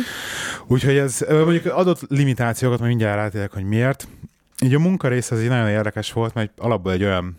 Úgyhogy 0.67 0.97
ez 0.97 1.25
mondjuk 1.29 1.65
adott 1.65 2.01
limitációkat, 2.09 2.79
majd 2.79 2.89
mindjárt 2.89 3.17
rátérek, 3.17 3.51
hogy 3.51 3.63
miért. 3.63 4.07
Így 4.61 4.73
a 4.73 4.79
munka 4.79 5.07
része 5.07 5.35
az 5.35 5.41
így 5.41 5.49
nagyon 5.49 5.69
érdekes 5.69 6.11
volt, 6.11 6.33
mert 6.33 6.59
alapból 6.59 6.91
egy 6.91 7.03
olyan 7.03 7.35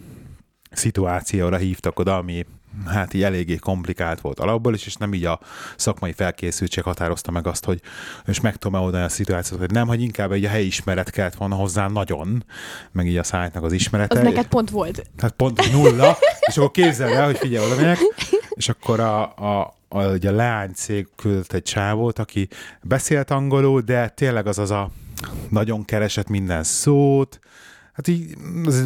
szituációra 0.71 1.57
hívtak 1.57 1.99
oda, 1.99 2.17
ami 2.17 2.47
hát 2.87 3.15
így 3.15 3.23
eléggé 3.23 3.57
komplikált 3.57 4.21
volt 4.21 4.41
alapból 4.41 4.75
is, 4.75 4.87
és 4.87 4.95
nem 4.95 5.15
így 5.15 5.25
a 5.25 5.41
szakmai 5.77 6.13
felkészültség 6.13 6.85
határozta 6.85 7.31
meg 7.31 7.47
azt, 7.47 7.65
hogy 7.65 7.81
és 8.27 8.41
meg 8.41 8.57
tudom 8.57 8.83
oldani 8.83 9.05
a 9.05 9.09
szituációt, 9.09 9.61
hogy 9.61 9.71
nem, 9.71 9.87
hogy 9.87 10.03
inkább 10.03 10.33
egy 10.33 10.45
a 10.45 10.49
helyi 10.49 10.67
ismeret 10.67 11.11
kellett 11.11 11.35
volna 11.35 11.55
hozzá 11.55 11.89
nagyon, 11.89 12.45
meg 12.93 13.07
így 13.07 13.17
a 13.17 13.23
szájtnak 13.23 13.63
az 13.65 13.73
ismerete. 13.73 14.19
Az 14.19 14.25
neked 14.25 14.47
pont 14.47 14.71
volt. 14.71 15.11
Tehát 15.17 15.35
pont 15.35 15.73
nulla, 15.73 16.17
és 16.41 16.57
akkor 16.57 16.71
képzeld 16.71 17.13
el, 17.13 17.25
hogy 17.25 17.39
figyelj, 17.39 17.67
oda 17.67 17.77
megyek, 17.77 17.99
és 18.49 18.69
akkor 18.69 19.01
a, 19.01 19.35
a, 19.37 19.75
a, 19.89 19.99
a 19.99 20.31
leány 20.31 20.73
cég 20.73 21.09
küldött 21.17 21.53
egy 21.53 21.63
csávót, 21.63 22.19
aki 22.19 22.49
beszélt 22.83 23.31
angolul, 23.31 23.81
de 23.81 24.09
tényleg 24.09 24.47
az 24.47 24.59
az 24.59 24.71
a 24.71 24.91
nagyon 25.49 25.85
keresett 25.85 26.29
minden 26.29 26.63
szót, 26.63 27.39
hát 27.95 28.09
így 28.09 28.37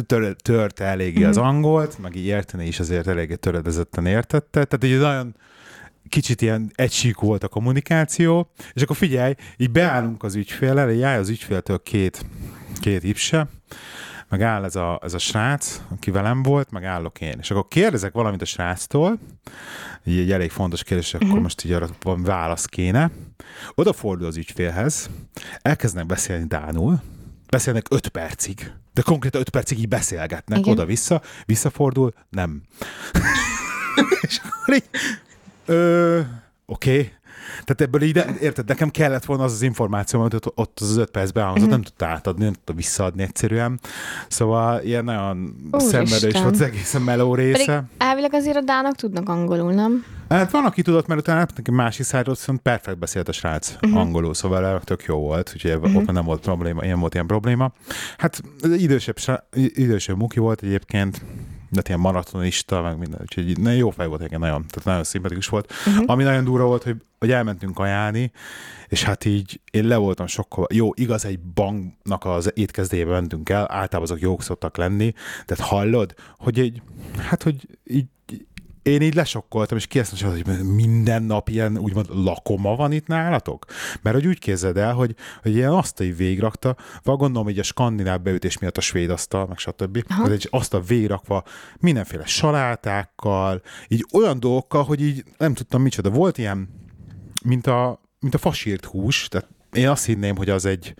tör, 0.05 0.35
törte 0.35 0.85
eléggé 0.85 1.23
mm. 1.23 1.27
az 1.27 1.35
mhm. 1.35 1.45
angolt, 1.45 1.97
meg 1.97 2.15
így 2.15 2.25
érteni 2.25 2.67
is 2.67 2.79
azért 2.79 3.07
eléggé 3.07 3.35
töredezetten 3.35 4.05
értette, 4.05 4.63
tehát 4.65 4.83
így 4.83 4.99
nagyon 4.99 5.35
kicsit 6.09 6.41
ilyen 6.41 6.71
egysíkú 6.75 7.25
volt 7.25 7.43
a 7.43 7.47
kommunikáció, 7.47 8.51
és 8.73 8.81
akkor 8.81 8.95
figyelj, 8.95 9.33
így 9.57 9.71
beállunk 9.71 10.23
az 10.23 10.35
ügyféllel, 10.35 10.91
így 10.91 11.01
áll 11.01 11.19
az 11.19 11.29
ügyféltől 11.29 11.83
két, 11.83 12.25
két 12.79 13.03
ipse, 13.03 13.47
meg 14.29 14.41
áll 14.41 14.63
ez 14.63 14.75
a, 14.75 14.99
ez 15.03 15.13
a 15.13 15.17
srác, 15.17 15.81
aki 15.91 16.11
velem 16.11 16.43
volt, 16.43 16.71
meg 16.71 16.85
állok 16.85 17.21
én. 17.21 17.37
És 17.39 17.51
akkor 17.51 17.67
kérdezek 17.67 18.13
valamit 18.13 18.41
a 18.41 18.45
sráctól, 18.45 19.19
így 20.03 20.19
egy 20.19 20.31
elég 20.31 20.51
fontos 20.51 20.83
kérdés, 20.83 21.07
uh-huh. 21.07 21.21
akkor 21.21 21.33
mhm. 21.33 21.43
most 21.43 21.65
így 21.65 21.71
arra 21.71 21.87
van 22.01 22.23
válasz 22.23 22.65
kéne. 22.65 23.11
Odafordul 23.75 24.27
az 24.27 24.37
ügyfélhez, 24.37 25.09
elkezdenek 25.61 26.07
beszélni 26.07 26.47
Dánul, 26.47 27.01
beszélnek 27.49 27.85
öt 27.89 28.07
percig, 28.07 28.71
de 28.93 29.01
konkrétan 29.01 29.41
öt 29.41 29.49
percig 29.49 29.79
így 29.79 29.87
beszélgetnek 29.87 30.65
oda-vissza, 30.65 31.21
visszafordul, 31.45 32.13
nem. 32.29 32.61
és 34.27 34.39
akkor 34.43 34.73
így, 34.73 34.89
ö, 35.65 36.19
oké, 36.65 36.91
okay. 36.91 37.11
Tehát 37.49 37.81
ebből 37.81 38.01
így, 38.01 38.23
érted, 38.41 38.67
nekem 38.67 38.89
kellett 38.89 39.25
volna 39.25 39.43
az 39.43 39.51
az 39.51 39.61
információ, 39.61 40.19
amit 40.19 40.33
ott, 40.33 40.51
ott 40.55 40.79
az 40.81 40.97
öt 40.97 41.09
percben 41.09 41.43
elhangzott, 41.43 41.67
mm-hmm. 41.67 41.79
nem 41.79 41.85
tudta 41.85 42.05
átadni, 42.05 42.43
nem 42.43 42.53
tudta 42.53 42.73
visszaadni 42.73 43.23
egyszerűen. 43.23 43.79
Szóval 44.27 44.81
ilyen 44.81 45.03
nagyon 45.03 45.55
szenvedős 45.71 46.33
volt 46.33 46.53
az 46.53 46.61
egészen 46.61 47.01
meló 47.01 47.35
része. 47.35 47.65
Pedig 47.65 47.83
elvileg 47.97 48.33
azért 48.33 48.57
a 48.57 48.61
dánok 48.61 48.95
tudnak 48.95 49.29
angolul, 49.29 49.73
nem? 49.73 50.05
Hát 50.29 50.51
van, 50.51 50.65
aki 50.65 50.81
tudott, 50.81 51.07
mert 51.07 51.19
utána 51.19 51.45
neki 51.55 51.71
másik 51.71 52.05
szájról 52.05 52.33
viszont 52.33 52.61
perfekt 52.61 52.97
beszélt 52.97 53.27
a 53.27 53.31
srác 53.31 53.75
uh-huh. 53.81 53.99
angolul, 53.99 54.33
szóval 54.33 54.81
tök 54.81 55.03
jó 55.03 55.17
volt, 55.17 55.51
úgyhogy 55.53 55.71
uh-huh. 55.71 55.95
ott 55.95 56.11
nem 56.11 56.25
volt 56.25 56.41
probléma, 56.41 56.83
ilyen 56.83 56.99
volt 56.99 57.13
ilyen 57.13 57.27
probléma. 57.27 57.71
Hát 58.17 58.41
idősebb, 58.77 59.15
idősebb 59.55 60.17
muki 60.17 60.39
volt 60.39 60.61
egyébként, 60.61 61.25
de 61.69 61.81
ilyen 61.87 61.99
maratonista, 61.99 62.81
meg 62.81 62.97
minden, 62.97 63.19
úgyhogy 63.21 63.59
nagyon 63.59 63.77
jó 63.77 63.89
fej 63.89 64.07
volt 64.07 64.19
egyébként, 64.19 64.41
nagyon, 64.41 64.65
tehát 64.67 64.85
nagyon 64.85 65.03
szimpatikus 65.03 65.47
volt. 65.47 65.73
Uh-huh. 65.87 66.03
Ami 66.07 66.23
nagyon 66.23 66.43
durva 66.43 66.65
volt, 66.65 66.83
hogy, 66.83 66.95
hogy 67.19 67.31
elmentünk 67.31 67.79
ajánlni, 67.79 68.31
és 68.87 69.03
hát 69.03 69.25
így 69.25 69.61
én 69.71 69.85
le 69.85 69.95
voltam 69.95 70.27
sokkal, 70.27 70.67
jó, 70.73 70.89
igaz, 70.95 71.25
egy 71.25 71.39
banknak 71.39 72.25
az 72.25 72.51
étkezdébe 72.53 73.11
mentünk 73.11 73.49
el, 73.49 73.61
általában 73.61 74.01
azok 74.01 74.19
jók 74.19 74.41
szoktak 74.41 74.77
lenni, 74.77 75.13
tehát 75.45 75.65
hallod, 75.65 76.13
hogy 76.37 76.59
egy, 76.59 76.81
hát 77.17 77.43
hogy 77.43 77.67
így 77.85 78.05
én 78.81 79.01
így 79.01 79.13
lesokkoltam, 79.13 79.77
és 79.77 79.87
kérdeztem, 79.87 80.29
hogy 80.29 80.63
minden 80.63 81.23
nap 81.23 81.49
ilyen 81.49 81.77
úgymond 81.77 82.07
lakoma 82.09 82.75
van 82.75 82.91
itt 82.91 83.07
nálatok? 83.07 83.65
Mert 84.01 84.15
hogy 84.15 84.27
úgy 84.27 84.39
képzeld 84.39 84.77
el, 84.77 84.93
hogy, 84.93 85.15
hogy 85.41 85.55
ilyen 85.55 85.71
asztali 85.71 86.11
végrakta, 86.11 86.75
vagy 87.03 87.17
gondolom, 87.17 87.47
hogy 87.47 87.59
a 87.59 87.63
skandináv 87.63 88.21
beütés 88.21 88.57
miatt 88.57 88.77
a 88.77 88.81
svéd 88.81 89.09
asztal, 89.09 89.45
meg 89.47 89.57
stb. 89.57 90.03
Ez 90.25 90.31
egy 90.31 90.47
asztal 90.51 90.81
végrakva 90.81 91.43
mindenféle 91.77 92.25
salátákkal, 92.25 93.61
így 93.87 94.05
olyan 94.13 94.39
dolgokkal, 94.39 94.83
hogy 94.83 95.01
így 95.01 95.23
nem 95.37 95.53
tudtam 95.53 95.81
micsoda. 95.81 96.09
Volt 96.09 96.37
ilyen, 96.37 96.69
mint 97.43 97.67
a, 97.67 98.01
mint 98.19 98.33
a 98.33 98.37
fasírt 98.37 98.85
hús, 98.85 99.27
tehát 99.27 99.47
én 99.71 99.89
azt 99.89 100.05
hinném, 100.05 100.35
hogy 100.35 100.49
az 100.49 100.65
egy 100.65 100.93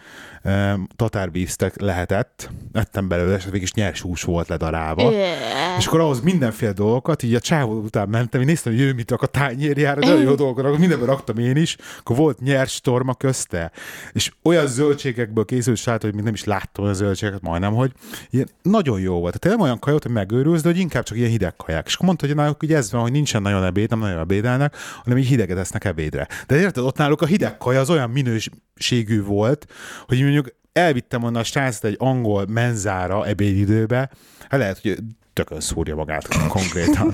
tatárbíztek 0.96 1.82
lehetett, 1.82 2.50
ettem 2.74 3.08
belőle, 3.08 3.36
és 3.36 3.46
végig 3.46 3.62
is 3.62 3.74
nyers 3.74 4.02
hús 4.02 4.24
volt 4.24 4.48
ledarálva. 4.48 5.12
Yeah. 5.12 5.78
És 5.78 5.88
akkor 5.88 6.00
ahhoz 6.00 6.22
mindenféle 6.22 6.72
dolgokat, 6.72 7.24
így 7.24 7.36
a 7.36 7.40
csávó 7.40 7.74
után 7.74 8.10
mentem, 8.10 8.42
én 8.42 8.48
néztem, 8.48 8.74
hogy 8.74 8.82
ő 8.82 8.94
mit 8.94 9.10
rak 9.10 9.22
a 9.22 9.26
tányérjára, 9.26 10.00
de 10.00 10.14
jó 10.14 10.36
dolgokat, 10.36 10.78
mindenben 10.78 11.08
raktam 11.08 11.38
én 11.38 11.56
is, 11.56 11.78
akkor 12.00 12.16
volt 12.16 12.40
nyers 12.40 12.82
torma 12.82 13.14
közte, 13.14 13.72
és 14.12 14.32
olyan 14.44 14.68
zöldségekből 14.68 15.46
készült 15.46 15.78
sát, 15.78 16.02
hogy 16.02 16.14
még 16.14 16.24
nem 16.24 16.34
is 16.34 16.44
láttam 16.44 16.86
a 16.86 16.94
zöldségeket, 16.94 17.42
majdnem, 17.42 17.74
hogy 17.74 17.92
ilyen 18.30 18.50
nagyon 18.62 19.00
jó 19.00 19.20
volt. 19.20 19.40
Tehát 19.40 19.58
nem 19.58 19.66
olyan 19.66 19.80
kajot, 19.80 20.04
hogy 20.04 20.12
megőrülsz, 20.12 20.62
de 20.62 20.70
hogy 20.70 20.80
inkább 20.80 21.04
csak 21.04 21.18
ilyen 21.18 21.30
hideg 21.30 21.56
kaják. 21.56 21.86
És 21.88 21.94
akkor 21.94 22.06
mondta, 22.06 22.28
hogy 22.28 22.36
náluk 22.36 22.58
hogy 22.60 22.74
ez 22.74 22.92
van, 22.92 23.02
hogy 23.02 23.12
nincsen 23.12 23.42
nagyon 23.42 23.64
ebéd, 23.64 23.90
nem 23.90 24.00
nagyon 24.00 24.20
ebédelnek, 24.20 24.76
hanem 25.04 25.18
így 25.18 25.28
hideget 25.28 25.58
esznek 25.58 25.86
ebédre. 25.86 26.28
De 26.48 26.60
érted, 26.60 26.84
ott 26.84 26.98
náluk 26.98 27.22
a 27.22 27.26
hideg 27.26 27.58
kaja 27.58 27.80
az 27.80 27.90
olyan 27.90 28.10
minős, 28.10 28.50
ségű 28.76 29.24
volt, 29.24 29.66
hogy 30.08 30.20
mondjuk 30.32 30.56
elvittem 30.74 31.22
volna 31.22 31.40
a 31.40 31.44
srácot 31.44 31.84
egy 31.84 31.96
angol 32.00 32.46
menzára 32.48 33.26
ebédidőbe, 33.26 34.10
hát 34.50 34.60
lehet, 34.60 34.80
hogy 34.82 34.98
tökön 35.34 35.60
szúrja 35.60 35.96
magát 35.96 36.48
konkrétan. 36.48 37.14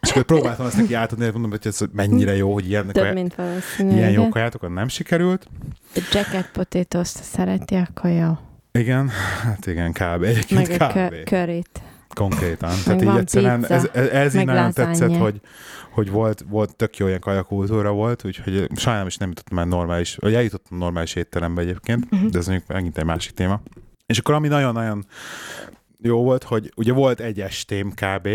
és 0.00 0.10
akkor 0.10 0.22
próbáltam 0.22 0.66
ezt 0.66 0.76
neki 0.76 0.94
átadni, 0.94 1.24
mondom, 1.24 1.50
hogy 1.50 1.60
ez 1.62 1.78
mennyire 1.92 2.36
jó, 2.36 2.52
hogy 2.52 2.68
ilyen, 2.68 2.86
Több, 2.86 3.14
mint 3.14 3.36
ilyen 3.78 4.10
jó 4.10 4.28
kajátokat 4.28 4.70
nem 4.70 4.88
sikerült. 4.88 5.46
A 5.94 6.00
jacket 6.12 6.50
potatoes 6.52 7.08
szereti, 7.08 7.74
akkor 7.74 8.10
jó. 8.10 8.38
Igen, 8.72 9.08
hát 9.42 9.66
igen, 9.66 9.92
kb. 9.92 10.22
Egyébként 10.22 10.78
Meg 10.78 10.78
kb. 10.78 10.96
a 10.96 11.22
körét. 11.24 11.80
Konkrétan. 12.18 12.74
Tehát 12.84 13.02
így 13.02 13.16
egyszerűen 13.16 13.60
pizza, 13.60 13.74
ez, 13.74 13.88
ez, 13.92 14.08
ez 14.08 14.34
így 14.34 14.44
nagyon 14.44 14.72
tetszett, 14.72 15.16
hogy, 15.16 15.40
hogy 15.90 16.10
volt, 16.10 16.44
volt 16.48 16.76
tök 16.76 16.96
jó 16.96 17.06
ilyen 17.06 17.20
kajakultúra 17.20 17.92
volt, 17.92 18.24
úgyhogy 18.24 18.68
sajnálom 18.76 19.08
is 19.08 19.16
nem 19.16 19.28
jutottam 19.28 19.56
már 19.56 19.66
normális, 19.66 20.16
vagy 20.16 20.34
eljutottam 20.34 20.78
normális 20.78 21.14
étterembe 21.14 21.62
egyébként, 21.62 22.06
uh-huh. 22.10 22.30
de 22.30 22.38
ez 22.38 22.46
mondjuk 22.46 22.68
megint 22.68 22.98
egy 22.98 23.04
másik 23.04 23.32
téma. 23.32 23.60
És 24.06 24.18
akkor 24.18 24.34
ami 24.34 24.48
nagyon-nagyon 24.48 25.06
jó 25.98 26.22
volt, 26.22 26.44
hogy 26.44 26.72
ugye 26.76 26.92
volt 26.92 27.20
egy 27.20 27.40
estém 27.40 27.90
kb, 27.90 28.28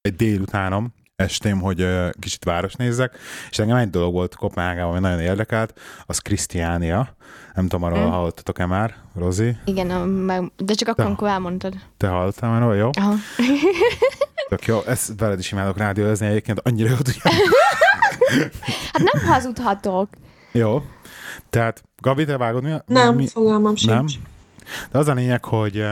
egy 0.00 0.16
délutánom, 0.16 0.94
estém, 1.16 1.60
hogy 1.60 1.82
uh, 1.82 2.10
kicsit 2.18 2.44
város 2.44 2.74
nézzek, 2.74 3.16
és 3.50 3.58
engem 3.58 3.76
egy 3.76 3.90
dolog 3.90 4.12
volt 4.12 4.34
Kopenhágában, 4.34 4.90
ami 4.90 5.00
nagyon 5.00 5.20
érdekelt, 5.20 5.80
az 6.06 6.18
Krisztiánia. 6.18 7.16
Nem 7.54 7.68
tudom, 7.68 7.82
arról 7.82 8.06
mm. 8.06 8.10
hallottatok-e 8.10 8.66
már, 8.66 8.94
Rozi? 9.14 9.56
Igen, 9.64 10.08
meg, 10.08 10.52
de 10.56 10.74
csak 10.74 10.88
akkor, 10.88 11.04
amikor 11.04 11.28
elmondtad. 11.28 11.74
Te 11.96 12.08
hallottál 12.08 12.50
már 12.50 12.76
jó? 12.76 12.90
Aha. 12.92 13.14
Tök 14.48 14.66
jó, 14.66 14.80
ezt 14.86 15.12
veled 15.18 15.38
is 15.38 15.52
imádok 15.52 15.76
rádiózni 15.76 16.26
egyébként, 16.26 16.60
annyira 16.64 16.88
jó 16.88 16.96
tudja. 16.96 17.22
hát 18.92 19.02
nem 19.12 19.26
hazudhatok. 19.26 20.08
Jó. 20.52 20.82
Tehát, 21.50 21.82
Gabi, 22.00 22.24
te 22.24 22.36
vágod 22.36 22.62
mi? 22.62 22.72
Nem, 22.86 23.14
mi? 23.14 23.26
fogalmam 23.26 23.76
sincs. 23.76 23.92
Nem? 23.92 24.06
De 24.90 24.98
az 24.98 25.08
a 25.08 25.14
lényeg, 25.14 25.44
hogy 25.44 25.84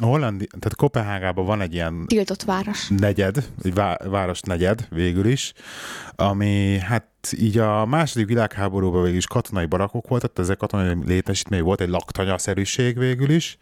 Hollandi, 0.00 0.46
tehát 0.46 0.76
Kopenhágában 0.76 1.44
van 1.44 1.60
egy 1.60 1.74
ilyen... 1.74 2.06
Tiltott 2.06 2.42
város. 2.42 2.88
Negyed, 2.88 3.48
egy 3.62 3.74
vá- 3.74 4.04
város 4.04 4.40
negyed 4.40 4.86
végül 4.90 5.26
is, 5.26 5.52
ami 6.16 6.78
hát 6.78 7.06
így 7.38 7.58
a 7.58 7.86
második 7.86 8.26
világháborúban 8.26 9.02
végül 9.02 9.16
is 9.16 9.26
katonai 9.26 9.66
barakok 9.66 10.08
voltak, 10.08 10.38
ezek 10.38 10.56
katonai 10.56 10.96
létesítmény 11.06 11.62
volt, 11.62 11.80
egy 11.80 11.88
laktanyaszerűség 11.88 12.98
végül 12.98 13.30
is, 13.30 13.56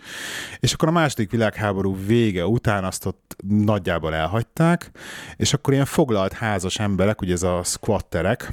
és 0.61 0.73
akkor 0.73 0.89
a 0.89 0.93
második 0.93 1.31
világháború 1.31 1.97
vége 2.07 2.47
után 2.47 2.85
azt 2.85 3.07
ott 3.07 3.37
nagyjából 3.49 4.15
elhagyták, 4.15 4.91
és 5.37 5.53
akkor 5.53 5.73
ilyen 5.73 5.85
foglalt 5.85 6.33
házas 6.33 6.79
emberek, 6.79 7.21
ugye 7.21 7.33
ez 7.33 7.43
a 7.43 7.61
squatterek, 7.65 8.53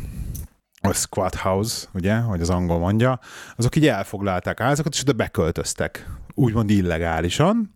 a 0.82 0.94
squat 0.94 1.36
house, 1.36 1.88
ugye, 1.94 2.16
hogy 2.16 2.42
az 2.42 2.50
angol 2.50 2.80
mondja, 2.80 3.20
azok 3.56 3.76
így 3.76 3.88
elfoglalták 3.88 4.60
házakat, 4.60 4.94
és 4.94 5.02
oda 5.02 5.14
beköltöztek 5.14 6.08
úgymond 6.36 6.70
illegálisan, 6.70 7.76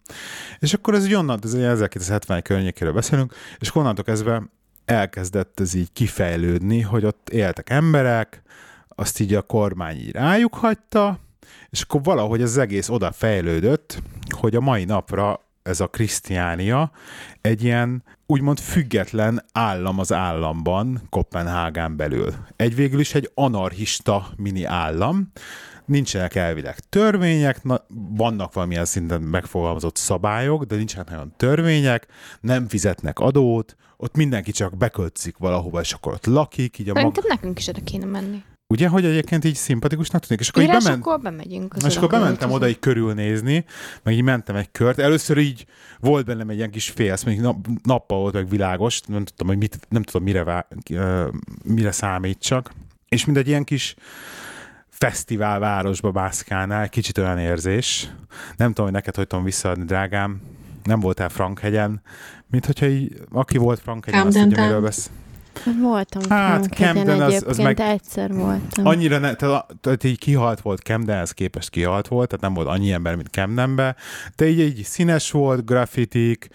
és 0.59 0.73
akkor 0.73 0.93
ez 0.93 1.03
egy 1.03 1.13
onnan, 1.13 1.39
ez 1.43 1.53
1970 1.53 2.41
környékéről 2.41 2.93
beszélünk, 2.93 3.33
és 3.59 3.75
onnantól 3.75 4.03
kezdve 4.03 4.43
elkezdett 4.85 5.59
ez 5.59 5.73
így 5.73 5.93
kifejlődni, 5.93 6.81
hogy 6.81 7.05
ott 7.05 7.29
éltek 7.29 7.69
emberek, 7.69 8.41
azt 8.87 9.19
így 9.19 9.33
a 9.33 9.41
kormány 9.41 9.97
így 9.97 10.11
rájuk 10.11 10.53
hagyta, 10.53 11.19
és 11.69 11.81
akkor 11.81 12.03
valahogy 12.03 12.41
az 12.41 12.57
egész 12.57 12.89
oda 12.89 13.11
fejlődött, 13.11 14.01
hogy 14.29 14.55
a 14.55 14.59
mai 14.59 14.83
napra 14.83 15.39
ez 15.63 15.79
a 15.79 15.87
Krisztiánia 15.87 16.91
egy 17.41 17.63
ilyen 17.63 18.03
úgymond 18.25 18.59
független 18.59 19.45
állam 19.51 19.99
az 19.99 20.13
államban, 20.13 21.01
Kopenhágán 21.09 21.95
belül. 21.95 22.33
Egy 22.55 22.75
végül 22.75 22.99
is 22.99 23.13
egy 23.13 23.31
anarchista 23.33 24.29
mini 24.35 24.63
állam, 24.63 25.31
nincsenek 25.89 26.35
elvileg 26.35 26.79
törvények, 26.79 27.63
na, 27.63 27.85
vannak 28.15 28.53
valamilyen 28.53 28.85
szinten 28.85 29.21
megfogalmazott 29.21 29.95
szabályok, 29.95 30.63
de 30.63 30.75
nincsenek 30.75 31.09
nagyon 31.09 31.33
törvények, 31.37 32.07
nem 32.41 32.67
fizetnek 32.67 33.19
adót, 33.19 33.75
ott 33.97 34.15
mindenki 34.15 34.51
csak 34.51 34.77
beköltzik 34.77 35.37
valahova, 35.37 35.79
és 35.79 35.93
akkor 35.93 36.13
ott 36.13 36.25
lakik. 36.25 36.79
Így 36.79 36.89
a 36.89 37.01
mag... 37.01 37.17
nekünk 37.27 37.59
is 37.59 37.67
oda 37.67 37.79
kéne 37.83 38.05
menni. 38.05 38.43
Ugye, 38.73 38.87
hogy 38.87 39.05
egyébként 39.05 39.45
így 39.45 39.55
szimpatikusnak 39.55 40.25
tűnik? 40.25 40.43
És 40.43 40.49
akkor, 40.49 40.63
így 40.63 40.69
bement... 40.69 41.05
akkor 41.05 41.19
bemegyünk. 41.19 41.75
És 41.85 41.97
akkor 41.97 42.09
bementem 42.09 42.51
oda 42.51 42.67
így 42.67 42.79
körülnézni, 42.79 43.65
meg 44.03 44.13
így 44.13 44.21
mentem 44.21 44.55
egy 44.55 44.71
kört. 44.71 44.99
Először 44.99 45.37
így 45.37 45.65
volt 45.99 46.25
bennem 46.25 46.49
egy 46.49 46.57
ilyen 46.57 46.71
kis 46.71 46.89
félsz, 46.89 47.23
mondjuk 47.23 47.45
nap, 47.45 47.67
nappal 47.83 48.19
volt 48.19 48.33
meg 48.33 48.49
világos, 48.49 49.01
nem 49.01 49.25
tudtam, 49.25 49.47
hogy 49.47 49.57
mit, 49.57 49.79
nem 49.89 50.03
tudom, 50.03 50.23
mire, 50.23 50.43
vá, 50.43 50.67
mire 51.63 51.91
számítsak. 51.91 52.71
És 53.07 53.25
mint 53.25 53.37
egy 53.37 53.47
ilyen 53.47 53.63
kis 53.63 53.95
fesztiválvárosba 54.99 56.11
bászkálnál, 56.11 56.89
kicsit 56.89 57.17
olyan 57.17 57.39
érzés. 57.39 58.09
Nem 58.57 58.67
tudom, 58.67 58.85
hogy 58.85 58.93
neked 58.93 59.15
hogy 59.15 59.27
tudom 59.27 59.45
visszaadni, 59.45 59.85
drágám. 59.85 60.41
Nem 60.83 60.99
voltál 60.99 61.29
Frankhegyen, 61.29 62.01
mint 62.49 62.65
hogyha 62.65 62.85
így, 62.85 63.21
aki 63.31 63.57
volt 63.57 63.79
Frankhegyen, 63.79 64.27
azt 64.27 64.37
tudja, 64.37 64.63
miről 64.63 64.81
vesz. 64.81 65.09
Voltam 65.81 66.21
hát 66.29 66.67
Camden 66.67 67.21
az, 67.21 67.43
az 67.47 67.57
meg 67.57 67.79
egyszer 67.79 68.33
voltam. 68.33 68.85
Annyira, 68.85 69.17
ne, 69.17 69.33
tehát, 69.33 69.65
tehát 69.81 70.03
így 70.03 70.17
kihalt 70.17 70.61
volt 70.61 70.81
Camdenhez 70.81 71.31
képest 71.31 71.69
kihalt 71.69 72.07
volt, 72.07 72.27
tehát 72.27 72.43
nem 72.43 72.53
volt 72.53 72.67
annyi 72.67 72.91
ember, 72.91 73.15
mint 73.15 73.27
Camdenbe, 73.27 73.95
de 74.35 74.47
így, 74.47 74.59
így 74.59 74.83
színes 74.83 75.31
volt, 75.31 75.65
grafitik, 75.65 76.49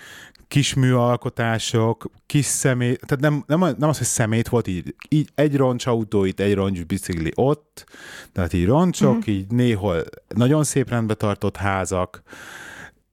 kis 0.55 0.75
műalkotások, 0.75 2.11
kis 2.27 2.45
szemét, 2.45 3.01
tehát 3.07 3.23
nem, 3.25 3.45
nem, 3.47 3.75
nem 3.79 3.89
az, 3.89 3.99
hogy 3.99 4.07
szemét 4.07 4.49
volt, 4.49 4.67
így, 4.67 4.95
így 5.09 5.29
egy 5.35 5.61
autó 5.85 6.25
itt, 6.25 6.41
egy 6.41 6.55
roncs 6.55 6.85
bicikli 6.85 7.33
ott, 7.35 7.85
tehát 8.33 8.53
így 8.53 8.67
roncsok, 8.67 9.17
uh-huh. 9.17 9.35
így 9.35 9.47
néhol 9.51 10.05
nagyon 10.35 10.65
szép 10.65 10.89
rendbe 10.89 11.15
tartott 11.15 11.57
házak, 11.57 12.23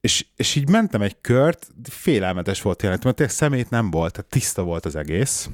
és, 0.01 0.25
és 0.35 0.55
így 0.55 0.69
mentem 0.69 1.01
egy 1.01 1.15
kört, 1.21 1.67
félelmetes 1.83 2.61
volt 2.61 2.77
tényleg, 2.77 3.03
mert 3.03 3.15
tényleg 3.15 3.35
szemét 3.35 3.69
nem 3.69 3.91
volt, 3.91 4.13
tehát 4.13 4.29
tiszta 4.29 4.63
volt 4.63 4.85
az 4.85 4.95
egész. 4.95 5.49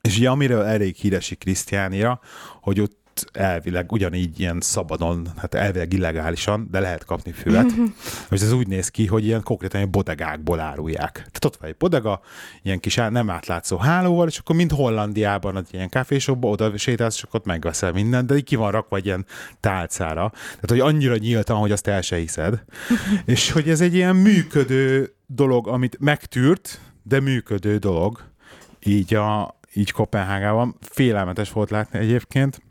És 0.00 0.16
ugye 0.16 0.30
amiről 0.30 0.62
elég 0.62 0.96
híresi 0.96 1.34
Krisztiánia, 1.34 2.20
hogy 2.60 2.80
ott 2.80 2.99
elvileg 3.32 3.92
ugyanígy 3.92 4.40
ilyen 4.40 4.60
szabadon, 4.60 5.28
hát 5.36 5.54
elvileg 5.54 5.92
illegálisan, 5.92 6.68
de 6.70 6.80
lehet 6.80 7.04
kapni 7.04 7.32
füvet. 7.32 7.70
és 8.30 8.40
ez 8.40 8.52
úgy 8.52 8.66
néz 8.66 8.88
ki, 8.88 9.06
hogy 9.06 9.24
ilyen 9.24 9.42
konkrétan 9.42 9.80
ilyen 9.80 9.92
bodegákból 9.92 10.60
árulják. 10.60 11.12
Tehát 11.12 11.44
ott 11.44 11.56
van 11.56 11.68
egy 11.68 11.76
bodega, 11.76 12.20
ilyen 12.62 12.80
kis 12.80 12.94
nem 12.94 13.30
átlátszó 13.30 13.76
hálóval, 13.76 14.28
és 14.28 14.38
akkor 14.38 14.56
mint 14.56 14.72
Hollandiában, 14.72 15.56
az 15.56 15.66
ilyen 15.70 15.88
kávésokba 15.88 16.48
oda 16.48 16.76
sétálsz, 16.76 17.16
és 17.16 17.22
akkor 17.22 17.40
ott 17.40 17.46
megveszel 17.46 17.92
mindent, 17.92 18.26
de 18.26 18.36
így 18.36 18.44
ki 18.44 18.56
van 18.56 18.70
rakva 18.70 18.96
egy 18.96 19.06
ilyen 19.06 19.26
tálcára. 19.60 20.30
Tehát, 20.30 20.68
hogy 20.68 20.80
annyira 20.80 21.16
nyíltan, 21.16 21.56
hogy 21.56 21.72
azt 21.72 21.86
el 21.86 22.02
se 22.02 22.16
hiszed. 22.16 22.64
és 23.24 23.50
hogy 23.50 23.68
ez 23.68 23.80
egy 23.80 23.94
ilyen 23.94 24.16
működő 24.16 25.14
dolog, 25.26 25.68
amit 25.68 25.96
megtűrt, 26.00 26.80
de 27.02 27.20
működő 27.20 27.76
dolog, 27.76 28.28
így 28.84 29.14
a, 29.14 29.58
így 29.74 29.92
Kopenhágában. 29.92 30.76
Félelmetes 30.80 31.52
volt 31.52 31.70
látni 31.70 31.98
egyébként. 31.98 32.62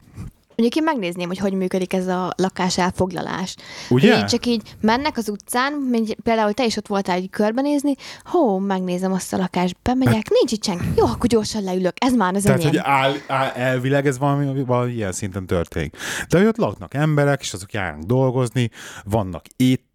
Mondjuk 0.60 0.84
én 0.84 0.94
megnézném, 0.94 1.28
hogy 1.28 1.38
hogy 1.38 1.54
működik 1.54 1.94
ez 1.94 2.08
a 2.08 2.34
lakás 2.38 2.78
elfoglalás. 2.78 3.56
Ugye? 3.90 4.18
Így 4.18 4.26
csak 4.26 4.46
így 4.46 4.62
mennek 4.82 5.18
az 5.18 5.30
utcán, 5.30 5.74
mint 5.74 6.16
például 6.24 6.54
te 6.54 6.66
is 6.66 6.78
ott 6.78 6.88
voltál 6.88 7.16
egy 7.16 7.30
körbenézni, 7.30 7.96
hó, 8.24 8.58
megnézem 8.58 9.14
azt 9.14 9.34
a 9.34 9.38
lakást, 9.38 9.76
bemegyek, 9.84 10.14
hát, 10.14 10.30
nincs 10.30 10.52
itt 10.52 10.64
senki. 10.64 10.86
Jó, 10.96 11.06
akkor 11.06 11.28
gyorsan 11.28 11.64
leülök, 11.64 11.94
ez 12.06 12.14
már 12.14 12.34
az 12.34 12.44
Tehát, 12.44 12.60
enyém. 12.60 12.70
hogy 12.70 12.82
áll, 12.84 13.14
áll, 13.28 13.50
elvileg 13.50 14.08
ez 14.08 14.18
valami, 14.18 14.64
valami 14.64 14.92
ilyen 14.92 15.12
szinten 15.12 15.46
történik. 15.46 15.98
De 16.30 16.38
hogy 16.38 16.48
ott 16.48 16.58
laknak 16.58 16.94
emberek, 16.94 17.42
és 17.42 17.54
azok 17.54 17.74
járnak 17.74 18.04
dolgozni, 18.04 18.70
vannak 19.04 19.46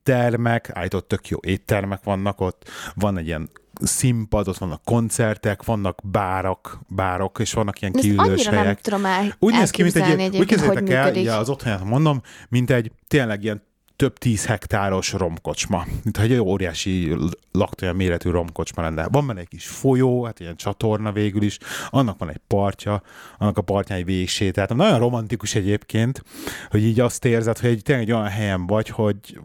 éttermek, 0.09 0.71
állított 0.73 1.09
tök 1.09 1.29
jó 1.29 1.39
éttermek 1.43 2.03
vannak 2.03 2.41
ott, 2.41 2.71
van 2.95 3.19
egy 3.19 3.27
ilyen 3.27 3.51
színpad, 3.81 4.49
ott 4.49 4.59
vannak 4.59 4.83
koncertek, 4.85 5.65
vannak 5.65 5.99
bárak, 6.05 6.79
bárok, 6.89 7.39
és 7.41 7.53
vannak 7.53 7.81
ilyen 7.81 7.93
kiülős 7.93 8.47
helyek. 8.47 8.65
nem 8.65 8.77
tudom 8.83 9.05
el 9.05 9.37
Úgy 9.39 9.55
néz 9.55 9.71
ki, 9.71 9.83
mint 9.83 9.97
egy, 9.97 10.37
úgy 10.37 10.47
képzeljétek 10.47 10.91
el, 10.91 11.15
ja, 11.15 11.37
az 11.37 11.49
otthonját 11.49 11.85
mondom, 11.85 12.21
mint 12.49 12.71
egy 12.71 12.93
tényleg 13.09 13.43
ilyen 13.43 13.63
több 13.97 14.19
tíz 14.19 14.47
hektáros 14.47 15.13
romkocsma. 15.13 15.87
Mint 16.03 16.19
egy 16.19 16.39
óriási 16.39 17.17
laktója 17.53 17.93
méretű 17.93 18.31
romkocsma 18.31 18.83
lenne. 18.83 19.09
Van 19.09 19.27
benne 19.27 19.41
egy 19.41 19.49
kis 19.49 19.67
folyó, 19.67 20.25
hát 20.25 20.41
ilyen 20.41 20.57
csatorna 20.57 21.13
végül 21.13 21.43
is, 21.43 21.59
annak 21.91 22.19
van 22.19 22.31
egy 22.31 22.41
partja, 22.47 23.03
annak 23.39 23.59
a 23.59 23.63
partján 23.63 23.99
egy 23.99 24.05
végsétál. 24.05 24.67
Nagyon 24.67 24.99
romantikus 24.99 25.55
egyébként, 25.55 26.23
hogy 26.71 26.85
így 26.85 27.01
azt 27.01 27.25
érzed, 27.25 27.59
hogy 27.59 27.71
egy, 27.71 27.83
tényleg 27.83 28.05
egy 28.05 28.13
olyan 28.13 28.29
helyen 28.29 28.67
vagy, 28.67 28.89
hogy 28.89 29.39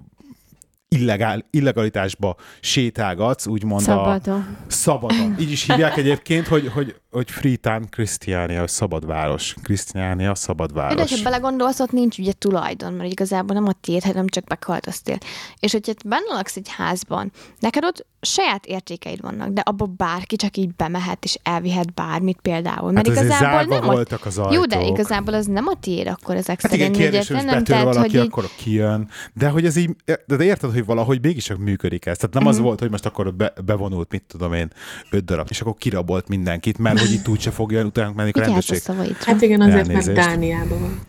illegál, 0.96 1.46
illegalitásba 1.50 2.36
sétálgatsz, 2.60 3.48
úgymond 3.48 3.82
szabadon. 3.82 4.40
a... 4.40 4.72
Szabadon. 4.72 5.36
Így 5.40 5.52
is 5.52 5.66
hívják 5.66 5.98
egyébként, 6.04 6.48
hogy, 6.48 6.68
hogy, 6.68 6.96
hogy 7.12 7.32
Freetown 7.32 7.90
Christiania, 7.90 8.68
szabadváros. 8.68 9.56
Christiania, 9.64 10.36
szabadváros. 10.36 11.10
De 11.10 11.18
ha 11.18 11.24
belegondolsz, 11.24 11.80
ott 11.80 11.92
nincs 11.92 12.18
ugye 12.18 12.32
tulajdon, 12.32 12.94
mert 12.94 13.12
igazából 13.12 13.56
nem 13.56 13.68
a 13.68 13.74
tiéd, 13.82 14.04
hanem 14.04 14.28
csak 14.28 14.44
beköltöztél. 14.44 15.18
És 15.60 15.72
hogyha 15.72 15.94
benne 16.06 16.34
laksz 16.34 16.56
egy 16.56 16.70
házban, 16.70 17.32
neked 17.60 17.84
ott 17.84 18.06
saját 18.22 18.66
értékeid 18.66 19.22
vannak, 19.22 19.50
de 19.50 19.62
abba 19.62 19.86
bárki 19.86 20.36
csak 20.36 20.58
így 20.58 20.76
bemehet 20.76 21.24
és 21.24 21.40
elvihet 21.44 21.94
bármit 21.94 22.38
például. 22.42 22.92
Mert 22.92 23.08
hát 23.08 23.16
igazából 23.16 23.78
nem 23.78 23.86
voltak 23.86 24.26
az 24.26 24.38
ajtók. 24.38 24.54
Jó, 24.54 24.66
de 24.66 24.86
igazából 24.86 25.34
az 25.34 25.46
nem 25.46 25.68
a 25.68 25.76
tiéd 25.80 26.08
akkor 26.08 26.36
ezek 26.36 26.62
hát 26.62 26.72
szerint. 26.72 26.96
Igen, 26.96 27.02
kérdés, 27.02 27.28
hogy 27.28 27.46
nem 27.46 27.64
tehát, 27.64 27.84
valaki, 27.84 28.00
hogy 28.00 28.14
így... 28.14 28.28
akkor 28.28 28.46
kijön. 28.58 29.08
De 29.34 29.50
hogy 29.50 29.66
ez 29.66 29.76
így, 29.76 29.96
de, 30.06 30.20
de 30.28 30.44
érted, 30.44 30.72
hogy 30.72 30.86
valahogy 30.86 31.22
mégiscsak 31.22 31.58
működik 31.58 32.06
ez. 32.06 32.18
Tehát 32.18 32.34
nem 32.34 32.44
uh-huh. 32.44 32.50
az 32.50 32.56
mhm. 32.56 32.66
volt, 32.66 32.80
hogy 32.80 32.90
most 32.90 33.06
akkor 33.06 33.34
be, 33.34 33.54
bevonult, 33.66 34.12
mit 34.12 34.24
tudom 34.28 34.54
én, 34.54 34.72
öt 35.12 35.26
darab, 35.26 35.48
és 35.50 35.62
akkor 35.62 35.76
kirabolt 35.78 36.28
mindenkit, 36.28 36.78
mert 36.78 37.00
hogy 37.00 37.12
itt 37.12 37.28
úgyse 37.28 37.52
fogja 37.52 37.84
utánunk 37.84 38.16
menni 38.16 38.32
a 38.34 38.40
rendőrség. 38.40 38.82
Hát 39.20 39.42
igen, 39.42 39.62
azért, 39.62 39.88
mert 39.88 40.14
Dániában 40.14 40.82
van. 40.82 41.00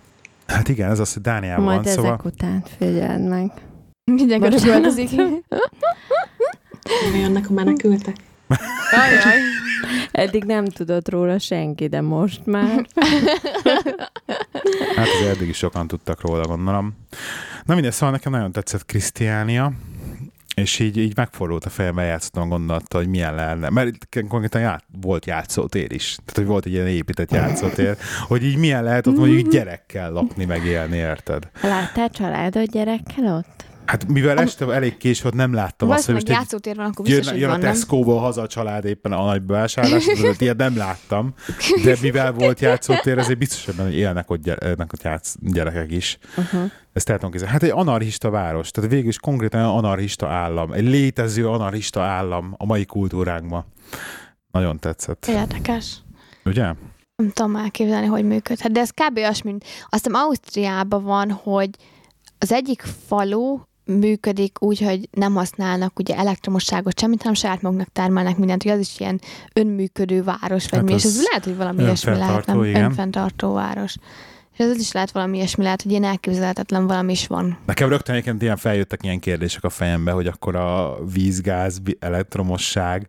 Hát 0.46 0.68
igen, 0.68 0.90
ez 0.90 0.98
az, 0.98 1.12
hogy 1.12 1.22
Dániában 1.22 1.64
Majd 1.64 1.76
van. 1.76 1.86
ezek 1.86 1.98
szóval... 1.98 2.20
után 2.24 2.64
figyeld 2.78 3.28
meg. 3.28 3.52
Mindenki 4.04 4.62
költözik. 4.62 5.10
Jönnek 7.14 7.50
a 7.50 7.52
menekültek. 7.52 8.16
Ajaj. 8.90 9.38
Eddig 10.12 10.44
nem 10.44 10.64
tudott 10.64 11.08
róla 11.08 11.38
senki, 11.38 11.88
de 11.88 12.00
most 12.00 12.46
már. 12.46 12.86
Hát 14.96 15.06
az 15.20 15.26
eddig 15.26 15.48
is 15.48 15.56
sokan 15.56 15.86
tudtak 15.86 16.20
róla, 16.20 16.46
gondolom. 16.46 16.96
Na 17.64 17.74
mindegy, 17.74 17.92
szóval 17.92 18.10
nekem 18.10 18.32
nagyon 18.32 18.52
tetszett 18.52 18.86
Krisztiánia, 18.86 19.72
és 20.54 20.78
így, 20.78 20.96
így 20.96 21.16
megfordult 21.16 21.64
a 21.64 21.68
fejembe, 21.68 22.02
játszottam 22.02 22.48
gondolattal, 22.48 23.00
hogy 23.00 23.10
milyen 23.10 23.34
lenne. 23.34 23.70
Mert 23.70 23.88
itt 23.88 24.28
konkrétan 24.28 24.60
ját, 24.60 24.84
volt 25.00 25.26
játszótér 25.26 25.92
is. 25.92 26.16
Tehát, 26.24 26.36
hogy 26.36 26.46
volt 26.46 26.66
egy 26.66 26.72
ilyen 26.72 26.86
épített 26.86 27.30
játszótér, 27.30 27.96
hogy 28.26 28.44
így 28.44 28.56
milyen 28.56 28.84
lehet 28.84 29.06
ott 29.06 29.16
mondjuk 29.16 29.50
gyerekkel 29.52 30.12
lakni, 30.12 30.44
meg 30.44 30.64
élni, 30.64 30.96
érted? 30.96 31.50
Láttál 31.62 32.10
családot 32.10 32.70
gyerekkel 32.70 33.36
ott? 33.36 33.64
Hát 33.90 34.08
mivel 34.08 34.38
este 34.38 34.72
elég 34.72 34.96
kés 34.96 35.22
volt, 35.22 35.34
nem 35.34 35.52
láttam 35.52 35.90
azt, 35.90 36.04
hogy 36.04 36.14
most 36.14 36.28
játszótér 36.28 36.76
van, 36.76 36.86
akkor 36.86 37.08
jön, 37.08 37.36
jön 37.36 37.50
a 37.50 37.58
Tesco-ból 37.58 38.18
haza 38.18 38.42
a 38.42 38.46
család 38.46 38.84
éppen 38.84 39.12
a 39.12 39.24
nagy 39.24 39.42
bevásárlás, 39.42 40.06
ilyet 40.38 40.56
nem 40.56 40.76
láttam, 40.76 41.34
de 41.84 41.96
mivel 42.02 42.32
volt 42.32 42.60
játszótér, 42.60 43.18
ezért 43.18 43.38
biztos, 43.38 43.76
hogy 43.76 43.94
élnek 43.94 44.30
ott, 44.30 44.42
gyere, 44.42 44.70
ott 44.78 45.02
játsz, 45.02 45.34
gyerekek 45.40 45.90
is. 45.90 46.18
Uh-huh. 46.36 46.70
Ezt 46.92 47.08
el 47.08 47.18
tudom. 47.18 47.48
Hát 47.48 47.62
egy 47.62 47.70
anarchista 47.70 48.30
város, 48.30 48.70
tehát 48.70 48.90
végül 48.90 49.08
is 49.08 49.18
konkrétan 49.18 49.64
anarchista 49.64 50.28
állam, 50.28 50.72
egy 50.72 50.84
létező 50.84 51.48
anarchista 51.48 52.02
állam 52.02 52.54
a 52.56 52.64
mai 52.64 52.84
kultúránkban. 52.84 53.64
Nagyon 54.50 54.78
tetszett. 54.78 55.26
Érdekes. 55.26 55.96
Ugye? 56.44 56.62
Nem 57.16 57.30
tudom 57.32 57.56
elképzelni, 57.56 58.06
hogy 58.06 58.24
működhet, 58.24 58.72
de 58.72 58.80
ez 58.80 58.90
kb. 58.90 59.18
az, 59.18 59.40
mint 59.40 59.64
azt 59.88 60.04
hiszem 60.04 60.20
Ausztriában 60.20 61.04
van, 61.04 61.30
hogy 61.30 61.70
az 62.38 62.52
egyik 62.52 62.82
falu 63.06 63.60
működik 63.92 64.62
úgy, 64.62 64.80
hogy 64.80 65.08
nem 65.10 65.34
használnak 65.34 65.98
ugye 65.98 66.16
elektromosságot 66.16 67.00
semmit, 67.00 67.18
hanem 67.18 67.34
saját 67.34 67.62
maguknak 67.62 67.92
termelnek 67.92 68.36
mindent, 68.36 68.62
hogy 68.62 68.72
az 68.72 68.78
is 68.78 69.00
ilyen 69.00 69.20
önműködő 69.52 70.22
város, 70.22 70.68
vagy 70.68 70.78
hát 70.78 70.82
mi, 70.82 70.92
és 70.92 71.04
ez 71.04 71.22
lehet, 71.22 71.44
hogy 71.44 71.56
valami 71.56 71.82
ilyesmi 71.82 72.14
lehet, 72.16 72.46
nem 72.46 72.64
igen. 72.64 72.84
önfenntartó 72.84 73.52
város. 73.52 73.94
ez 74.56 74.78
is 74.78 74.92
lehet 74.92 75.10
valami 75.10 75.36
ilyesmi, 75.36 75.62
lehet, 75.62 75.82
hogy 75.82 75.90
ilyen 75.90 76.04
elképzelhetetlen 76.04 76.86
valami 76.86 77.12
is 77.12 77.26
van. 77.26 77.58
Nekem 77.66 77.88
rögtön 77.88 78.14
egyébként 78.14 78.42
ilyen 78.42 78.56
feljöttek 78.56 79.02
ilyen 79.02 79.20
kérdések 79.20 79.64
a 79.64 79.70
fejembe, 79.70 80.10
hogy 80.10 80.26
akkor 80.26 80.56
a 80.56 80.98
vízgáz, 81.12 81.80
elektromosság, 81.98 83.08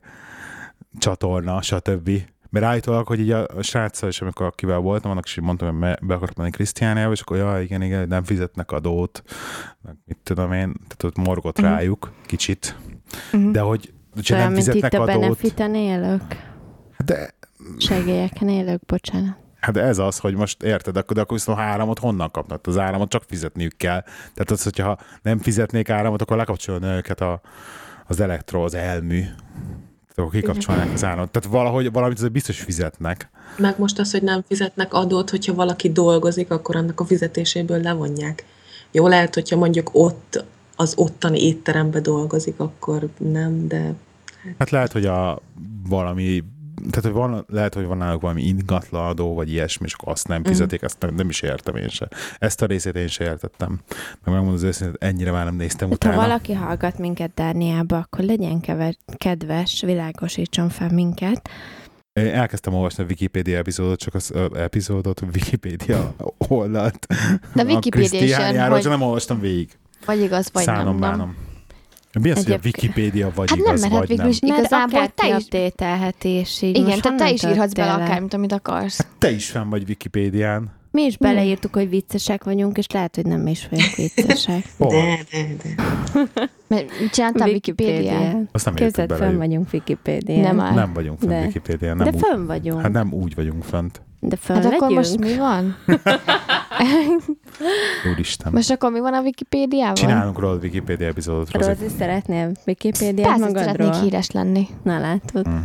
csatorna, 1.00 1.62
stb. 1.62 2.10
Mert 2.52 2.66
állítólag, 2.66 3.08
hogy 3.08 3.20
így 3.20 3.32
a, 3.32 3.48
a 3.48 3.62
sráccal 3.62 4.10
is, 4.10 4.22
amikor 4.22 4.46
akivel 4.46 4.78
voltam, 4.78 5.12
annak 5.12 5.26
is 5.26 5.38
így 5.38 5.44
mondtam, 5.44 5.68
hogy 5.68 5.98
be 6.02 6.14
akartam 6.14 6.34
menni 6.38 6.52
Krisztiániába, 6.52 7.12
és 7.12 7.22
akkor 7.22 7.38
ja, 7.38 7.62
igen, 7.62 7.82
igen, 7.82 8.08
nem 8.08 8.24
fizetnek 8.24 8.72
adót, 8.72 9.24
meg 9.82 9.96
mit 10.06 10.18
tudom 10.24 10.52
én, 10.52 10.74
tehát 10.74 11.04
ott 11.04 11.18
morgott 11.18 11.60
uh-huh. 11.60 11.74
rájuk 11.74 12.12
kicsit. 12.26 12.76
Uh-huh. 13.34 13.52
De 13.52 13.60
hogy, 13.60 13.94
hogyha 14.14 14.38
nem 14.38 14.54
fizetnek 14.54 14.92
mint 14.92 15.44
itt 15.44 15.60
a 15.60 15.76
élők. 15.76 16.22
Hát 16.92 17.06
de... 17.06 17.34
Segélyeken 17.78 18.50
élők, 18.50 18.86
bocsánat. 18.86 19.38
Hát 19.60 19.78
ez 19.78 19.98
az, 19.98 20.18
hogy 20.18 20.36
most 20.36 20.64
érted, 20.64 20.98
akkor, 20.98 21.16
de 21.16 21.22
akkor 21.22 21.38
viszont 21.38 21.60
áramot 21.60 22.00
honnan 22.00 22.32
kapnak? 22.32 22.68
Az 22.68 22.78
áramot 22.78 23.10
csak 23.10 23.24
fizetniük 23.28 23.78
kell. 23.78 24.02
Tehát 24.02 24.52
az, 24.52 24.64
hogyha 24.64 24.98
nem 25.22 25.38
fizetnék 25.38 25.90
áramot, 25.90 26.22
akkor 26.22 26.38
lekapcsolni 26.38 26.86
őket 26.86 27.22
a, 27.22 27.42
az 28.08 28.20
elektro, 28.20 28.64
az 28.64 28.74
elmű. 28.74 29.24
Akkor 30.22 30.34
kikapcsolnák 30.34 30.94
az 30.94 31.04
áramot. 31.04 31.30
Tehát 31.30 31.50
valahogy, 31.50 31.92
valamit 31.92 32.18
azért 32.18 32.32
biztos 32.32 32.60
fizetnek. 32.60 33.30
Meg 33.58 33.80
most 33.80 34.00
az, 34.00 34.12
hogy 34.12 34.22
nem 34.24 34.44
fizetnek 34.48 34.94
adót, 34.94 35.30
hogyha 35.30 35.54
valaki 35.54 35.92
dolgozik, 35.92 36.52
akkor 36.52 36.76
annak 36.76 37.00
a 37.00 37.06
fizetéséből 37.06 37.82
levonják. 37.82 38.46
Jó, 38.92 39.08
lehet, 39.08 39.34
hogyha 39.34 39.56
mondjuk 39.56 39.90
ott 39.94 40.44
az 40.76 40.94
ottani 40.96 41.46
étterembe 41.46 42.00
dolgozik, 42.00 42.60
akkor 42.60 43.08
nem, 43.18 43.68
de... 43.68 43.94
Hát, 44.44 44.56
hát 44.58 44.70
lehet, 44.70 44.92
hogy 44.92 45.06
a 45.06 45.42
valami 45.88 46.44
tehát 46.90 47.04
hogy 47.04 47.12
van, 47.12 47.46
lehet, 47.48 47.74
hogy 47.74 47.86
van 47.86 47.98
náluk 47.98 48.22
valami 48.22 48.42
ingatlanadó, 48.42 49.34
vagy 49.34 49.52
ilyesmi, 49.52 49.86
és 49.86 49.94
akkor 49.94 50.12
azt 50.12 50.28
nem 50.28 50.44
fizetik, 50.44 50.82
mm. 50.82 50.86
ezt 50.86 51.00
nem, 51.00 51.16
nem 51.16 51.30
is 51.30 51.42
értem 51.42 51.76
én 51.76 51.88
se. 51.88 52.08
Ezt 52.40 52.62
a 52.62 52.66
részét 52.66 52.96
én 52.96 53.08
se 53.08 53.24
értettem. 53.24 53.80
Meg 53.90 54.20
megmondom 54.24 54.54
az 54.54 54.64
őszintén, 54.64 54.96
ennyire 55.00 55.32
már 55.32 55.46
nem 55.46 55.56
néztem 55.56 55.88
hát, 55.90 55.98
utána. 55.98 56.16
Ha 56.16 56.22
valaki 56.22 56.54
hallgat 56.54 56.98
minket 56.98 57.34
Dániába, 57.34 57.98
akkor 57.98 58.26
legyen 58.26 58.60
kever, 58.60 58.96
kedves, 59.18 59.82
világosítson 59.86 60.70
fel 60.70 60.90
minket. 60.90 61.50
Én 62.14 62.28
elkezdtem 62.28 62.74
olvasni 62.74 63.04
a 63.04 63.06
Wikipedia 63.08 63.58
epizódot, 63.58 64.00
csak 64.00 64.14
az 64.14 64.32
uh, 64.34 64.46
epizódot, 64.62 65.22
Wikipedia 65.22 66.16
oldalt. 66.38 67.08
De 67.54 67.64
Wikipedia 67.64 68.70
hogy... 68.70 68.84
nem 68.84 69.02
olvastam 69.02 69.40
végig. 69.40 69.78
Vagy 70.06 70.22
igaz, 70.22 70.50
vagy 70.54 70.64
Szánom, 70.64 70.86
nem. 70.86 71.00
Bánom. 71.00 71.20
nem. 71.20 71.50
Mi 72.20 72.32
az, 72.32 72.44
hogy 72.44 72.54
a 72.54 72.60
Wikipédia 72.64 73.32
vagy 73.36 73.50
hát 73.50 73.60
igaz, 73.60 73.82
nem, 73.82 73.90
vagy 73.90 74.08
végül 74.08 74.28
is 74.28 74.40
nem? 74.40 74.58
igazából 74.58 75.08
te 75.08 75.28
is 75.28 75.44
update 75.44 76.06
Igen, 76.60 77.02
tehát 77.02 77.18
te 77.18 77.30
is 77.30 77.44
írhatsz 77.44 77.74
bele 77.74 77.94
akármit, 77.94 78.34
amit 78.34 78.52
akarsz. 78.52 78.98
Hát 78.98 79.08
te 79.18 79.32
is 79.32 79.50
fenn 79.50 79.70
vagy 79.70 79.84
Wikipédián. 79.88 80.80
Mi 80.92 81.02
is 81.02 81.18
beleírtuk, 81.18 81.74
hogy 81.74 81.90
viccesek 81.90 82.44
vagyunk, 82.44 82.78
és 82.78 82.88
lehet, 82.88 83.16
hogy 83.16 83.26
nem 83.26 83.48
is 83.48 83.68
vagyunk 83.70 83.96
viccesek. 83.96 84.64
de, 84.78 85.26
de, 85.32 85.56
de. 85.64 86.50
Mert 86.68 87.12
csináltam 87.12 87.50
Wikipédián. 87.50 88.50
Azt 88.52 88.66
nem 88.66 88.74
Képzeld, 88.74 89.12
fönn 89.12 89.38
vagyunk 89.38 89.68
Wikipédián. 89.74 90.56
Nem, 90.56 90.74
nem 90.74 90.94
vagyunk 90.94 91.20
fönn 91.20 91.44
Wikipédián. 91.46 91.98
Nem 91.98 92.12
de 92.12 92.18
úgy, 92.18 92.24
fönn 92.24 92.46
vagyunk. 92.46 92.82
Hát 92.82 92.92
nem 92.92 93.14
úgy 93.14 93.36
vagyunk 93.36 93.64
fönt. 93.64 94.02
De 94.24 94.38
hát 94.48 94.64
legyünk. 94.64 94.82
akkor 94.82 94.96
most 94.96 95.18
mi 95.18 95.38
van? 95.38 95.76
Úristen. 98.12 98.52
Most 98.52 98.72
akkor 98.72 98.92
mi 98.92 99.00
van 99.00 99.14
a 99.14 99.22
Wikipédiával? 99.22 99.94
Csinálunk 99.94 100.40
róla 100.40 100.56
Wikipédia 100.56 101.08
epizódot. 101.08 101.52
Rozi, 101.52 101.88
szeretnél 101.98 102.52
Wikipédiát 102.66 103.28
Persze 103.28 103.46
magadról? 103.46 103.64
szeretnék 103.64 104.02
híres 104.02 104.32
lenni. 104.32 104.68
Na 104.84 105.00
látod. 105.00 105.50
Mm. 105.50 105.58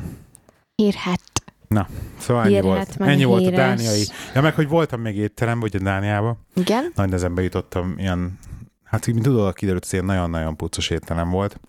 Hírhet. 0.74 1.20
Na, 1.68 1.86
szóval 2.18 2.44
ennyi 2.44 2.60
volt. 2.60 2.96
Ennyi 2.98 3.24
volt 3.24 3.46
a 3.46 3.50
dániai. 3.50 4.04
Ja, 4.34 4.40
meg 4.40 4.54
hogy 4.54 4.68
voltam 4.68 5.00
még 5.00 5.16
étteremben, 5.16 5.68
ugye 5.68 5.84
Dániában. 5.84 6.38
Igen. 6.54 6.92
Nagy 6.94 7.06
nehezen 7.06 7.32
jutottam 7.36 7.94
ilyen, 7.98 8.38
hát 8.84 9.06
mint 9.06 9.22
tudod, 9.22 9.54
kiderült, 9.54 9.90
hogy 9.90 10.04
nagyon-nagyon 10.04 10.56
puccos 10.56 10.90
étterem 10.90 11.30
volt. 11.30 11.60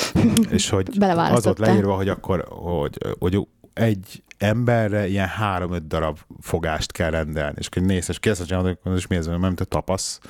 és 0.50 0.68
hogy 0.68 0.88
az 1.16 1.44
volt 1.44 1.58
leírva, 1.58 1.94
hogy 1.94 2.08
akkor, 2.08 2.44
hogy, 2.48 2.98
hogy 3.18 3.46
egy 3.74 4.22
emberre 4.42 5.08
ilyen 5.08 5.26
három-öt 5.26 5.86
darab 5.86 6.18
fogást 6.40 6.92
kell 6.92 7.10
rendelni. 7.10 7.54
És 7.58 7.66
akkor 7.66 7.82
nézd, 7.82 8.10
és 8.10 8.18
kérdezte, 8.18 8.56
hogy 8.56 8.78
és 8.96 9.06
mi 9.06 9.16
ez, 9.16 9.26
nem, 9.26 9.40
mint 9.40 9.60
a 9.60 9.64
tapasz. 9.64 10.20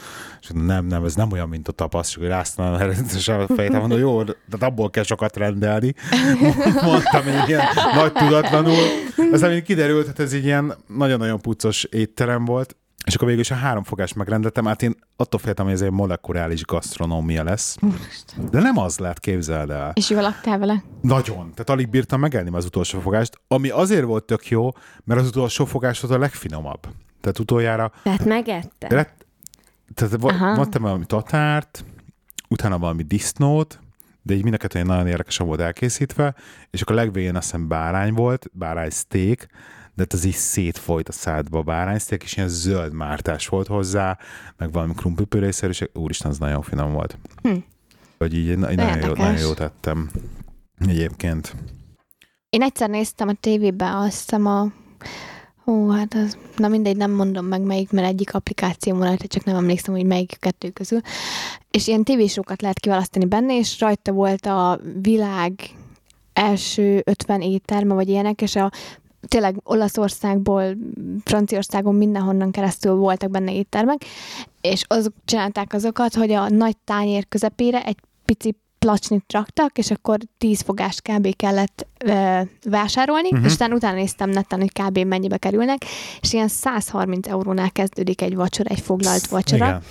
És 0.41 0.51
nem, 0.55 0.87
nem, 0.87 1.05
ez 1.05 1.15
nem 1.15 1.33
olyan, 1.33 1.49
mint 1.49 1.69
a 1.69 1.73
tapasz. 1.73 2.09
És 2.09 2.17
akkor 2.17 2.29
ráztam 2.29 2.73
a 2.73 3.55
fejét, 3.55 3.73
mondom, 3.73 3.99
jó, 3.99 4.23
de 4.23 4.35
abból 4.61 4.91
kell 4.91 5.05
sokat 5.05 5.37
rendelni. 5.37 5.95
Mondtam 6.85 7.27
én 7.27 7.43
ilyen 7.47 7.63
nagy 7.95 8.13
tudatlanul. 8.13 8.85
Aztán 9.33 9.63
kiderült, 9.63 10.07
hogy 10.07 10.25
ez 10.25 10.33
egy 10.33 10.45
ilyen 10.45 10.75
nagyon-nagyon 10.87 11.41
puccos 11.41 11.85
étterem 11.85 12.45
volt, 12.45 12.77
és 13.07 13.15
akkor 13.15 13.27
végül 13.27 13.43
is 13.43 13.51
a 13.51 13.55
három 13.55 13.85
fogást 13.85 14.15
megrendeltem, 14.15 14.65
hát 14.65 14.83
én 14.83 14.95
attól 15.17 15.41
féltem, 15.41 15.65
hogy 15.65 15.75
ez 15.75 15.81
egy 15.81 15.91
molekuláris 15.91 16.65
gasztronómia 16.65 17.45
lesz. 17.45 17.77
De 18.51 18.61
nem 18.61 18.79
az 18.79 18.99
lehet, 18.99 19.19
képzeld 19.19 19.71
el. 19.71 19.91
És 19.95 20.11
jól 20.11 20.23
laktál 20.23 20.59
vele? 20.59 20.83
Nagyon. 21.01 21.51
Tehát 21.51 21.71
alig 21.71 21.89
bírtam 21.89 22.21
megelni 22.21 22.51
az 22.53 22.65
utolsó 22.65 23.01
fogást, 23.01 23.41
ami 23.49 23.69
azért 23.69 24.05
volt 24.05 24.25
tök 24.25 24.49
jó, 24.49 24.71
mert 25.05 25.21
az 25.21 25.27
utolsó 25.27 25.65
fogás 25.65 26.01
volt 26.01 26.15
a 26.15 26.19
legfinomabb. 26.19 26.81
Tehát 27.21 27.39
utoljára... 27.39 27.93
Tehát 28.03 28.25
megette? 28.25 28.95
Lett, 28.95 29.27
tehát 29.95 30.21
mondtam 30.57 30.83
valami 30.83 31.07
tatárt, 31.07 31.85
utána 32.49 32.79
valami 32.79 33.03
disznót, 33.03 33.81
de 34.23 34.35
így 34.35 34.43
mind 34.43 34.67
a 34.75 34.83
nagyon 34.83 35.07
érdekesen 35.07 35.47
volt 35.47 35.61
elkészítve, 35.61 36.35
és 36.71 36.83
akkor 36.83 36.97
a 36.97 36.99
legvégén 36.99 37.37
azt 37.37 37.45
hiszem 37.51 37.69
bárány 37.69 38.13
volt, 38.13 38.51
bárány 38.53 38.91
steak, 38.91 39.47
de 39.95 40.05
ez 40.09 40.25
így 40.25 40.35
szétfolyt 40.35 41.09
a 41.09 41.13
szádba 41.13 41.59
a 41.59 41.63
bárányszték, 41.63 42.23
és 42.23 42.37
ilyen 42.37 42.49
zöld 42.49 42.93
mártás 42.93 43.49
volt 43.49 43.67
hozzá, 43.67 44.19
meg 44.57 44.73
valami 44.73 44.95
krumplipőrészerűség. 44.95 45.91
Úristen, 45.95 46.31
az 46.31 46.39
nagyon 46.39 46.63
finom 46.63 46.93
volt. 46.93 47.19
Hm. 47.43 47.57
Vagy 48.19 48.35
így, 48.35 48.49
így 48.49 48.59
nagyon, 48.59 48.99
jó, 49.01 49.13
nagyon 49.15 49.39
jó 49.39 49.53
tettem 49.53 50.11
egyébként. 50.79 51.55
Én 52.49 52.63
egyszer 52.63 52.89
néztem 52.89 53.29
a 53.29 53.33
tévében 53.41 53.95
azt 53.95 54.21
hiszem 54.21 54.47
a 54.47 54.73
Ó, 55.67 55.89
hát 55.89 56.15
az, 56.15 56.39
na 56.57 56.69
mindegy, 56.69 56.97
nem 56.97 57.11
mondom 57.11 57.47
meg 57.47 57.61
melyik, 57.61 57.91
mert 57.91 58.07
egyik 58.07 58.35
applikáció 58.35 58.97
volt, 58.97 59.23
csak 59.23 59.45
nem 59.45 59.57
emlékszem, 59.57 59.95
hogy 59.95 60.07
melyik 60.07 60.37
kettő 60.41 60.71
közül. 60.71 61.01
És 61.71 61.87
ilyen 61.87 62.05
tévésokat 62.05 62.63
lehet 62.63 62.81
kiválasztani 62.81 63.25
benne, 63.25 63.59
és 63.59 63.81
rajta 63.81 64.13
volt 64.13 64.47
a 64.47 64.81
világ 65.03 65.53
első 66.33 67.03
50 67.05 67.41
étterme, 67.41 67.95
vagy 67.95 68.09
ilyenek, 68.09 68.43
és 68.43 68.57
a 68.57 68.71
tényleg 69.29 69.61
Olaszországból, 69.65 70.77
Franciaországon 71.25 71.95
mindenhonnan 71.95 72.51
keresztül 72.51 72.95
voltak 72.95 73.31
benne 73.31 73.55
éttermek, 73.55 74.05
és 74.61 74.85
azok 74.87 75.13
csinálták 75.25 75.73
azokat, 75.73 76.15
hogy 76.15 76.33
a 76.33 76.49
nagy 76.49 76.77
tányér 76.85 77.29
közepére 77.29 77.85
egy 77.85 77.99
pici 78.25 78.57
placsnit 78.79 79.33
raktak, 79.33 79.79
és 79.79 79.91
akkor 79.91 80.19
10 80.39 80.61
fogás 80.61 81.01
kb. 81.01 81.37
kellett 81.37 81.87
vásárolni, 82.65 83.29
uh-huh. 83.31 83.47
és 83.47 83.53
utána 83.53 83.75
utána 83.75 83.95
néztem 83.95 84.31
neten, 84.31 84.61
hogy 84.61 84.73
kb. 84.73 84.99
mennyibe 84.99 85.37
kerülnek, 85.37 85.85
és 86.21 86.33
ilyen 86.33 86.49
130 86.49 87.29
eurónál 87.29 87.71
kezdődik 87.71 88.23
egy 88.23 88.35
vacsora, 88.35 88.71
egy 88.71 88.81
foglalt 88.81 89.27
vacsora. 89.27 89.67
Igen. 89.67 89.83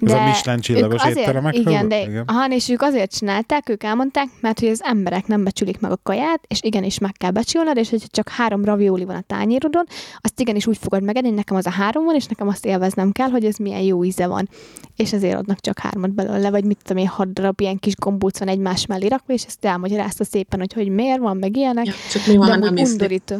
De 0.00 0.14
Ez 0.14 0.20
a 0.20 0.24
Michelin 0.24 0.60
csillagos 0.60 1.02
azért, 1.02 1.54
Igen, 1.54 1.88
de 1.88 2.00
igen. 2.00 2.24
Aha, 2.26 2.48
és 2.48 2.68
ők 2.68 2.82
azért 2.82 3.16
csinálták, 3.16 3.68
ők 3.68 3.82
elmondták, 3.82 4.28
mert 4.40 4.60
hogy 4.60 4.68
az 4.68 4.82
emberek 4.82 5.26
nem 5.26 5.44
becsülik 5.44 5.80
meg 5.80 5.90
a 5.90 5.98
kaját, 6.02 6.40
és 6.46 6.62
igenis 6.62 6.98
meg 6.98 7.12
kell 7.12 7.30
becsülnod, 7.30 7.76
és 7.76 7.90
hogyha 7.90 8.06
csak 8.10 8.28
három 8.28 8.64
ravioli 8.64 9.04
van 9.04 9.16
a 9.16 9.24
tányérodon, 9.26 9.84
azt 10.20 10.40
igenis 10.40 10.66
úgy 10.66 10.78
fogod 10.78 11.02
megenni, 11.02 11.30
nekem 11.30 11.56
az 11.56 11.66
a 11.66 11.70
három 11.70 12.04
van, 12.04 12.14
és 12.14 12.26
nekem 12.26 12.48
azt 12.48 12.66
élveznem 12.66 13.12
kell, 13.12 13.28
hogy 13.28 13.44
ez 13.44 13.56
milyen 13.56 13.80
jó 13.80 14.04
íze 14.04 14.26
van. 14.26 14.48
És 14.96 15.12
ezért 15.12 15.36
adnak 15.36 15.60
csak 15.60 15.78
hármat 15.78 16.10
belőle, 16.10 16.50
vagy 16.50 16.64
mit 16.64 16.78
tudom 16.84 17.02
én, 17.02 17.08
hat 17.08 17.32
darab 17.32 17.60
ilyen 17.60 17.78
kis 17.78 17.94
gombóc 17.96 18.38
van 18.38 18.48
egymás 18.48 18.86
mellé 18.86 19.06
rakva, 19.06 19.32
és 19.32 19.44
ezt 19.44 19.64
elmagyarázta 19.64 20.24
szépen, 20.24 20.58
hogy, 20.58 20.72
hogy 20.72 20.88
miért 20.88 21.18
van, 21.18 21.36
meg 21.36 21.47
ilyenek. 21.56 21.86
Ja, 21.86 21.92
csak 22.10 22.26
mi 22.26 22.36
van, 22.36 22.58
nem 22.58 22.76
undorító. 22.76 23.36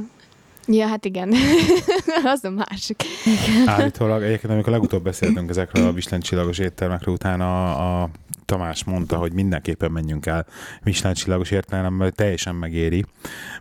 Ja, 0.67 0.87
hát 0.87 1.05
igen. 1.05 1.35
az 2.35 2.45
a 2.45 2.51
másik. 2.51 3.03
Igen. 3.25 3.69
Állítólag, 3.69 4.23
egyébként 4.23 4.53
amikor 4.53 4.73
legutóbb 4.73 5.03
beszéltünk 5.03 5.51
ezekről 5.51 5.87
a 5.87 5.93
Michelin 5.93 6.21
csillagos 6.21 6.59
éttermekről, 6.59 7.15
utána 7.15 7.75
a, 7.75 8.03
a 8.03 8.11
Tamás 8.45 8.85
mondta, 8.85 9.17
hogy 9.17 9.33
mindenképpen 9.33 9.91
menjünk 9.91 10.27
el 10.27 10.47
Michelin 10.83 11.15
csillagos 11.15 11.51
értelemben, 11.51 12.13
teljesen 12.15 12.55
megéri. 12.55 13.05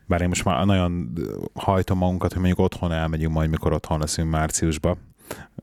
Bár 0.06 0.22
én 0.22 0.28
most 0.28 0.44
már 0.44 0.66
nagyon 0.66 1.14
hajtom 1.54 1.98
magunkat, 1.98 2.32
hogy 2.34 2.42
mondjuk 2.42 2.66
otthon 2.66 2.92
elmegyünk 2.92 3.34
majd, 3.34 3.50
mikor 3.50 3.74
otthon 3.74 4.00
leszünk 4.00 4.30
márciusban. 4.30 4.98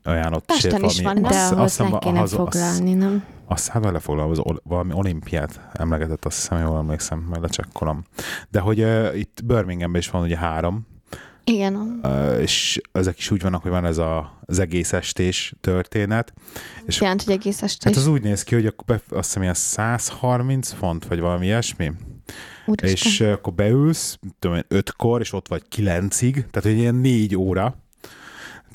Ajánlott 0.03 0.45
Pesten 0.45 0.83
is 0.83 1.01
van, 1.01 1.21
de 1.21 1.27
ahhoz 1.27 1.51
azt 1.51 1.91
le 1.91 1.97
kéne 1.99 2.21
az, 2.21 2.33
foglalni, 2.33 2.93
az, 2.93 2.99
nem? 2.99 3.23
Azt 3.47 3.67
hát 3.67 3.83
lefoglalom, 3.83 4.31
az 4.31 4.41
valami 4.63 4.93
olimpiát 4.93 5.69
emlegetett, 5.73 6.25
azt 6.25 6.37
hiszem, 6.37 6.59
jól 6.59 6.77
emlékszem, 6.77 7.25
majd 7.29 7.41
lecsekkolom. 7.41 8.03
De 8.49 8.59
hogy 8.59 8.81
uh, 8.81 9.17
itt 9.17 9.41
Birminghamben 9.45 10.01
is 10.01 10.09
van 10.09 10.21
ugye 10.21 10.37
három, 10.37 10.87
igen. 11.47 11.99
Uh, 12.03 12.41
és 12.41 12.81
ezek 12.91 13.17
is 13.17 13.31
úgy 13.31 13.41
vannak, 13.41 13.61
hogy 13.61 13.71
van 13.71 13.85
ez 13.85 13.97
a, 13.97 14.39
az 14.45 14.59
egész 14.59 14.93
estés 14.93 15.53
történet. 15.61 16.33
És 16.85 17.01
Jelent, 17.01 17.23
hogy 17.23 17.33
egész 17.33 17.61
estés. 17.61 17.91
Hát 17.91 17.95
az 17.95 18.07
úgy 18.07 18.21
néz 18.21 18.43
ki, 18.43 18.55
hogy 18.55 18.65
akkor 18.65 18.85
be, 18.85 19.17
azt 19.17 19.27
hiszem, 19.27 19.41
ilyen 19.41 19.53
130 19.53 20.71
font, 20.71 21.05
vagy 21.05 21.19
valami 21.19 21.45
ilyesmi. 21.45 21.91
Úristen. 22.65 23.11
És 23.11 23.21
akkor 23.21 23.53
beülsz, 23.53 24.19
tudom 24.39 24.57
én, 24.57 24.65
ötkor, 24.67 25.21
és 25.21 25.33
ott 25.33 25.47
vagy 25.47 25.67
kilencig, 25.67 26.33
tehát 26.33 26.69
hogy 26.69 26.77
ilyen 26.77 26.95
négy 26.95 27.35
óra, 27.35 27.75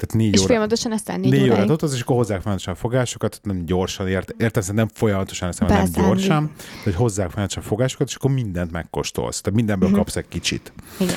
Tehát 0.01 0.15
négy 0.15 0.33
és 0.33 0.39
óra, 0.39 0.47
folyamatosan 0.49 0.93
ezt 0.93 1.07
négy, 1.09 1.19
négy 1.21 1.33
óráig. 1.35 1.53
órát 1.53 1.71
ott 1.71 1.83
és 1.83 2.01
akkor 2.01 2.17
hozzák 2.17 2.41
folyamatosan 2.41 2.75
a 2.75 2.77
fogásokat, 2.77 3.41
nem 3.43 3.65
gyorsan, 3.65 4.09
ért, 4.09 4.35
értem, 4.39 4.75
nem 4.75 4.89
folyamatosan, 4.93 5.49
ezt 5.49 5.61
nem 5.61 5.85
gyorsan, 5.93 6.45
de 6.57 6.81
hogy 6.85 6.95
hozzák 6.95 7.31
folyamatosan 7.31 7.63
a 7.63 7.67
fogásokat, 7.67 8.09
és 8.09 8.15
akkor 8.15 8.31
mindent 8.31 8.71
megkóstolsz. 8.71 9.41
Tehát 9.41 9.59
mindenből 9.59 9.89
Mhm. 9.89 9.99
kapsz 9.99 10.17
egy 10.17 10.29
kicsit. 10.29 10.73
Igen. 10.99 11.15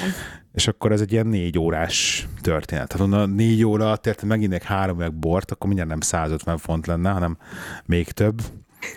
És 0.54 0.68
akkor 0.68 0.92
ez 0.92 1.02
egy 1.02 1.12
ilyen 1.12 1.28
négy 1.28 1.58
órás 1.60 2.28
történet. 2.42 2.88
Tehát 2.88 3.06
onnan 3.08 3.30
négy 3.30 3.64
óra 3.64 3.86
alatt 3.86 4.08
érted, 4.08 4.28
meginnék 4.30 4.64
három 4.64 4.98
meg 4.98 5.14
bort, 5.14 5.52
akkor 5.52 5.66
mindjárt 5.68 5.90
nem 5.92 6.02
150 6.02 6.58
font 6.58 6.88
lenne, 6.88 7.10
hanem 7.12 7.38
még 7.86 8.12
több. 8.12 8.42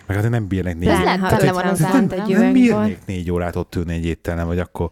Meg 0.05 0.17
hát 0.17 0.29
nem 0.29 0.47
bírnék 0.47 0.75
négy 0.75 0.87
Ez 0.87 0.99
Pláne, 1.01 1.03
lehet, 1.05 1.19
ha 1.19 1.35
hogy 1.35 1.43
le 1.43 1.49
50 1.49 1.63
van 1.63 1.71
az 1.73 1.79
font 1.79 1.93
ember. 2.11 2.19
egy 2.19 2.27
nem 2.27 2.37
üvegbor. 2.41 2.53
bírnék 2.85 3.05
négy 3.05 3.31
órát 3.31 3.55
ott 3.55 3.75
ülni 3.75 3.93
egy 3.93 4.05
étterem, 4.05 4.45
vagy 4.47 4.59
akkor 4.59 4.89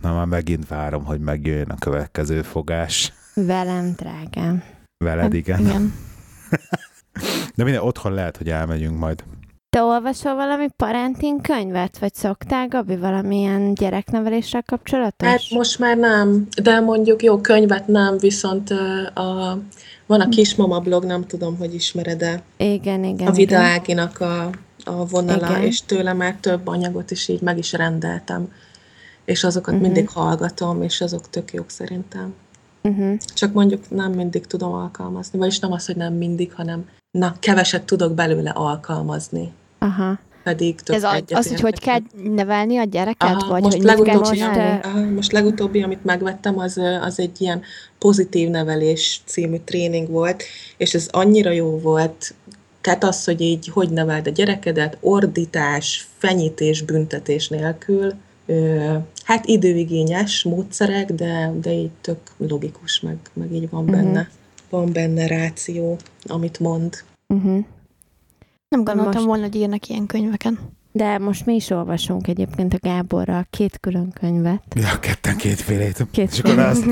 na 0.00 0.14
már 0.14 0.26
megint 0.26 0.68
várom, 0.68 1.04
hogy 1.04 1.20
megjöjjön 1.20 1.70
a 1.70 1.74
következő 1.78 2.42
fogás. 2.42 3.12
Velem, 3.34 3.92
drágám. 3.96 4.62
Veled, 5.04 5.34
igen. 5.34 5.60
Igen. 5.60 5.94
De 7.56 7.64
minden 7.64 7.82
otthon 7.82 8.12
lehet, 8.12 8.36
hogy 8.36 8.48
elmegyünk 8.48 8.98
majd. 8.98 9.24
Te 9.70 9.82
olvasol 9.82 10.34
valami 10.34 10.68
parenting 10.76 11.40
könyvet, 11.40 11.98
vagy 11.98 12.14
szoktál, 12.14 12.68
Gabi, 12.68 12.96
valamilyen 12.96 13.74
gyerekneveléssel 13.74 14.62
kapcsolatos? 14.62 15.28
Hát 15.28 15.40
most 15.50 15.78
már 15.78 15.96
nem, 15.96 16.46
de 16.62 16.80
mondjuk 16.80 17.22
jó, 17.22 17.40
könyvet 17.40 17.86
nem, 17.86 18.18
viszont 18.18 18.70
a, 19.14 19.58
van 20.06 20.20
a 20.20 20.28
Kismama 20.28 20.78
blog, 20.80 21.04
nem 21.04 21.26
tudom, 21.26 21.56
hogy 21.56 21.74
ismered-e, 21.74 22.42
Igen, 22.56 23.04
igen. 23.04 23.26
a 23.26 23.30
Vida 23.30 23.58
igen. 23.58 23.70
Áginak 23.70 24.20
a, 24.20 24.50
a 24.84 25.06
vonala, 25.06 25.48
Igen. 25.48 25.62
és 25.62 25.82
tőle 25.82 26.12
már 26.12 26.36
több 26.40 26.66
anyagot 26.66 27.10
is 27.10 27.28
így 27.28 27.40
meg 27.40 27.58
is 27.58 27.72
rendeltem. 27.72 28.52
És 29.24 29.44
azokat 29.44 29.74
Mhm. 29.74 29.82
mindig 29.82 30.08
hallgatom, 30.08 30.82
és 30.82 31.00
azok 31.00 31.30
tök 31.30 31.52
jók 31.52 31.70
szerintem. 31.70 32.34
Uh-huh. 32.88 33.16
Csak 33.34 33.52
mondjuk 33.52 33.90
nem 33.90 34.12
mindig 34.12 34.46
tudom 34.46 34.72
alkalmazni, 34.72 35.38
vagyis 35.38 35.58
nem 35.58 35.72
az, 35.72 35.86
hogy 35.86 35.96
nem 35.96 36.14
mindig, 36.14 36.52
hanem 36.52 36.88
na, 37.10 37.36
keveset 37.38 37.84
tudok 37.84 38.14
belőle 38.14 38.50
alkalmazni. 38.50 39.52
Aha. 39.78 40.18
Pedig 40.42 40.80
tök 40.80 40.96
Ez 40.96 41.02
a, 41.02 41.20
az, 41.28 41.48
hogy 41.48 41.60
hogy 41.60 41.78
kell 41.78 41.98
nevelni 42.12 42.76
a 42.76 42.84
gyereket, 42.84 43.30
Aha, 43.30 43.50
vagy 43.50 43.62
most 43.62 43.76
hogy 43.76 43.84
mit 43.84 43.94
kell 43.94 44.04
legutóbbi, 44.04 44.28
most, 44.28 44.32
csinálni? 44.32 44.60
eh, 44.60 44.80
aha, 44.84 45.10
most 45.10 45.32
legutóbbi, 45.32 45.82
amit 45.82 46.04
megvettem, 46.04 46.58
az, 46.58 46.80
az 47.00 47.18
egy 47.18 47.40
ilyen 47.40 47.62
pozitív 47.98 48.48
nevelés 48.48 49.20
című 49.24 49.56
tréning 49.64 50.08
volt, 50.08 50.42
és 50.76 50.94
ez 50.94 51.08
annyira 51.10 51.50
jó 51.50 51.78
volt, 51.78 52.34
tehát 52.80 53.04
az, 53.04 53.24
hogy 53.24 53.40
így 53.40 53.68
hogy 53.68 53.90
neveld 53.90 54.26
a 54.26 54.30
gyerekedet, 54.30 54.96
ordítás, 55.00 56.08
fenyítés, 56.18 56.82
büntetés 56.82 57.48
nélkül, 57.48 58.12
ö, 58.46 58.94
hát 59.24 59.46
időigényes 59.46 60.42
módszerek, 60.42 61.12
de, 61.12 61.52
de 61.60 61.72
így 61.72 61.90
tök 62.00 62.18
logikus, 62.36 63.00
meg, 63.00 63.16
meg 63.32 63.52
így 63.52 63.70
van 63.70 63.82
Mhm. 63.84 63.92
benne, 63.92 64.28
van 64.70 64.92
benne 64.92 65.26
ráció, 65.26 65.96
amit 66.26 66.58
mond. 66.60 66.94
Uh-huh. 67.28 67.64
Nem 68.68 68.84
gondoltam 68.84 69.12
Most- 69.12 69.24
volna, 69.26 69.42
hogy 69.42 69.54
írnak 69.54 69.86
ilyen 69.88 70.06
könyveken. 70.06 70.58
De 70.92 71.18
most 71.18 71.46
mi 71.46 71.54
is 71.54 71.70
olvasunk 71.70 72.28
egyébként 72.28 72.74
a 72.74 72.78
Gáborral 72.80 73.46
két 73.50 73.78
külön 73.80 74.12
könyvet. 74.20 74.62
Ja, 74.76 74.98
ketten 75.00 75.36
kétfélét. 75.36 76.06
Két 76.10 76.30
És 76.32 76.38
akkor 76.38 76.58
azt 76.58 76.84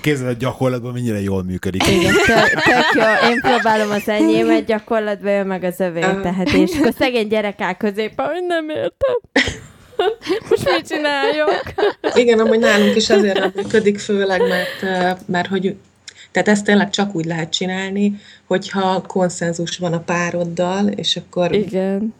képzeld, 0.00 0.28
a 0.28 0.38
gyakorlatban 0.38 0.92
mennyire 0.92 1.20
jól 1.20 1.42
működik. 1.42 1.86
Igen, 1.88 2.12
tök, 2.26 2.62
jó. 2.94 3.30
Én 3.30 3.40
próbálom 3.40 3.90
az 3.90 4.08
enyémet, 4.08 4.64
gyakorlatban 4.64 5.32
ő 5.32 5.44
meg 5.44 5.62
az 5.64 5.80
övé, 5.80 6.00
tehát 6.00 6.48
és 6.52 6.76
akkor 6.78 6.92
szegény 6.98 7.28
gyerek 7.28 7.60
áll 7.60 7.74
középen, 7.74 8.26
hogy 8.26 8.44
nem 8.46 8.68
értem. 8.68 9.44
Most 10.48 10.70
mit 10.70 10.88
csináljak? 10.88 11.74
Igen, 12.14 12.38
amúgy 12.38 12.58
nálunk 12.58 12.96
is 12.96 13.10
azért 13.10 13.38
nem 13.38 13.52
működik, 13.54 13.98
főleg, 13.98 14.40
mert, 14.40 15.26
mert 15.26 15.48
hogy 15.48 15.76
tehát 16.34 16.48
ezt 16.48 16.64
tényleg 16.64 16.90
csak 16.90 17.14
úgy 17.14 17.24
lehet 17.24 17.50
csinálni, 17.50 18.20
hogyha 18.46 19.02
konszenzus 19.06 19.78
van 19.78 19.92
a 19.92 20.00
pároddal, 20.00 20.88
és 20.88 21.16
akkor 21.16 21.52
Igen. 21.52 22.14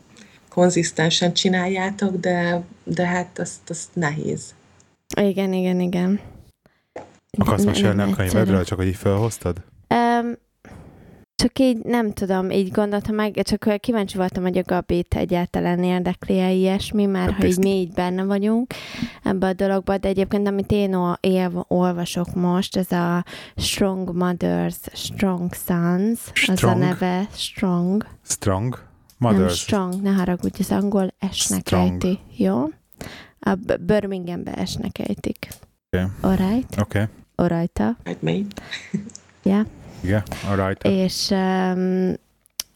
konzisztensen 0.49 1.33
csináljátok, 1.35 2.17
de, 2.17 2.63
de 2.85 3.07
hát 3.07 3.39
azt, 3.39 3.71
azt 3.71 3.89
nehéz. 3.93 4.55
Igen, 5.21 5.53
igen, 5.53 5.81
igen. 5.81 6.21
Akarsz 7.39 7.65
mesélni 7.65 7.97
nem 7.97 8.11
a 8.11 8.17
könyvedről, 8.17 8.65
csak 8.65 8.79
hogy 8.79 8.87
így 8.87 8.97
felhoztad? 8.97 9.57
Um, 9.89 10.37
csak 11.37 11.59
így 11.59 11.79
nem 11.79 12.13
tudom, 12.13 12.51
így 12.51 12.71
gondoltam 12.71 13.15
meg, 13.15 13.43
csak 13.43 13.81
kíváncsi 13.81 14.17
voltam, 14.17 14.43
hogy 14.43 14.59
a 14.59 14.63
Gabit 14.63 15.15
egyáltalán 15.15 15.83
érdekli-e 15.83 16.51
ilyesmi, 16.53 17.07
már 17.07 17.31
Hát 17.31 17.41
ha 17.41 17.47
így 17.47 17.59
mi 17.59 17.69
így 17.71 17.93
benne 17.93 18.25
vagyunk 18.25 18.73
ebbe 19.23 19.47
a 19.47 19.53
dologba, 19.53 19.99
de 19.99 20.09
egyébként 20.09 20.47
amit 20.47 20.73
én 20.73 20.95
olvasok 21.69 22.35
most, 22.35 22.77
ez 22.77 22.93
a 22.93 23.25
Strong 23.57 24.17
Mothers, 24.17 24.79
Strong 24.93 25.55
Sons, 25.55 26.21
az 26.35 26.49
a 26.49 26.57
Strong? 26.57 26.79
neve 26.79 27.29
Strong. 27.33 28.07
Strong? 28.23 28.83
Nem 29.19 29.33
Mothers. 29.33 29.61
strong, 29.61 30.03
ne 30.03 30.11
haragudj, 30.11 30.57
az 30.61 30.71
angol 30.71 31.15
esnek 31.19 31.61
Strong. 31.61 31.93
ejti, 31.93 32.19
jó? 32.37 32.65
A 33.41 33.55
Birminghambe 33.81 34.55
esnek 34.55 34.99
ejtik. 34.99 35.49
Oké. 35.91 36.07
Alright, 36.21 36.81
Oké. 36.81 36.81
Okay. 36.81 37.07
alright 37.35 37.79
Hát 37.79 38.23
mi? 38.23 38.47
yeah. 39.43 39.67
Igen, 40.05 40.23
alright. 40.49 40.85
És 40.85 41.31
um, 41.31 42.13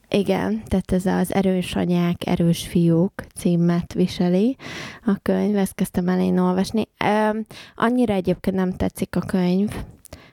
igen, 0.09 0.63
tehát 0.67 0.93
ez 0.93 1.07
az 1.07 1.35
erős 1.35 1.75
anyák, 1.75 2.27
erős 2.27 2.67
fiúk 2.67 3.13
címet 3.35 3.93
viseli 3.93 4.57
a 5.05 5.19
könyv, 5.23 5.57
ezt 5.57 5.75
kezdtem 5.75 6.09
el 6.09 6.21
én 6.21 6.39
olvasni. 6.39 6.89
Um, 7.05 7.45
annyira 7.77 8.15
egyébként 8.15 8.57
nem 8.57 8.73
tetszik 8.73 9.17
a 9.17 9.21
könyv, 9.21 9.75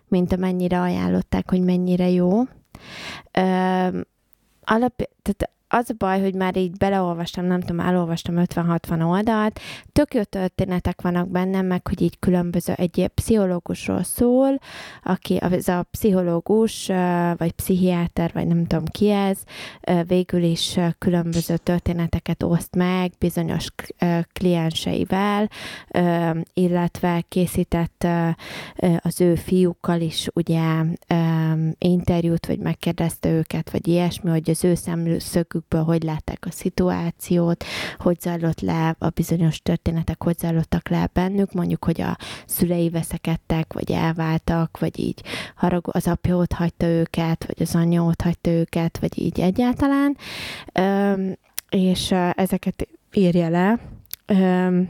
mint 0.08 0.32
amennyire 0.32 0.82
ajánlották, 0.82 1.50
hogy 1.50 1.62
mennyire 1.62 2.10
jó. 2.10 2.38
Um, 2.38 4.02
alap, 4.62 4.96
tehát 5.22 5.50
az 5.76 5.90
a 5.90 5.94
baj, 5.98 6.22
hogy 6.22 6.36
már 6.36 6.58
így 6.58 6.78
beleolvastam, 6.78 7.46
nem 7.46 7.60
tudom, 7.60 7.80
elolvastam 7.80 8.36
50-60 8.38 9.08
oldalt, 9.08 9.60
tök 9.92 10.14
jó 10.14 10.24
történetek 10.24 11.02
vannak 11.02 11.30
benne, 11.30 11.62
meg 11.62 11.88
hogy 11.88 12.02
így 12.02 12.20
különböző 12.20 12.74
egy 12.74 13.10
pszichológusról 13.14 14.04
szól, 14.04 14.60
aki, 15.04 15.42
ez 15.42 15.68
a 15.68 15.86
pszichológus, 15.92 16.88
vagy 17.38 17.52
pszichiáter, 17.52 18.32
vagy 18.34 18.48
nem 18.48 18.66
tudom 18.66 18.86
ki 18.86 19.10
ez, 19.10 19.38
végül 20.08 20.44
is 20.44 20.80
különböző 20.98 21.58
történeteket 21.58 22.44
oszt 22.44 22.76
meg 22.76 23.12
bizonyos 23.20 23.68
klienseivel, 24.34 25.50
illetve 26.54 27.24
készített 27.28 28.08
az 28.98 29.22
ő 29.22 29.36
fiúkkal 29.36 30.02
is 30.02 30.28
ugye 30.34 30.62
interjút, 31.78 32.46
vagy 32.46 32.60
megkérdezte 32.60 33.30
őket, 33.30 33.72
vagy 33.72 33.88
ilyesmi, 33.88 34.30
hogy 34.30 34.50
az 34.50 34.64
ő 34.64 34.76
szemszögükből 35.66 35.84
hogy 35.84 36.04
látták 36.04 36.46
a 36.46 36.52
szituációt, 36.52 37.64
hogy 37.98 38.20
zajlott 38.20 38.62
le 38.62 38.96
a 39.00 39.10
bizonyos 39.10 39.62
történetek, 39.62 40.24
hogy 40.24 40.38
zajlottak 40.38 40.90
le 40.90 41.10
bennük, 41.14 41.54
mondjuk, 41.54 41.86
hogy 41.86 42.02
a 42.02 42.18
szülei 42.46 42.90
veszekedtek, 42.90 43.74
vagy 43.74 43.92
elváltak, 43.92 44.80
vagy 44.80 45.00
így 45.00 45.22
harag, 45.56 45.90
az 45.92 46.08
apja 46.08 46.36
ott 46.36 46.52
hagyta 46.52 46.86
őket, 46.86 47.46
vagy 47.46 47.62
az 47.62 47.76
anyja 47.76 48.04
ott 48.04 48.22
hagyta 48.22 48.50
őket, 48.50 48.98
vagy 48.98 49.20
így 49.20 49.40
egyáltalán. 49.40 50.18
Öm, 50.74 51.36
és 51.70 52.12
ezeket 52.36 52.88
írja 53.14 53.50
le. 53.50 53.80
Öm, 54.26 54.90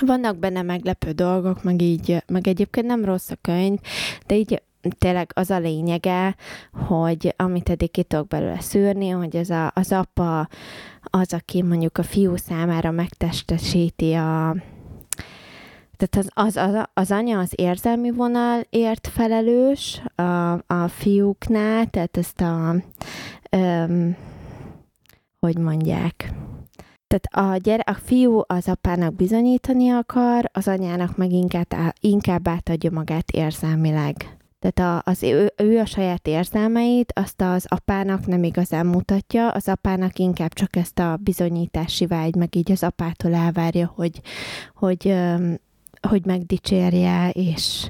vannak 0.00 0.36
benne 0.36 0.62
meglepő 0.62 1.10
dolgok, 1.12 1.62
meg 1.62 1.82
így, 1.82 2.22
meg 2.26 2.48
egyébként 2.48 2.86
nem 2.86 3.04
rossz 3.04 3.30
a 3.30 3.36
könyv, 3.40 3.78
de 4.26 4.34
így 4.34 4.62
tényleg 4.98 5.30
az 5.34 5.50
a 5.50 5.58
lényege, 5.58 6.36
hogy 6.88 7.34
amit 7.36 7.68
eddig 7.68 7.90
ki 7.90 8.02
tudok 8.02 8.28
belőle 8.28 8.60
szűrni, 8.60 9.08
hogy 9.08 9.36
ez 9.36 9.50
a, 9.50 9.70
az 9.74 9.92
apa 9.92 10.48
az, 11.02 11.32
aki 11.32 11.62
mondjuk 11.62 11.98
a 11.98 12.02
fiú 12.02 12.36
számára 12.36 12.90
megtestesíti 12.90 14.12
a 14.12 14.56
tehát 15.96 16.28
az, 16.34 16.56
az, 16.56 16.56
az, 16.56 16.84
az 16.94 17.10
anya 17.10 17.38
az 17.38 17.52
érzelmi 17.54 18.10
vonalért 18.10 19.08
felelős 19.08 20.02
a, 20.14 20.52
a 20.52 20.88
fiúknál, 20.88 21.86
tehát 21.86 22.16
ezt 22.16 22.40
a 22.40 22.74
öm, 23.50 24.16
hogy 25.38 25.58
mondják, 25.58 26.32
tehát 27.06 27.52
a, 27.52 27.56
gyere, 27.56 27.82
a 27.86 27.94
fiú 27.94 28.42
az 28.46 28.68
apának 28.68 29.14
bizonyítani 29.14 29.90
akar, 29.90 30.50
az 30.52 30.68
anyának 30.68 31.16
meg 31.16 31.32
inkább, 31.32 31.66
inkább 32.00 32.48
átadja 32.48 32.90
magát 32.90 33.30
érzelmileg. 33.30 34.36
Tehát 34.60 35.04
a, 35.04 35.10
az 35.10 35.22
ő, 35.22 35.52
ő 35.56 35.78
a 35.78 35.86
saját 35.86 36.26
érzelmeit, 36.26 37.12
azt 37.14 37.40
az 37.40 37.66
apának 37.68 38.26
nem 38.26 38.42
igazán 38.42 38.86
mutatja, 38.86 39.50
az 39.50 39.68
apának 39.68 40.18
inkább 40.18 40.52
csak 40.52 40.76
ezt 40.76 40.98
a 40.98 41.18
bizonyítási 41.20 42.06
vágy, 42.06 42.34
meg 42.34 42.56
így 42.56 42.72
az 42.72 42.82
apától 42.82 43.34
elvárja, 43.34 43.92
hogy, 43.94 44.20
hogy, 44.74 45.14
hogy 46.08 46.26
megdicsérje, 46.26 47.30
és, 47.30 47.88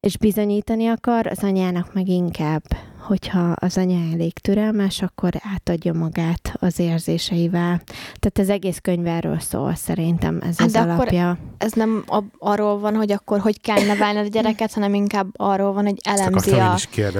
és 0.00 0.18
bizonyítani 0.18 0.86
akar, 0.86 1.26
az 1.26 1.42
anyának 1.42 1.94
meg 1.94 2.08
inkább, 2.08 2.62
hogyha 3.08 3.52
az 3.54 3.76
anya 3.76 4.12
elég 4.12 4.38
türelmes, 4.38 5.02
akkor 5.02 5.30
átadja 5.54 5.92
magát 5.92 6.52
az 6.60 6.78
érzéseivel. 6.78 7.80
Tehát 8.18 8.38
az 8.38 8.48
egész 8.48 8.78
könyv 8.78 9.06
erről 9.06 9.38
szól, 9.38 9.74
szerintem 9.74 10.40
ez 10.42 10.58
hát 10.58 10.66
az 10.66 10.74
alapja. 10.74 11.38
ez 11.58 11.72
nem 11.72 12.04
arról 12.38 12.78
van, 12.78 12.94
hogy 12.94 13.12
akkor 13.12 13.40
hogy 13.40 13.60
kell 13.60 13.86
nevelni 13.86 14.18
a 14.18 14.22
gyereket, 14.22 14.72
hanem 14.72 14.94
inkább 14.94 15.26
arról 15.36 15.72
van, 15.72 15.84
hogy 15.84 15.96
elemzi, 16.02 16.50
a, 16.50 16.76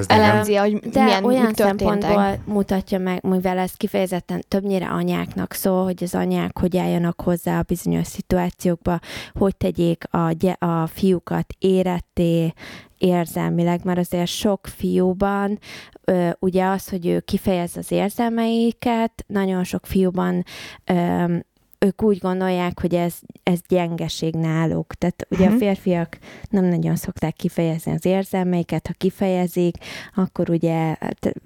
elemzi 0.07 0.55
a, 0.55 0.61
hogy 0.61 0.79
De 0.79 1.05
milyen 1.05 1.25
olyan 1.25 1.55
szempontból 1.55 2.39
mutatja 2.45 2.99
meg, 2.99 3.23
mivel 3.23 3.59
ez 3.59 3.73
kifejezetten 3.73 4.45
többnyire 4.49 4.87
anyáknak 4.87 5.53
szól, 5.53 5.85
hogy 5.85 6.03
az 6.03 6.15
anyák 6.15 6.59
hogy 6.59 6.77
álljanak 6.77 7.21
hozzá 7.21 7.59
a 7.59 7.63
bizonyos 7.67 8.07
szituációkba, 8.07 8.99
hogy 9.35 9.57
tegyék 9.57 10.05
a, 10.11 10.35
a 10.65 10.87
fiúkat 10.87 11.47
éretté, 11.59 12.53
érzelmileg, 12.99 13.85
mert 13.85 13.99
azért 13.99 14.27
sok 14.27 14.67
fiúban 14.67 15.59
ö, 16.05 16.31
ugye 16.39 16.67
az, 16.67 16.89
hogy 16.89 17.07
ő 17.07 17.21
kifejez 17.21 17.77
az 17.77 17.91
érzelmeiket, 17.91 19.25
nagyon 19.27 19.65
sok 19.65 19.87
fiúban 19.87 20.45
ö, 20.85 21.37
ők 21.79 22.03
úgy 22.03 22.19
gondolják, 22.19 22.81
hogy 22.81 22.95
ez, 22.95 23.15
ez 23.43 23.59
gyengeség 23.69 24.35
náluk. 24.35 24.95
Tehát 24.95 25.27
ugye 25.31 25.41
uh-huh. 25.41 25.55
a 25.55 25.57
mhm. 25.57 25.65
férfiak 25.65 26.19
nem 26.51 26.65
nagyon 26.65 26.97
szokták 26.97 27.35
kifejezni 27.35 27.93
az 27.93 28.05
érzelmeiket, 28.05 28.87
ha 28.87 28.93
kifejezik, 28.97 29.77
akkor 30.15 30.51
ugye, 30.51 30.97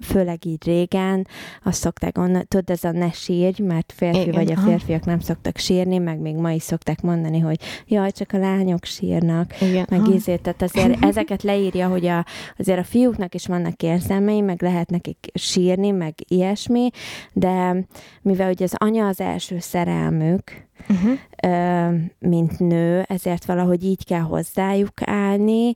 főleg 0.01 0.45
így 0.45 0.65
régen, 0.65 1.27
azt 1.63 1.81
szokták 1.81 2.17
mondani, 2.17 2.45
tudod, 2.45 2.69
ez 2.69 2.83
a 2.83 2.91
ne 2.91 3.11
sírj, 3.11 3.61
mert 3.61 3.93
férfi 3.95 4.19
Igen, 4.19 4.33
vagy 4.33 4.51
a 4.51 4.57
férfiak 4.57 5.05
nem 5.05 5.19
szoktak 5.19 5.57
sírni, 5.57 5.97
meg 5.97 6.19
még 6.19 6.35
ma 6.35 6.51
is 6.51 6.63
szokták 6.63 7.01
mondani, 7.01 7.39
hogy 7.39 7.59
jaj, 7.87 8.11
csak 8.11 8.33
a 8.33 8.37
lányok 8.37 8.85
sírnak, 8.85 9.61
Igen, 9.61 9.85
meg 9.89 10.07
ízét. 10.07 10.41
Tehát 10.41 10.61
azért 10.61 11.03
ezeket 11.09 11.43
leírja, 11.43 11.87
hogy 11.87 12.05
a, 12.05 12.25
azért 12.57 12.79
a 12.79 12.83
fiúknak 12.83 13.35
is 13.35 13.47
vannak 13.47 13.83
érzelmei, 13.83 14.41
meg 14.41 14.61
lehet 14.61 14.89
nekik 14.89 15.31
sírni, 15.33 15.91
meg 15.91 16.13
ilyesmi, 16.27 16.89
de 17.33 17.85
mivel 18.21 18.51
ugye 18.51 18.63
az 18.63 18.75
anya 18.77 19.07
az 19.07 19.21
első 19.21 19.59
szerelmű, 19.59 20.22
nők, 20.23 20.67
uh-huh. 20.89 21.93
mint 22.19 22.59
nő, 22.59 23.01
ezért 23.07 23.45
valahogy 23.45 23.83
így 23.83 24.05
kell 24.05 24.21
hozzájuk 24.21 25.01
állni, 25.05 25.73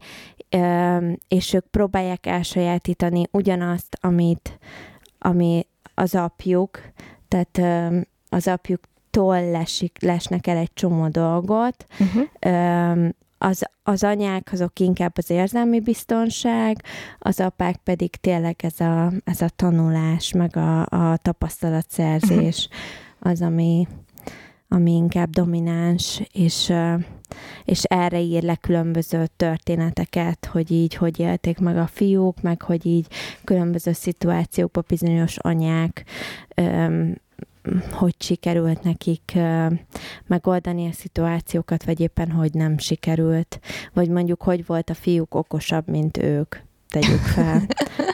és 1.27 1.53
ők 1.53 1.65
próbálják 1.65 2.25
elsajátítani 2.25 3.23
ugyanazt, 3.31 3.97
amit 4.01 4.59
ami 5.19 5.67
az 5.93 6.15
apjuk, 6.15 6.79
tehát 7.27 7.61
az 8.29 8.47
apjuktól 8.47 9.49
lesik, 9.51 10.01
lesnek 10.01 10.47
el 10.47 10.57
egy 10.57 10.73
csomó 10.73 11.07
dolgot, 11.07 11.85
uh-huh. 11.99 13.09
az, 13.37 13.63
az 13.83 14.03
anyák 14.03 14.49
azok 14.51 14.79
inkább 14.79 15.17
az 15.17 15.29
érzelmi 15.29 15.79
biztonság, 15.79 16.83
az 17.19 17.39
apák 17.39 17.75
pedig 17.75 18.15
tényleg 18.15 18.55
ez 18.57 18.79
a, 18.79 19.11
ez 19.23 19.41
a 19.41 19.49
tanulás, 19.55 20.31
meg 20.31 20.55
a, 20.55 20.85
a 20.85 21.17
tapasztalatszerzés 21.17 22.67
uh-huh. 22.67 23.31
az, 23.31 23.41
ami, 23.41 23.87
ami 24.69 24.91
inkább 24.91 25.29
domináns, 25.29 26.21
és, 26.33 26.73
és 27.65 27.83
erre 27.83 28.19
ír 28.19 28.43
le 28.43 28.55
különböző 28.55 29.25
történeteket, 29.37 30.45
hogy 30.45 30.71
így 30.71 30.95
hogy 30.95 31.19
élték 31.19 31.59
meg 31.59 31.77
a 31.77 31.87
fiúk, 31.87 32.41
meg 32.41 32.61
hogy 32.61 32.85
így 32.85 33.07
különböző 33.43 33.91
szituációkban 33.91 34.83
bizonyos 34.87 35.37
anyák 35.37 36.05
hogy 37.91 38.15
sikerült 38.19 38.83
nekik 38.83 39.37
megoldani 40.27 40.87
a 40.87 40.91
szituációkat, 40.91 41.83
vagy 41.83 41.99
éppen 41.99 42.31
hogy 42.31 42.53
nem 42.53 42.77
sikerült, 42.77 43.59
vagy 43.93 44.09
mondjuk 44.09 44.41
hogy 44.43 44.65
volt 44.65 44.89
a 44.89 44.93
fiúk 44.93 45.35
okosabb, 45.35 45.87
mint 45.87 46.17
ők 46.17 46.55
tegyük 46.89 47.19
fel, 47.19 47.61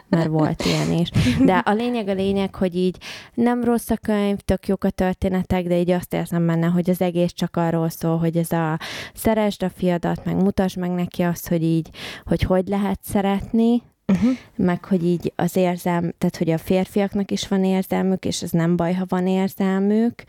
mert 0.09 0.27
volt 0.27 0.65
ilyen 0.65 0.91
is. 0.91 1.09
De 1.45 1.57
a 1.57 1.73
lényeg 1.73 2.07
a 2.07 2.13
lényeg, 2.13 2.55
hogy 2.55 2.75
így 2.75 2.97
nem 3.33 3.63
rossz 3.63 3.89
a 3.89 3.97
könyv, 3.97 4.37
tök 4.37 4.67
jók 4.67 4.83
a 4.83 4.89
történetek, 4.89 5.67
de 5.67 5.79
így 5.79 5.91
azt 5.91 6.13
érzem 6.13 6.45
benne, 6.45 6.67
hogy 6.67 6.89
az 6.89 7.01
egész 7.01 7.31
csak 7.31 7.55
arról 7.55 7.89
szól, 7.89 8.17
hogy 8.17 8.37
ez 8.37 8.51
a 8.51 8.79
szeresd 9.13 9.63
a 9.63 9.69
fiadat, 9.69 10.25
meg 10.25 10.35
mutasd 10.35 10.77
meg 10.77 10.91
neki 10.91 11.21
azt, 11.21 11.47
hogy 11.47 11.63
így, 11.63 11.89
hogy 12.23 12.41
hogy 12.41 12.67
lehet 12.67 12.99
szeretni, 13.03 13.81
Uh-huh. 14.07 14.31
meg 14.55 14.85
hogy 14.85 15.05
így 15.05 15.33
az 15.35 15.55
érzem, 15.55 16.13
tehát 16.17 16.37
hogy 16.37 16.49
a 16.49 16.57
férfiaknak 16.57 17.31
is 17.31 17.47
van 17.47 17.63
érzelmük, 17.63 18.25
és 18.25 18.41
ez 18.41 18.51
nem 18.51 18.75
baj, 18.75 18.93
ha 18.93 19.05
van 19.07 19.27
érzelmük, 19.27 20.23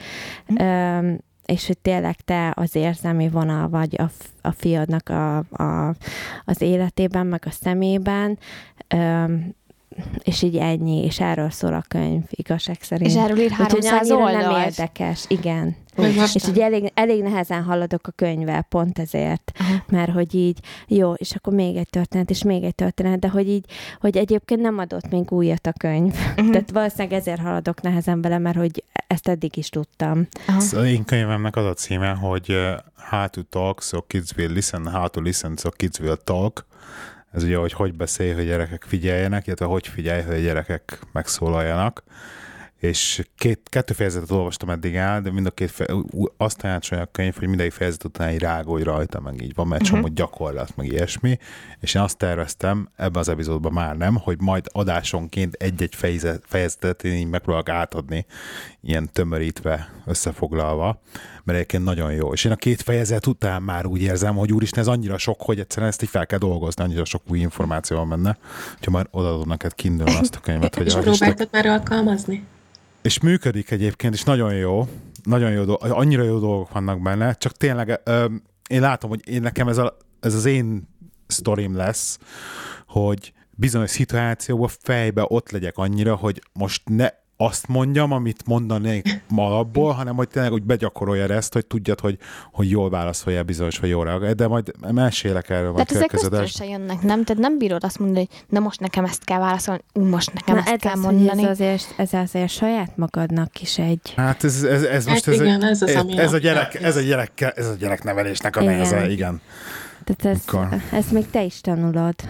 uh-huh. 0.48 0.98
um, 0.98 1.18
és 1.46 1.66
hogy 1.66 1.78
tényleg 1.78 2.16
te 2.16 2.52
az 2.56 2.74
érzelmi 2.74 3.28
vonal 3.28 3.68
vagy 3.68 4.00
a, 4.00 4.10
a 4.42 4.50
fiadnak 4.50 5.08
a, 5.08 5.36
a, 5.36 5.94
az 6.44 6.60
életében, 6.60 7.26
meg 7.26 7.42
a 7.46 7.50
szemében, 7.50 8.38
um, 8.94 9.54
és 10.22 10.42
így 10.42 10.56
ennyi, 10.56 11.04
és 11.04 11.20
erről 11.20 11.50
szól 11.50 11.74
a 11.74 11.84
könyv, 11.88 12.22
igazság 12.30 12.76
szerint. 12.80 13.10
És 13.10 13.16
erről 13.16 13.38
ír 13.38 13.50
300 13.50 14.10
oldalt. 14.10 14.46
nem 14.46 14.60
érdekes, 14.60 15.24
igen. 15.28 15.76
Úgy, 15.96 16.30
és 16.34 16.48
így 16.48 16.60
elég, 16.60 16.92
elég 16.94 17.22
nehezen 17.22 17.62
haladok 17.62 18.06
a 18.06 18.12
könyvvel, 18.16 18.62
pont 18.62 18.98
ezért, 18.98 19.52
Aha. 19.58 19.84
mert 19.88 20.12
hogy 20.12 20.34
így, 20.34 20.58
jó, 20.86 21.12
és 21.12 21.34
akkor 21.34 21.52
még 21.52 21.76
egy 21.76 21.90
történet, 21.90 22.30
és 22.30 22.42
még 22.42 22.64
egy 22.64 22.74
történet, 22.74 23.18
de 23.18 23.28
hogy 23.28 23.48
így, 23.48 23.64
hogy 24.00 24.16
egyébként 24.16 24.60
nem 24.60 24.78
adott 24.78 25.10
még 25.10 25.32
újat 25.32 25.66
a 25.66 25.72
könyv. 25.78 26.14
Uh-huh. 26.14 26.50
Tehát 26.52 26.70
valószínűleg 26.70 27.18
ezért 27.18 27.40
haladok 27.40 27.80
nehezen 27.80 28.20
bele, 28.20 28.38
mert 28.38 28.56
hogy 28.56 28.84
ezt 29.06 29.28
eddig 29.28 29.56
is 29.56 29.68
tudtam. 29.68 30.26
Aha. 30.46 30.60
Szóval 30.60 30.86
én 30.86 31.04
könyvemnek 31.04 31.56
az 31.56 31.64
a 31.64 31.74
címe, 31.74 32.10
hogy 32.10 32.56
How 33.10 33.28
to 33.28 33.42
talk 33.42 33.82
so 33.82 34.02
kids 34.02 34.32
will 34.36 34.52
listen, 34.52 34.86
how 34.90 35.08
to 35.08 35.20
listen 35.20 35.56
so 35.56 35.70
kids 35.70 35.98
will 36.00 36.16
talk. 36.16 36.66
Ez 37.32 37.42
ugye, 37.42 37.56
hogy 37.56 37.72
hogy 37.72 37.94
beszélj, 37.94 38.32
hogy 38.32 38.44
gyerekek 38.44 38.84
figyeljenek, 38.86 39.46
illetve 39.46 39.66
hogy 39.66 39.86
figyelj, 39.86 40.22
hogy 40.22 40.34
a 40.34 40.38
gyerekek 40.38 40.98
megszólaljanak 41.12 42.02
és 42.84 43.24
két, 43.36 43.60
kettő 43.64 43.94
fejezetet 43.94 44.30
olvastam 44.30 44.70
eddig 44.70 44.94
el, 44.94 45.20
de 45.20 45.30
mind 45.30 45.46
a 45.46 45.50
két 45.50 45.70
fe, 45.70 45.86
azt 46.36 46.58
tanácsolja 46.58 47.04
a 47.04 47.08
könyv, 47.12 47.34
hogy 47.38 47.48
mindegyik 47.48 47.72
fejezet 47.72 48.04
után 48.04 48.32
így 48.32 48.38
rágolj 48.38 48.82
rajta, 48.82 49.20
meg 49.20 49.42
így 49.42 49.54
van, 49.54 49.66
mert 49.66 49.82
uh-huh. 49.82 49.98
csomó 49.98 50.12
gyakorlat, 50.14 50.76
meg 50.76 50.86
ilyesmi, 50.86 51.38
és 51.80 51.94
én 51.94 52.02
azt 52.02 52.16
terveztem 52.16 52.88
ebben 52.96 53.20
az 53.20 53.28
epizódban 53.28 53.72
már 53.72 53.96
nem, 53.96 54.14
hogy 54.14 54.40
majd 54.40 54.66
adásonként 54.72 55.54
egy-egy 55.54 55.94
fejezet, 55.94 56.42
fejezetet 56.46 57.04
én 57.04 57.12
így 57.12 57.28
megpróbálok 57.28 57.68
átadni, 57.68 58.26
ilyen 58.80 59.08
tömörítve, 59.12 59.88
összefoglalva, 60.06 61.00
mert 61.44 61.58
egyébként 61.58 61.84
nagyon 61.84 62.12
jó. 62.12 62.32
És 62.32 62.44
én 62.44 62.52
a 62.52 62.56
két 62.56 62.82
fejezet 62.82 63.26
után 63.26 63.62
már 63.62 63.86
úgy 63.86 64.02
érzem, 64.02 64.36
hogy 64.36 64.52
úristen, 64.52 64.80
ez 64.80 64.88
annyira 64.88 65.18
sok, 65.18 65.42
hogy 65.42 65.58
egyszerűen 65.58 65.90
ezt 65.90 66.02
így 66.02 66.08
fel 66.08 66.26
kell 66.26 66.38
dolgozni, 66.38 66.82
annyira 66.82 67.04
sok 67.04 67.22
új 67.28 67.38
információ 67.38 67.96
van 67.96 68.08
benne, 68.08 68.38
hogyha 68.74 68.90
már 68.90 69.06
odaadod 69.10 69.46
neked 69.46 69.74
kindle 69.74 70.18
azt 70.18 70.34
a 70.34 70.40
könyvet, 70.40 70.74
hogy... 70.76 70.86
És 70.86 70.94
próbáltad 70.94 71.48
már 71.52 71.66
alkalmazni? 71.66 72.46
És 73.04 73.20
működik 73.20 73.70
egyébként, 73.70 74.14
és 74.14 74.22
nagyon 74.22 74.54
jó, 74.54 74.88
nagyon 75.22 75.50
jó, 75.50 75.64
dolgok, 75.64 75.82
annyira 75.90 76.22
jó 76.22 76.38
dolgok 76.38 76.72
vannak 76.72 77.02
benne, 77.02 77.34
csak 77.34 77.52
tényleg 77.52 78.00
ö, 78.04 78.24
én 78.68 78.80
látom, 78.80 79.10
hogy 79.10 79.28
én 79.28 79.40
nekem 79.42 79.68
ez, 79.68 79.78
a, 79.78 79.96
ez 80.20 80.34
az 80.34 80.44
én 80.44 80.88
sztorim 81.26 81.76
lesz, 81.76 82.18
hogy 82.86 83.32
bizonyos 83.50 83.90
szituációban 83.90 84.68
fejbe 84.80 85.24
ott 85.28 85.50
legyek 85.50 85.76
annyira, 85.76 86.14
hogy 86.14 86.42
most 86.52 86.82
ne 86.88 87.08
azt 87.36 87.68
mondjam, 87.68 88.12
amit 88.12 88.46
mondanék 88.46 89.22
ma 89.28 89.58
abból, 89.58 89.92
hanem 89.98 90.16
hogy 90.16 90.28
tényleg 90.28 90.52
úgy 90.52 90.62
begyakorolja 90.62 91.28
ezt, 91.28 91.52
hogy 91.52 91.66
tudjad, 91.66 92.00
hogy, 92.00 92.18
hogy 92.52 92.70
jól 92.70 92.90
válaszolja 92.90 93.42
bizonyos, 93.42 93.78
vagy 93.78 93.88
jól 93.88 94.04
reagál. 94.04 94.32
De 94.32 94.48
majd 94.48 94.72
mesélek 94.92 95.50
erről. 95.50 95.72
Tehát 95.72 95.90
ezek 95.90 96.12
ösztönösen 96.12 96.66
jönnek, 96.66 97.02
nem? 97.02 97.24
Tehát 97.24 97.42
nem 97.42 97.58
bírod 97.58 97.84
azt 97.84 97.98
mondani, 97.98 98.18
hogy 98.28 98.44
na 98.48 98.60
most 98.60 98.80
nekem 98.80 99.04
ezt 99.04 99.24
kell 99.24 99.38
válaszolni, 99.38 99.82
ú, 99.92 100.04
most 100.04 100.32
nekem 100.32 100.54
Na, 100.54 100.60
ezt 100.60 100.72
ez 100.72 100.80
kell 100.80 100.92
az, 100.92 101.00
mondani. 101.00 101.42
Ez 101.42 101.48
azért, 101.50 101.94
ez 101.96 102.12
azért 102.12 102.50
saját 102.50 102.96
magadnak 102.96 103.60
is 103.60 103.78
egy... 103.78 104.12
Hát 104.16 104.44
ez, 104.44 104.62
ez, 104.62 104.82
ez 104.82 105.06
most 105.06 105.24
hát 105.24 105.34
ez, 105.34 105.40
igen, 105.40 105.64
ez, 105.64 105.82
az, 105.82 105.88
ez, 105.88 106.04
ez, 106.16 106.32
a 106.32 106.38
gyerek, 106.38 106.74
ez, 106.74 106.96
a 106.96 107.00
gyerek, 107.00 107.52
ez 107.56 107.66
a 107.66 107.74
gyereknevelésnek 107.74 108.56
a 108.56 108.60
igen. 108.60 108.72
neheze, 108.72 109.10
igen. 109.10 109.40
Tehát 110.04 110.36
ez, 110.36 110.44
ezt 110.92 111.12
még 111.12 111.30
te 111.30 111.42
is 111.42 111.60
tanulod. 111.60 112.14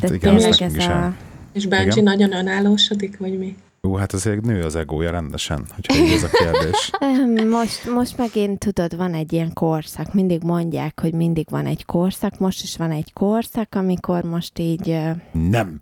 Tehát 0.00 0.16
igen, 0.16 0.36
tényleg 0.36 0.62
ez 0.62 0.86
a... 0.86 1.14
És 1.54 1.66
Bácsi 1.66 1.86
Igen? 1.86 2.04
nagyon 2.04 2.32
önállósodik, 2.32 3.18
vagy 3.18 3.38
mi? 3.38 3.56
Jó, 3.82 3.94
hát 3.96 4.12
azért 4.12 4.40
nő 4.40 4.62
az 4.62 4.76
egója 4.76 5.10
rendesen, 5.10 5.64
hogyha 5.74 6.04
ez 6.14 6.22
a 6.22 6.28
kérdés. 6.28 6.90
Most, 7.58 7.90
most 7.94 8.16
megint 8.16 8.58
tudod, 8.58 8.96
van 8.96 9.14
egy 9.14 9.32
ilyen 9.32 9.52
korszak. 9.52 10.14
Mindig 10.14 10.42
mondják, 10.42 11.00
hogy 11.00 11.12
mindig 11.12 11.46
van 11.50 11.66
egy 11.66 11.84
korszak. 11.84 12.38
Most 12.38 12.62
is 12.62 12.76
van 12.76 12.90
egy 12.90 13.12
korszak, 13.12 13.74
amikor 13.74 14.22
most 14.22 14.58
így... 14.58 14.98
Nem. 15.32 15.80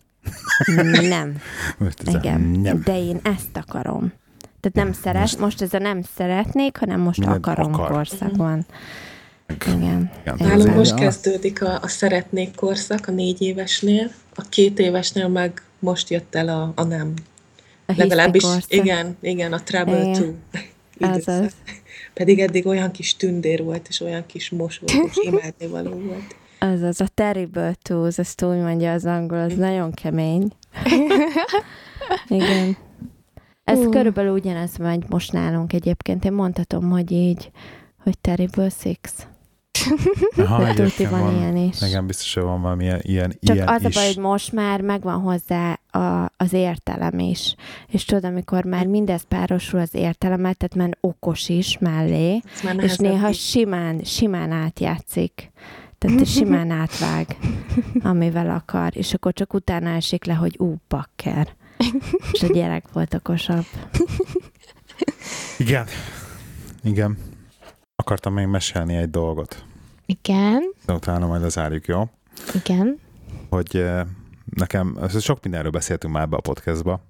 Nem. 1.09 1.37
Most 1.79 2.03
ez 2.07 2.14
Igen. 2.14 2.41
Nem. 2.41 2.83
De 2.85 2.99
én 2.99 3.20
ezt 3.23 3.57
akarom. 3.57 4.12
Tehát 4.61 4.87
nem 4.87 4.93
szeret, 5.03 5.20
most, 5.20 5.39
most 5.39 5.62
ez 5.62 5.73
a 5.73 5.79
nem 5.79 6.03
szeretnék, 6.16 6.77
hanem 6.77 7.01
most 7.01 7.18
Mindent 7.18 7.47
akarom 7.47 7.75
akar. 7.75 7.91
korszak 7.91 8.37
van. 8.37 8.66
Igen. 9.53 10.11
Igen. 10.22 10.36
Nálunk 10.38 10.74
most 10.74 10.94
kezdődik 10.94 11.62
a, 11.62 11.78
a 11.82 11.88
szeretnék 11.88 12.55
korszak 12.55 13.09
a 13.09 13.11
négy 13.11 13.42
évesnél, 13.42 14.11
a 14.34 14.42
két 14.48 14.78
évesnél 14.78 15.28
meg 15.28 15.62
most 15.78 16.11
jött 16.11 16.34
el 16.34 16.48
a, 16.48 16.72
a 16.74 16.82
nem. 16.82 17.14
A 17.86 17.92
Legalábbis 17.96 18.44
igen, 18.68 19.16
igen, 19.20 19.53
a 19.53 19.62
Trouble 19.62 20.11
igen. 20.11 20.42
Pedig 22.14 22.38
eddig 22.38 22.66
olyan 22.66 22.90
kis 22.90 23.16
tündér 23.16 23.62
volt, 23.62 23.88
és 23.88 24.00
olyan 24.00 24.26
kis 24.26 24.50
mosolygós, 24.50 25.16
imádni 25.22 25.66
való 25.66 25.90
volt. 25.90 26.36
Az 26.59 26.80
az 26.82 27.00
a 27.00 27.07
terrible 27.14 27.74
twos, 27.82 28.18
ezt 28.18 28.42
úgy 28.42 28.57
mondja 28.57 28.92
az 28.92 29.05
angol, 29.05 29.38
az 29.38 29.55
nagyon 29.55 29.92
kemény. 29.92 30.53
Igen. 32.28 32.76
Ez 33.64 33.78
uh. 33.78 33.90
körülbelül 33.90 34.32
ugyanez 34.32 34.76
megy 34.76 35.05
most 35.09 35.32
nálunk 35.32 35.72
egyébként. 35.72 36.24
Én 36.24 36.32
mondhatom, 36.32 36.90
hogy 36.90 37.11
így, 37.11 37.50
hogy 38.03 38.18
terrible 38.18 38.68
six. 38.68 39.26
Aha, 40.37 40.75
Tuti 40.75 41.07
van, 41.07 41.20
van 41.20 41.37
ilyen 41.37 41.57
is. 41.57 41.83
Igen, 41.83 42.07
biztos, 42.07 42.35
hogy 42.35 42.43
van 42.43 42.61
valami 42.61 42.85
ilyen, 42.85 43.01
ilyen 43.03 43.37
Csak 43.43 43.55
ilyen 43.57 43.68
az 43.68 43.85
is. 43.85 43.97
a 43.97 43.99
baj, 44.01 44.07
hogy 44.07 44.23
most 44.23 44.53
már 44.53 44.81
megvan 44.81 45.20
hozzá 45.20 45.79
a, 45.91 46.33
az 46.37 46.53
értelem 46.53 47.18
is. 47.18 47.55
És 47.87 48.05
tudod, 48.05 48.25
amikor 48.25 48.64
már 48.64 48.87
mindez 48.87 49.23
párosul 49.23 49.81
az 49.81 49.95
értelemmel, 49.95 50.55
tehát 50.55 50.75
már 50.75 50.97
okos 51.01 51.49
is 51.49 51.79
mellé, 51.79 52.41
és 52.79 52.97
néha 52.97 53.29
is. 53.29 53.49
simán, 53.49 54.01
simán 54.05 54.51
átjátszik. 54.53 55.51
Tehát 55.99 56.27
simán 56.27 56.70
átvág, 56.70 57.37
amivel 58.03 58.51
akar, 58.51 58.97
és 58.97 59.14
akkor 59.14 59.33
csak 59.33 59.55
utána 59.55 59.89
esik 59.91 60.25
le, 60.25 60.35
hogy 60.35 60.55
ú, 60.59 60.75
bakker. 60.89 61.55
És 62.33 62.43
a 62.43 62.53
gyerek 62.53 62.85
volt 62.93 63.14
okosabb. 63.14 63.64
Igen. 65.59 65.87
Igen. 66.83 67.18
Akartam 68.03 68.32
még 68.32 68.46
mesélni 68.46 68.96
egy 68.96 69.11
dolgot. 69.11 69.64
Igen. 70.07 70.62
De 70.86 70.92
utána 70.92 71.26
majd 71.26 71.42
lezárjuk, 71.42 71.86
jó? 71.86 72.09
Igen. 72.55 72.98
Hogy 73.50 73.84
nekem, 74.44 74.98
sok 75.20 75.42
mindenről 75.42 75.70
beszéltünk 75.70 76.12
már 76.12 76.22
ebbe 76.22 76.36
a 76.36 76.40
podcastba, 76.40 77.05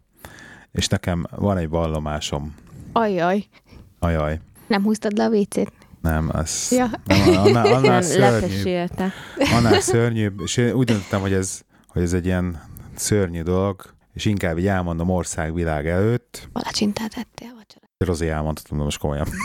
és 0.72 0.86
nekem 0.86 1.26
van 1.30 1.57
egy 1.57 1.68
vallomásom. 1.68 2.55
Ajaj. 2.93 3.45
Ajaj. 3.99 4.40
Nem 4.66 4.82
húztad 4.82 5.16
le 5.16 5.24
a 5.24 5.28
vécét? 5.28 5.72
Nem, 6.01 6.30
ez 6.34 6.68
ja. 6.70 6.90
nem, 7.05 7.36
annál, 7.36 7.66
annál 7.76 8.03
szörnyűbb. 8.03 8.90
Annál 9.55 9.80
szörnyűbb, 9.80 10.40
és 10.40 10.57
én 10.57 10.72
úgy 10.72 10.86
döntöttem, 10.86 11.20
hogy 11.20 11.32
ez, 11.32 11.61
hogy 11.86 12.03
ez 12.03 12.12
egy 12.12 12.26
ilyen 12.26 12.62
szörnyű 12.95 13.43
dolog, 13.43 13.95
és 14.12 14.24
inkább 14.24 14.59
így 14.59 14.66
elmondom 14.66 15.11
országvilág 15.11 15.86
előtt. 15.86 16.49
Palacsintát 16.53 17.12
ettél 17.16 17.55
vacsora. 17.57 17.86
Rozi 17.99 18.28
elmondhatom, 18.28 18.78
de 18.78 18.84
most 18.84 18.99
komolyan. 18.99 19.26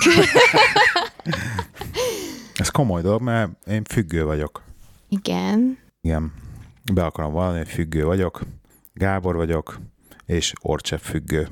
ez 2.56 2.70
komoly 2.70 3.02
dolog, 3.02 3.22
mert 3.22 3.52
én 3.68 3.84
függő 3.84 4.26
vagyok. 4.26 4.64
Igen. 5.10 5.78
Igen. 6.02 6.34
Be 6.94 7.06
akarom 7.06 7.34
valami, 7.34 7.58
hogy 7.58 7.68
függő 7.68 8.06
vagyok. 8.06 8.42
Gábor 8.94 9.36
vagyok, 9.36 9.80
és 10.26 10.54
Orcsepp 10.62 11.00
függő. 11.00 11.48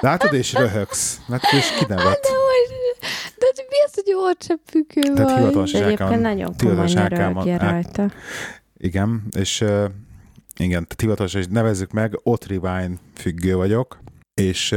Látod, 0.00 0.32
és 0.32 0.52
röhögsz. 0.52 1.20
Hát 1.28 1.42
és 1.52 1.72
kinevet. 1.78 2.20
De, 3.38 3.46
de 3.54 3.62
mi 3.68 3.76
az, 3.86 3.94
hogy 3.94 4.14
Orcsepp 4.14 4.58
függő 4.66 5.00
vagy? 5.02 5.14
Tehát 5.14 5.38
hivatalosan 5.38 6.20
nagyon 6.20 6.54
komoly 6.56 6.92
ne 7.44 7.58
rajta. 7.58 8.10
Igen, 8.76 9.22
és 9.36 9.60
uh, 9.60 9.84
igen, 10.56 10.86
tehát 10.86 11.00
hivatalosan 11.00 11.44
nevezzük 11.50 11.90
meg, 11.90 12.20
Otrivine 12.22 12.90
függő 13.14 13.54
vagyok, 13.54 13.98
és 14.40 14.74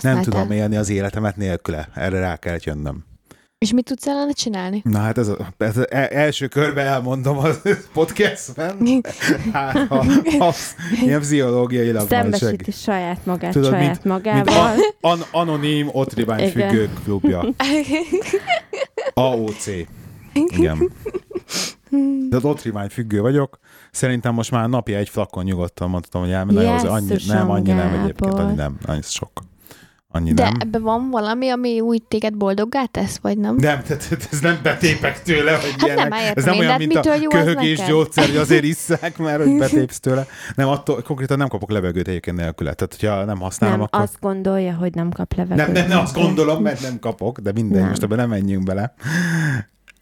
nem 0.00 0.22
tudom 0.22 0.50
élni 0.50 0.76
az 0.76 0.88
életemet 0.88 1.36
nélküle. 1.36 1.88
Erre 1.94 2.20
rá 2.20 2.36
kell 2.36 2.58
jönnöm. 2.60 3.06
És 3.58 3.72
mit 3.72 3.84
tudsz 3.84 4.06
ellene 4.06 4.32
csinálni? 4.32 4.80
Na 4.84 4.98
hát 4.98 5.18
ez, 5.18 5.28
a, 5.28 5.36
ez 5.58 5.76
a, 5.76 5.86
e, 5.88 6.08
első 6.10 6.46
körben 6.46 6.86
elmondom 6.86 7.38
a 7.38 7.48
podcastben. 7.92 9.02
Hát, 9.52 9.86
ha, 9.88 10.04
ha, 10.38 10.54
ilyen 11.04 11.20
pszichológiailag 11.20 12.08
Szembesíti 12.08 12.70
saját 12.70 13.26
magát 13.26 13.52
Tudod, 13.52 13.70
saját 13.70 13.86
mint, 13.86 14.04
magával. 14.04 14.74
Mint 14.74 14.96
a, 15.00 15.08
an, 15.08 15.20
anonim 15.30 15.88
Otribány 15.92 16.50
függők 16.50 16.90
klubja. 17.04 17.44
AOC. 19.14 19.66
Igen. 20.32 20.90
De 22.30 22.36
az 22.36 22.44
Otrivány 22.44 22.88
függő 22.88 23.20
vagyok. 23.20 23.58
Szerintem 23.98 24.34
most 24.34 24.50
már 24.50 24.68
napi 24.68 24.94
egy 24.94 25.08
flakon 25.08 25.44
nyugodtan 25.44 25.90
mondtam, 25.90 26.20
hogy 26.20 26.30
elmenni, 26.30 26.66
az 26.66 26.84
annyi, 26.84 27.16
nem, 27.26 27.50
annyi 27.50 27.72
nem 27.72 28.00
egyébként, 28.00 28.34
annyi 28.34 28.54
nem, 28.54 28.78
annyi 28.86 29.00
sok. 29.02 29.30
Annyi 30.08 30.32
De 30.32 30.42
nem. 30.42 30.54
ebben 30.58 30.82
van 30.82 31.10
valami, 31.10 31.48
ami 31.48 31.80
úgy 31.80 32.02
téged 32.02 32.34
boldoggá 32.36 32.84
tesz, 32.84 33.18
vagy 33.22 33.38
nem? 33.38 33.56
Nem, 33.56 33.82
tehát 33.82 34.28
ez 34.32 34.40
nem 34.40 34.58
betépek 34.62 35.22
tőle, 35.22 35.50
hogy 35.50 35.70
hát 35.70 35.82
ilyenek. 35.82 36.08
nem, 36.08 36.32
ez 36.34 36.44
nem 36.44 36.58
olyan, 36.58 36.76
mint 36.76 36.96
a 36.96 37.18
köhögés 37.28 37.84
gyógyszer, 37.86 38.26
hogy 38.26 38.36
azért 38.36 38.64
isszák, 38.64 39.18
mert 39.18 39.42
hogy 39.42 39.58
betépsz 39.64 40.00
tőle. 40.00 40.26
Nem, 40.54 40.68
attól 40.68 41.02
konkrétan 41.02 41.38
nem 41.38 41.48
kapok 41.48 41.70
levegőt 41.70 42.08
egyébként 42.08 42.36
nélküle. 42.36 42.72
Tehát, 42.72 42.96
hogyha 43.00 43.24
nem 43.24 43.40
használom, 43.40 43.76
nem, 43.76 43.84
akkor... 43.84 44.00
azt 44.00 44.16
gondolja, 44.20 44.74
hogy 44.74 44.94
nem 44.94 45.10
kap 45.10 45.34
levegőt. 45.34 45.66
Nem, 45.66 45.72
nem, 45.72 45.88
nem 45.88 45.98
azt 45.98 46.14
gondolom, 46.14 46.62
mert 46.62 46.82
nem 46.82 46.98
kapok, 46.98 47.38
de 47.38 47.52
minden, 47.52 47.80
nem. 47.80 47.88
most 47.88 48.02
ebben 48.02 48.18
nem 48.18 48.28
menjünk 48.28 48.64
bele. 48.64 48.94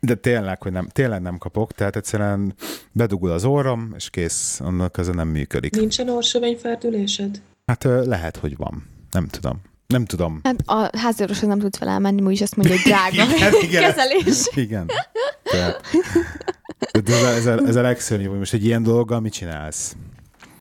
De 0.01 0.15
tényleg, 0.15 0.63
hogy 0.63 0.73
nem, 0.73 0.89
tényleg 0.89 1.23
nem 1.23 1.39
kapok, 1.39 1.73
tehát 1.73 1.97
egyszerűen 1.97 2.55
bedugul 2.93 3.31
az 3.31 3.45
orrom, 3.45 3.93
és 3.97 4.11
kész, 4.11 4.61
annak 4.61 4.93
közben 4.93 5.17
nem 5.17 5.29
működik. 5.29 5.77
Nincsen 5.77 6.09
orsövényferdülésed? 6.09 7.43
Hát 7.67 7.85
lehet, 7.85 8.37
hogy 8.37 8.57
van. 8.57 8.87
Nem 9.11 9.27
tudom. 9.27 9.61
Nem 9.87 10.05
tudom. 10.05 10.41
Hát 10.43 10.63
a 10.65 10.99
háziorvoshoz 10.99 11.49
nem 11.49 11.59
tudsz 11.59 11.79
vele 11.79 11.91
elmenni, 11.93 12.23
úgyis 12.23 12.41
azt 12.41 12.57
mondja, 12.57 12.75
hogy 12.75 12.85
drága 12.85 13.35
igen, 13.35 13.53
igen, 13.69 13.83
kezelés. 13.83 14.49
Igen. 14.55 14.87
Tehát, 15.43 15.81
de 17.05 17.15
ez, 17.15 17.23
a, 17.23 17.29
ez, 17.29 17.47
a, 17.47 17.67
ez 17.67 17.77
a 17.77 17.81
legszörnyűbb, 17.81 18.29
hogy 18.29 18.39
most 18.39 18.53
egy 18.53 18.65
ilyen 18.65 18.83
dologgal 18.83 19.21
mit 19.21 19.33
csinálsz? 19.33 19.97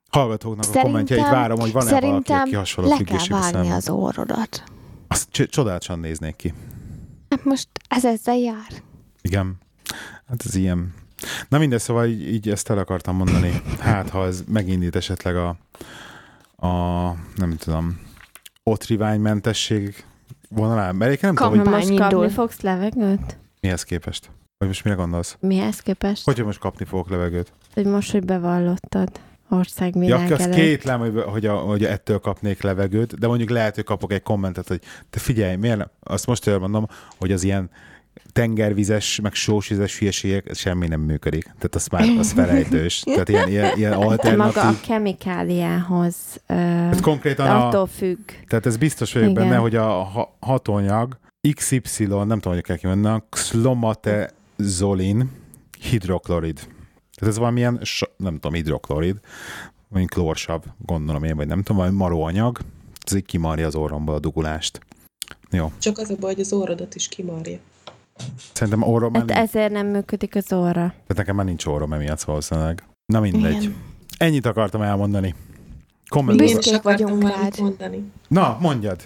Hallgatóknak 0.10 0.64
szerintem, 0.64 0.82
a 0.82 0.86
kommentjeit 0.86 1.30
várom, 1.30 1.60
hogy 1.60 1.72
van-e 1.72 2.00
valaki, 2.00 2.32
aki 2.32 2.56
hasonló 2.56 2.90
le 2.90 2.98
kell 3.04 3.40
vágni 3.40 3.72
az 3.72 3.90
orrodat. 3.90 4.64
Azt 5.08 5.28
csodálatosan 5.32 6.00
néznék 6.00 6.36
ki. 6.36 6.54
Hát 7.30 7.44
most 7.44 7.68
ez 7.88 8.06
ezzel 8.06 8.38
jár. 8.38 8.84
Igen. 9.26 9.58
Hát 10.28 10.46
ez 10.46 10.56
ilyen. 10.56 10.94
Na 11.50 11.58
mindegy, 11.58 11.80
szóval 11.80 12.06
így, 12.06 12.34
így 12.34 12.50
ezt 12.50 12.70
el 12.70 12.78
akartam 12.78 13.16
mondani. 13.16 13.62
Hát, 13.80 14.10
ha 14.10 14.26
ez 14.26 14.44
megindít 14.48 14.96
esetleg 14.96 15.36
a, 15.36 15.48
a 16.68 17.12
nem 17.36 17.56
tudom, 17.58 18.00
otriványmentesség 18.64 20.06
vonalán. 20.50 20.96
Mert 20.96 21.22
nem 21.22 21.36
tudom, 21.36 21.50
hogy 21.50 21.68
most 21.70 21.98
kapni 22.00 22.30
fogsz 22.30 22.62
levegőt? 22.62 23.38
Mihez 23.62 23.84
képest? 23.84 24.30
Vagy 24.58 24.68
most 24.68 24.84
mire 24.84 24.96
gondolsz? 24.96 25.38
Mihez 25.40 25.80
képest? 25.80 26.24
Hogyha 26.24 26.46
most 26.46 26.60
kapni 26.60 26.86
fogok 26.86 27.10
levegőt? 27.10 27.52
Hogy 27.74 27.86
most, 27.86 28.12
hogy 28.12 28.26
bevallottad 28.26 29.10
országvilág 29.50 30.30
ja, 30.30 30.36
azt 30.36 30.50
kétlem, 30.50 31.00
hogy, 31.00 31.24
hogy, 31.26 31.46
a, 31.46 31.56
hogy 31.56 31.86
ettől 31.86 32.20
kapnék 32.20 32.62
levegőt, 32.62 33.20
de 33.20 33.28
mondjuk 33.28 33.50
lehet, 33.50 33.76
hogy 33.76 33.84
kapok 33.84 34.12
egy 34.12 34.24
kommentet, 34.24 34.68
hogy 34.68 34.82
te 35.10 35.20
figyelj, 35.20 35.56
miért 35.56 35.78
nem? 35.78 35.90
Azt 36.00 36.26
most 36.26 36.48
elmondom, 36.48 36.88
hogy 37.18 37.32
az 37.32 37.44
ilyen 37.44 37.70
tengervizes, 38.32 39.20
meg 39.20 39.34
sósvizes 39.34 40.00
hülyeségek, 40.00 40.56
semmi 40.56 40.88
nem 40.88 41.02
működik. 41.02 41.44
Tehát 41.44 41.76
az 41.76 41.88
már 41.88 42.04
az 42.18 42.32
felejtős. 42.32 43.00
Tehát 43.06 43.30
ilyen, 43.30 43.50
ilyen, 43.50 43.78
ilyen 43.78 43.94
alternatív... 43.94 44.56
Maga 44.56 44.68
a 44.68 44.76
kemikáliához 44.88 46.16
uh, 46.50 47.00
konkrétan 47.00 47.48
attól 47.48 47.82
a, 47.82 47.86
függ. 47.86 48.32
Tehát 48.48 48.66
ez 48.66 48.78
biztos 48.78 49.14
vagyok 49.14 49.30
Igen. 49.30 49.44
benne, 49.44 49.58
hogy 49.58 49.76
a 49.76 50.10
hatóanyag 50.40 51.18
XY, 51.54 52.06
nem 52.06 52.28
tudom, 52.28 52.54
hogy 52.54 52.62
kell 52.62 52.78
kimenni, 52.78 53.22
xlomatezolin 53.30 55.32
hidroklorid. 55.80 56.60
Tehát 57.16 57.34
ez 57.34 57.38
valamilyen, 57.38 57.82
nem 58.18 58.34
tudom, 58.34 58.54
hidroklorid, 58.54 59.20
vagy 59.90 60.06
klórsav, 60.06 60.64
gondolom 60.86 61.24
én, 61.24 61.36
vagy 61.36 61.48
nem 61.48 61.64
tudom, 61.64 61.82
vagy 61.82 61.92
maróanyag, 61.92 62.60
ez 63.04 63.14
így 63.14 63.26
kimarja 63.26 63.68
az 63.68 63.76
orromból 63.76 64.16
a 64.16 64.20
dugulást. 64.20 64.80
Jó. 65.52 65.72
Csak 65.80 65.98
az 65.98 66.10
a 66.10 66.16
baj, 66.20 66.34
hogy 66.34 66.42
az 66.42 66.54
orrodat 66.54 66.96
is 66.96 67.08
kimarja. 67.08 67.60
Szerintem 68.54 68.82
orrom 68.82 69.14
hát 69.14 69.32
ezért 69.32 69.72
nem 69.72 69.88
működik 69.88 70.36
az 70.36 70.54
orra. 70.54 70.74
Tehát 70.74 71.16
nekem 71.16 71.36
már 71.36 71.46
nincs 71.46 71.66
orrom 71.66 71.94
emiatt 71.94 72.22
valószínűleg. 72.22 72.84
Na 73.06 73.20
mindegy. 73.20 73.62
Igen. 73.62 73.76
Ennyit 74.18 74.46
akartam 74.46 74.82
elmondani. 74.82 75.36
Büszkék 76.26 76.82
vagyunk 76.82 77.30
rád. 77.30 77.60
Mondani. 77.60 78.12
Na, 78.28 78.58
mondjad. 78.62 79.02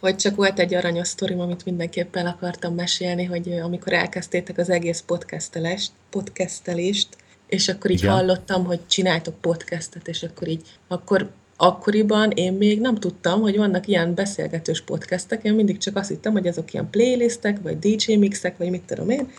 Hogy 0.00 0.16
csak 0.16 0.36
volt 0.36 0.58
egy 0.58 0.74
aranyos 0.74 1.08
sztorim, 1.08 1.40
amit 1.40 1.64
mindenképpen 1.64 2.26
akartam 2.26 2.74
mesélni, 2.74 3.24
hogy 3.24 3.52
amikor 3.52 3.92
elkezdtétek 3.92 4.58
az 4.58 4.70
egész 4.70 5.02
podcastelést, 5.06 5.92
podcastelést 6.10 7.08
és 7.50 7.68
akkor 7.68 7.90
így 7.90 7.98
Igen. 8.02 8.12
hallottam, 8.12 8.64
hogy 8.64 8.86
csináltok 8.86 9.34
podcastet, 9.40 10.08
és 10.08 10.22
akkor 10.22 10.48
így, 10.48 10.62
akkor 10.88 11.30
akkoriban 11.62 12.30
én 12.30 12.52
még 12.52 12.80
nem 12.80 12.94
tudtam, 12.94 13.40
hogy 13.40 13.56
vannak 13.56 13.86
ilyen 13.86 14.14
beszélgetős 14.14 14.80
podcastek, 14.80 15.44
én 15.44 15.54
mindig 15.54 15.78
csak 15.78 15.96
azt 15.96 16.08
hittem, 16.08 16.32
hogy 16.32 16.46
azok 16.46 16.72
ilyen 16.72 16.90
playlistek, 16.90 17.58
vagy 17.62 17.78
DJ 17.78 18.14
mixek, 18.14 18.56
vagy 18.56 18.70
mit 18.70 18.82
tudom 18.82 19.10
én, 19.10 19.30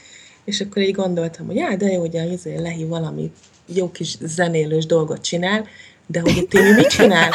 és 0.43 0.61
akkor 0.61 0.81
így 0.81 0.95
gondoltam, 0.95 1.45
hogy 1.45 1.55
já, 1.55 1.75
de 1.75 1.91
jó, 1.91 1.99
hogy 1.99 2.17
a 2.17 2.23
izé 2.23 2.57
lehív 2.57 2.87
valami 2.87 3.31
jó 3.65 3.91
kis 3.91 4.17
zenélős 4.21 4.85
dolgot 4.85 5.21
csinál, 5.21 5.67
de 6.05 6.19
hogy 6.19 6.37
a 6.37 6.47
Timi 6.49 6.71
mit 6.71 6.87
csinál? 6.87 7.29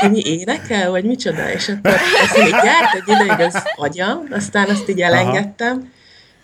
Timi 0.00 0.22
énekel, 0.24 0.90
vagy 0.90 1.04
micsoda? 1.04 1.52
És 1.52 1.68
akkor 1.68 1.94
ez 1.94 2.46
így 2.46 2.50
járt 2.50 2.94
egy 2.94 3.08
ideig 3.08 3.40
az 3.40 3.62
agyam, 3.76 4.26
aztán 4.30 4.68
azt 4.68 4.88
így 4.88 5.00
elengedtem, 5.00 5.76
Aha 5.76 5.94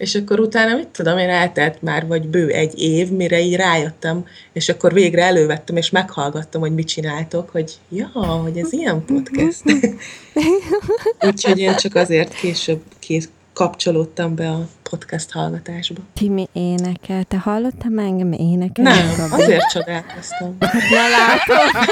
és 0.02 0.14
akkor 0.14 0.40
utána, 0.40 0.76
mit 0.76 0.88
tudom 0.88 1.18
én, 1.18 1.28
eltelt 1.28 1.82
már 1.82 2.06
vagy 2.06 2.28
bő 2.28 2.48
egy 2.48 2.80
év, 2.80 3.10
mire 3.10 3.40
így 3.40 3.54
rájöttem, 3.54 4.26
és 4.52 4.68
akkor 4.68 4.92
végre 4.92 5.22
elővettem, 5.22 5.76
és 5.76 5.90
meghallgattam, 5.90 6.60
hogy 6.60 6.74
mit 6.74 6.86
csináltok, 6.86 7.50
hogy 7.50 7.72
ja, 7.88 8.06
hogy 8.42 8.58
ez 8.58 8.72
ilyen 8.72 9.04
podcast. 9.04 9.62
Úgyhogy 11.28 11.58
én 11.58 11.76
csak 11.76 11.94
azért 11.94 12.34
később 12.34 12.80
kész, 12.98 13.28
kapcsolódtam 13.52 14.34
be 14.34 14.48
a 14.48 14.68
podcast 14.82 15.30
hallgatásba. 15.30 16.00
Timi 16.14 16.48
énekel. 16.52 17.24
Te 17.24 17.38
hallottál 17.38 17.98
engem 17.98 18.32
énekelni? 18.32 18.90
Nem, 18.90 19.28
Gabi? 19.28 19.42
azért 19.42 19.70
csodálkoztam. 19.70 20.56
Na 20.96 21.08
látom. 21.08 21.84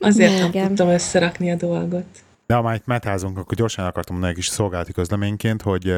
Azért 0.00 0.38
nem 0.38 0.50
tudtam 0.50 0.88
összerakni 0.88 1.50
a 1.50 1.54
dolgot. 1.54 2.06
De 2.46 2.54
ha 2.54 2.62
már 2.62 2.74
itt 2.74 2.86
metázunk, 2.86 3.38
akkor 3.38 3.56
gyorsan 3.56 3.84
akartam 3.84 4.14
mondani 4.14 4.32
egy 4.32 4.38
kis 4.38 4.48
szolgálati 4.48 4.92
közleményként, 4.92 5.62
hogy, 5.62 5.94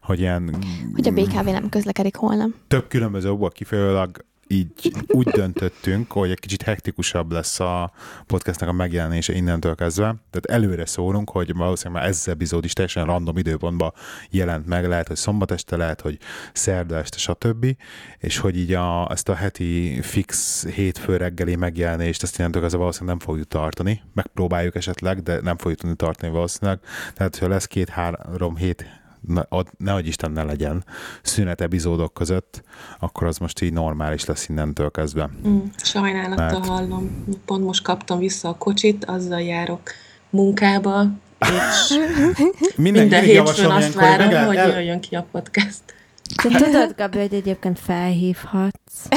hogy 0.00 0.20
ilyen... 0.20 0.56
Hogy 0.94 1.08
a 1.08 1.12
BKV 1.12 1.44
nem 1.44 1.68
közlekedik 1.68 2.16
holnap. 2.16 2.50
Több 2.68 2.88
különböző 2.88 3.30
okból 3.30 3.50
kifejezőleg 3.50 4.24
így 4.46 4.92
úgy 5.06 5.28
döntöttünk, 5.28 6.12
hogy 6.12 6.30
egy 6.30 6.40
kicsit 6.40 6.62
hektikusabb 6.62 7.32
lesz 7.32 7.60
a 7.60 7.92
podcastnak 8.26 8.68
a 8.68 8.72
megjelenése 8.72 9.32
innentől 9.32 9.74
kezdve. 9.74 10.04
Tehát 10.04 10.62
előre 10.62 10.86
szólunk, 10.86 11.30
hogy 11.30 11.54
valószínűleg 11.54 12.02
már 12.02 12.10
ez 12.10 12.28
epizód 12.28 12.64
is 12.64 12.72
teljesen 12.72 13.04
random 13.04 13.36
időpontban 13.36 13.92
jelent 14.30 14.66
meg, 14.66 14.88
lehet, 14.88 15.06
hogy 15.06 15.16
szombat 15.16 15.50
este, 15.50 15.76
lehet, 15.76 16.00
hogy 16.00 16.18
szerda 16.52 16.96
este, 16.96 17.18
stb. 17.18 17.76
És 18.18 18.38
hogy 18.38 18.58
így 18.58 18.72
a, 18.72 19.10
ezt 19.10 19.28
a 19.28 19.34
heti 19.34 20.00
fix 20.02 20.64
hétfő 20.66 21.16
reggeli 21.16 21.56
megjelenést, 21.56 22.22
ezt 22.22 22.38
innentől 22.38 22.60
kezdve 22.60 22.80
valószínűleg 22.80 23.16
nem 23.16 23.26
fogjuk 23.26 23.48
tartani. 23.48 24.02
Megpróbáljuk 24.14 24.74
esetleg, 24.74 25.22
de 25.22 25.40
nem 25.40 25.56
fogjuk 25.56 25.80
tudni 25.80 25.96
tartani 25.96 26.32
valószínűleg. 26.32 26.80
Tehát, 27.14 27.38
ha 27.38 27.48
lesz 27.48 27.66
két-három 27.66 28.56
hét 28.56 29.02
nehogy 29.76 30.06
Isten 30.06 30.30
ne 30.30 30.42
legyen 30.42 30.84
szünet 31.22 31.60
epizódok 31.60 32.14
között, 32.14 32.62
akkor 32.98 33.26
az 33.26 33.38
most 33.38 33.62
így 33.62 33.72
normális 33.72 34.24
lesz 34.24 34.48
innentől 34.48 34.90
kezdve. 34.90 35.30
Mm, 35.48 35.58
sajnálattal 35.76 36.58
Mert... 36.58 36.66
hallom. 36.66 37.24
Pont 37.44 37.64
most 37.64 37.82
kaptam 37.82 38.18
vissza 38.18 38.48
a 38.48 38.54
kocsit, 38.54 39.04
azzal 39.04 39.40
járok 39.40 39.80
munkába, 40.30 41.06
és 41.38 41.98
minden, 42.76 43.02
minden 43.02 43.22
hétfőn 43.22 43.70
azt 43.70 43.94
várom, 43.94 44.30
el, 44.30 44.46
hogy 44.46 44.56
el... 44.56 44.68
jöjjön 44.68 45.00
ki 45.00 45.14
a 45.14 45.26
podcast. 45.32 45.82
Te 46.42 46.48
tudod, 46.48 46.94
Gabi, 46.96 47.18
hogy 47.18 47.34
egyébként 47.34 47.78
felhívhatsz. 47.78 49.06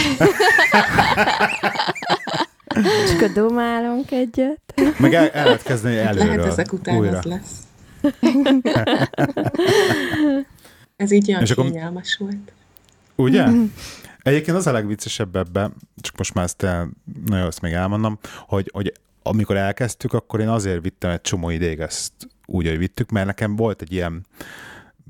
És 3.05 3.13
akkor 3.13 3.31
domálunk 3.31 4.11
egyet. 4.11 4.73
Meg 4.97 5.13
el, 5.13 5.29
el 5.29 5.43
lehet 5.43 5.63
kezdeni 5.63 5.97
előről. 5.97 6.27
Lehet 6.27 6.45
ezek 6.45 6.73
után 6.73 6.97
újra. 6.97 7.17
az 7.17 7.23
lesz. 7.23 7.66
Ez 10.95 11.11
így 11.11 11.29
olyan 11.29 11.43
kényelmes 11.43 12.13
akkor... 12.15 12.27
volt. 12.27 12.51
Ugye? 13.15 13.45
Egyébként 14.21 14.57
az 14.57 14.67
a 14.67 14.71
legviccesebb 14.71 15.35
ebben, 15.35 15.73
csak 16.01 16.17
most 16.17 16.33
már 16.33 16.43
ezt 16.43 16.63
el, 16.63 16.89
nagyon 17.25 17.45
azt 17.45 17.61
még 17.61 17.73
elmondom, 17.73 18.19
hogy, 18.47 18.69
hogy 18.73 18.93
amikor 19.23 19.55
elkezdtük, 19.55 20.13
akkor 20.13 20.39
én 20.39 20.49
azért 20.49 20.81
vittem 20.81 21.09
egy 21.09 21.21
csomó 21.21 21.49
ideig 21.49 21.79
ezt 21.79 22.11
úgy, 22.45 22.67
hogy 22.67 22.77
vittük, 22.77 23.09
mert 23.09 23.25
nekem 23.25 23.55
volt 23.55 23.81
egy 23.81 23.91
ilyen 23.91 24.25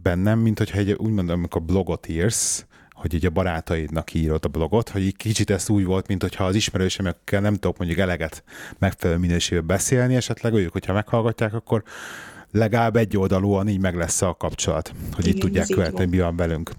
bennem, 0.02 0.40
mint 0.40 0.58
hogyha 0.58 0.78
egy, 0.78 0.92
úgy 0.92 1.12
mondom, 1.12 1.38
amikor 1.38 1.62
blogot 1.62 2.08
írsz, 2.08 2.66
hogy 2.92 3.14
így 3.14 3.26
a 3.26 3.30
barátaidnak 3.30 4.14
írod 4.14 4.46
a 4.46 4.48
blogot, 4.48 4.90
hogy 4.90 5.02
így 5.02 5.16
kicsit 5.16 5.50
ez 5.50 5.70
úgy 5.70 5.86
volt, 5.86 6.08
mint 6.08 6.22
hogyha 6.22 6.46
az 6.46 6.56
ismerősömekkel 6.56 7.42
nem 7.42 7.54
tudok 7.54 7.78
mondjuk 7.78 8.00
eleget 8.00 8.44
megfelelő 8.80 9.20
minőségben 9.20 9.68
beszélni, 9.68 10.16
esetleg 10.16 10.54
ők, 10.54 10.72
hogyha 10.72 10.94
meghallgatják, 10.94 11.54
akkor 11.54 11.84
legalább 12.58 12.96
egy 12.96 13.18
oldalúan 13.18 13.68
így 13.68 13.80
meg 13.80 13.96
lesz 13.96 14.22
a 14.22 14.34
kapcsolat, 14.34 14.94
hogy 15.14 15.26
Igen, 15.26 15.36
itt 15.36 15.42
tudják 15.42 15.68
követni, 15.68 16.06
mi 16.06 16.20
van 16.20 16.36
velünk. 16.36 16.72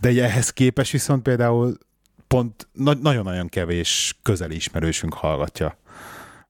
De 0.00 0.22
ehhez 0.22 0.50
képest 0.50 0.92
viszont 0.92 1.22
például 1.22 1.78
pont 2.26 2.68
na- 2.72 2.94
nagyon-nagyon 2.94 3.48
kevés 3.48 4.18
közeli 4.22 4.54
ismerősünk 4.54 5.14
hallgatja 5.14 5.78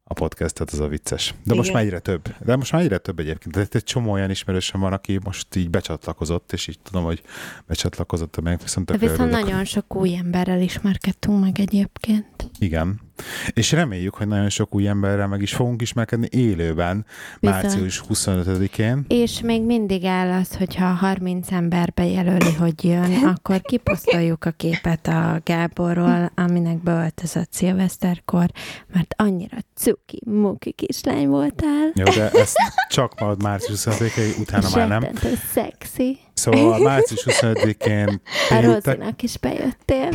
a 0.09 0.15
podcastet, 0.15 0.71
az 0.71 0.81
a 0.81 0.89
vicces. 0.89 1.31
De 1.31 1.37
Igen. 1.45 1.57
most 1.57 1.73
már 1.73 1.83
egyre 1.83 1.99
több. 1.99 2.35
De 2.45 2.57
most 2.57 2.73
már 2.73 2.83
egyre 2.83 2.99
több 2.99 3.19
egyébként. 3.19 3.55
De 3.55 3.67
egy 3.71 3.85
csomó 3.85 4.13
olyan 4.13 4.31
ismerősöm 4.31 4.81
van, 4.81 4.93
aki 4.93 5.19
most 5.25 5.57
így 5.57 5.71
becsatlakozott, 5.71 6.53
és 6.53 6.67
így 6.67 6.79
tudom, 6.83 7.05
hogy 7.05 7.23
becsatlakozott, 7.67 8.41
meg 8.41 8.61
viszont 8.63 8.87
De 8.87 8.97
viszont 8.97 9.31
nagyon 9.31 9.65
sok 9.65 9.97
új 9.97 10.17
emberrel 10.17 10.61
ismerkedtünk 10.61 11.41
meg 11.41 11.61
egyébként. 11.61 12.51
Igen. 12.59 13.06
És 13.53 13.73
reméljük, 13.73 14.15
hogy 14.15 14.27
nagyon 14.27 14.49
sok 14.49 14.75
új 14.75 14.89
emberrel 14.89 15.27
meg 15.27 15.43
is 15.43 15.55
fogunk 15.55 15.83
ismerkedni 15.83 16.29
élőben 16.31 17.07
Bizony. 17.41 17.57
március 17.61 18.03
25-én. 18.09 19.05
És 19.09 19.41
még 19.41 19.63
mindig 19.63 20.05
áll 20.05 20.31
az, 20.31 20.57
hogyha 20.57 20.85
30 20.85 21.53
ember 21.53 21.93
bejelöli, 21.95 22.55
hogy 22.59 22.85
jön, 22.85 23.13
akkor 23.35 23.61
kiposztoljuk 23.61 24.45
a 24.45 24.51
képet 24.51 25.07
a 25.07 25.41
Gáborról, 25.45 26.31
aminek 26.35 26.83
beöltözött 26.83 27.53
szilveszterkor, 27.53 28.51
mert 28.93 29.15
annyira 29.17 29.57
cuki, 29.75 30.21
muki 30.27 30.73
kislány 30.73 31.29
voltál. 31.29 31.91
Jó, 31.95 32.05
de 32.05 32.31
ezt 32.31 32.57
csak 32.89 33.21
majd 33.21 33.43
március 33.43 33.85
25 33.85 34.39
utána 34.39 34.69
már 34.75 34.89
nem. 34.89 35.09
szexi. 35.53 36.19
Szóval 36.35 36.79
március 36.91 37.27
25-én... 37.27 38.21
A 38.51 38.61
Rozinak 38.61 39.23
is 39.23 39.39
bejöttél. 39.39 40.11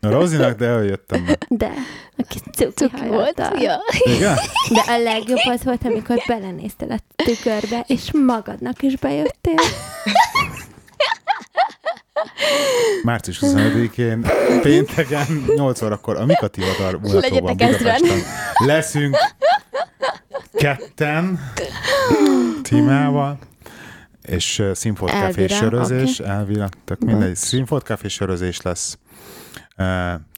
A 0.00 0.08
Rozinak, 0.08 0.58
de 0.58 0.66
eljöttem 0.66 1.24
be. 1.24 1.36
De, 1.48 1.72
aki 2.16 2.38
cuki, 2.38 2.72
cuki 2.74 3.08
volt. 3.08 3.42
Ja. 3.58 3.78
Igen? 4.04 4.36
De 4.68 4.92
a 4.92 4.98
legjobb 4.98 5.44
az 5.44 5.64
volt, 5.64 5.84
amikor 5.84 6.16
belenéztél 6.26 6.90
a 6.90 7.22
tükörbe, 7.24 7.84
és 7.86 8.10
magadnak 8.12 8.82
is 8.82 8.96
bejöttél. 8.96 9.54
Március 13.02 13.38
25-én, 13.40 14.26
pénteken, 14.62 15.44
8 15.54 15.82
órakor 15.82 16.16
a 16.16 16.24
Mikati 16.24 16.60
Vadar 16.60 17.00
mulatóban 17.00 17.56
Budapesten 17.56 18.22
leszünk 18.56 19.16
ketten 20.52 21.52
Timával, 22.62 23.38
és 24.22 24.58
uh, 24.58 24.72
Színfolt 24.72 25.12
Café 25.12 25.46
sörözés, 25.46 26.20
okay. 26.20 26.32
elvileg, 26.32 26.68
tök 26.84 26.98
mindegy, 26.98 27.36
Színfolt 27.36 27.84
Café 27.84 28.08
sörözés 28.08 28.62
lesz, 28.62 28.98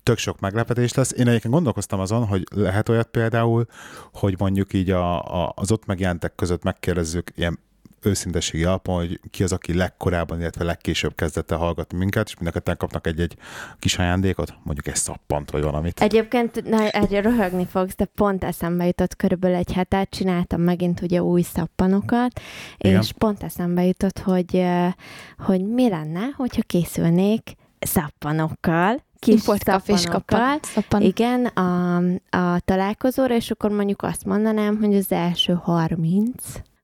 tök 0.02 0.18
sok 0.18 0.40
meglepetés 0.40 0.94
lesz. 0.94 1.12
Én 1.12 1.28
egyébként 1.28 1.54
gondolkoztam 1.54 2.00
azon, 2.00 2.26
hogy 2.26 2.44
lehet 2.54 2.88
olyat 2.88 3.08
például, 3.08 3.66
hogy 4.12 4.34
mondjuk 4.38 4.72
így 4.72 4.90
a, 4.90 5.42
a, 5.44 5.52
az 5.56 5.72
ott 5.72 5.86
megjelentek 5.86 6.34
között 6.34 6.62
megkérdezzük 6.62 7.30
ilyen 7.34 7.58
őszintességi 8.02 8.64
alapon, 8.64 8.96
hogy 8.96 9.20
ki 9.30 9.42
az, 9.42 9.52
aki 9.52 9.74
legkorábban, 9.74 10.40
illetve 10.40 10.64
legkésőbb 10.64 11.14
kezdett 11.14 11.50
el 11.50 11.58
hallgatni 11.58 11.98
minket, 11.98 12.26
és 12.26 12.34
mindenketten 12.34 12.76
kapnak 12.76 13.06
egy-egy 13.06 13.36
kis 13.78 13.98
ajándékot, 13.98 14.54
mondjuk 14.62 14.86
egy 14.86 14.96
szappant, 14.96 15.50
vagy 15.50 15.62
valamit. 15.62 16.00
Egyébként 16.00 16.68
na, 16.68 16.88
egy 16.88 17.20
röhögni 17.20 17.66
fogsz, 17.66 17.96
de 17.96 18.04
pont 18.04 18.44
eszembe 18.44 18.86
jutott 18.86 19.16
körülbelül 19.16 19.56
egy 19.56 19.72
hetet, 19.72 20.10
csináltam 20.10 20.60
megint 20.60 21.00
ugye 21.00 21.22
új 21.22 21.42
szappanokat, 21.42 22.40
Igen. 22.78 23.00
és 23.00 23.12
pont 23.12 23.42
eszembe 23.42 23.84
jutott, 23.84 24.18
hogy, 24.18 24.64
hogy 25.38 25.68
mi 25.68 25.88
lenne, 25.88 26.20
hogyha 26.36 26.62
készülnék 26.62 27.56
szappanokkal, 27.78 29.06
kis 29.18 29.40
szappanokkal, 29.40 30.58
szappan. 30.62 31.02
igen, 31.02 31.46
a, 31.46 31.96
a 32.30 32.60
találkozóra, 32.64 33.34
és 33.34 33.50
akkor 33.50 33.70
mondjuk 33.70 34.02
azt 34.02 34.24
mondanám, 34.24 34.78
hogy 34.80 34.94
az 34.94 35.12
első 35.12 35.52
30 35.62 36.32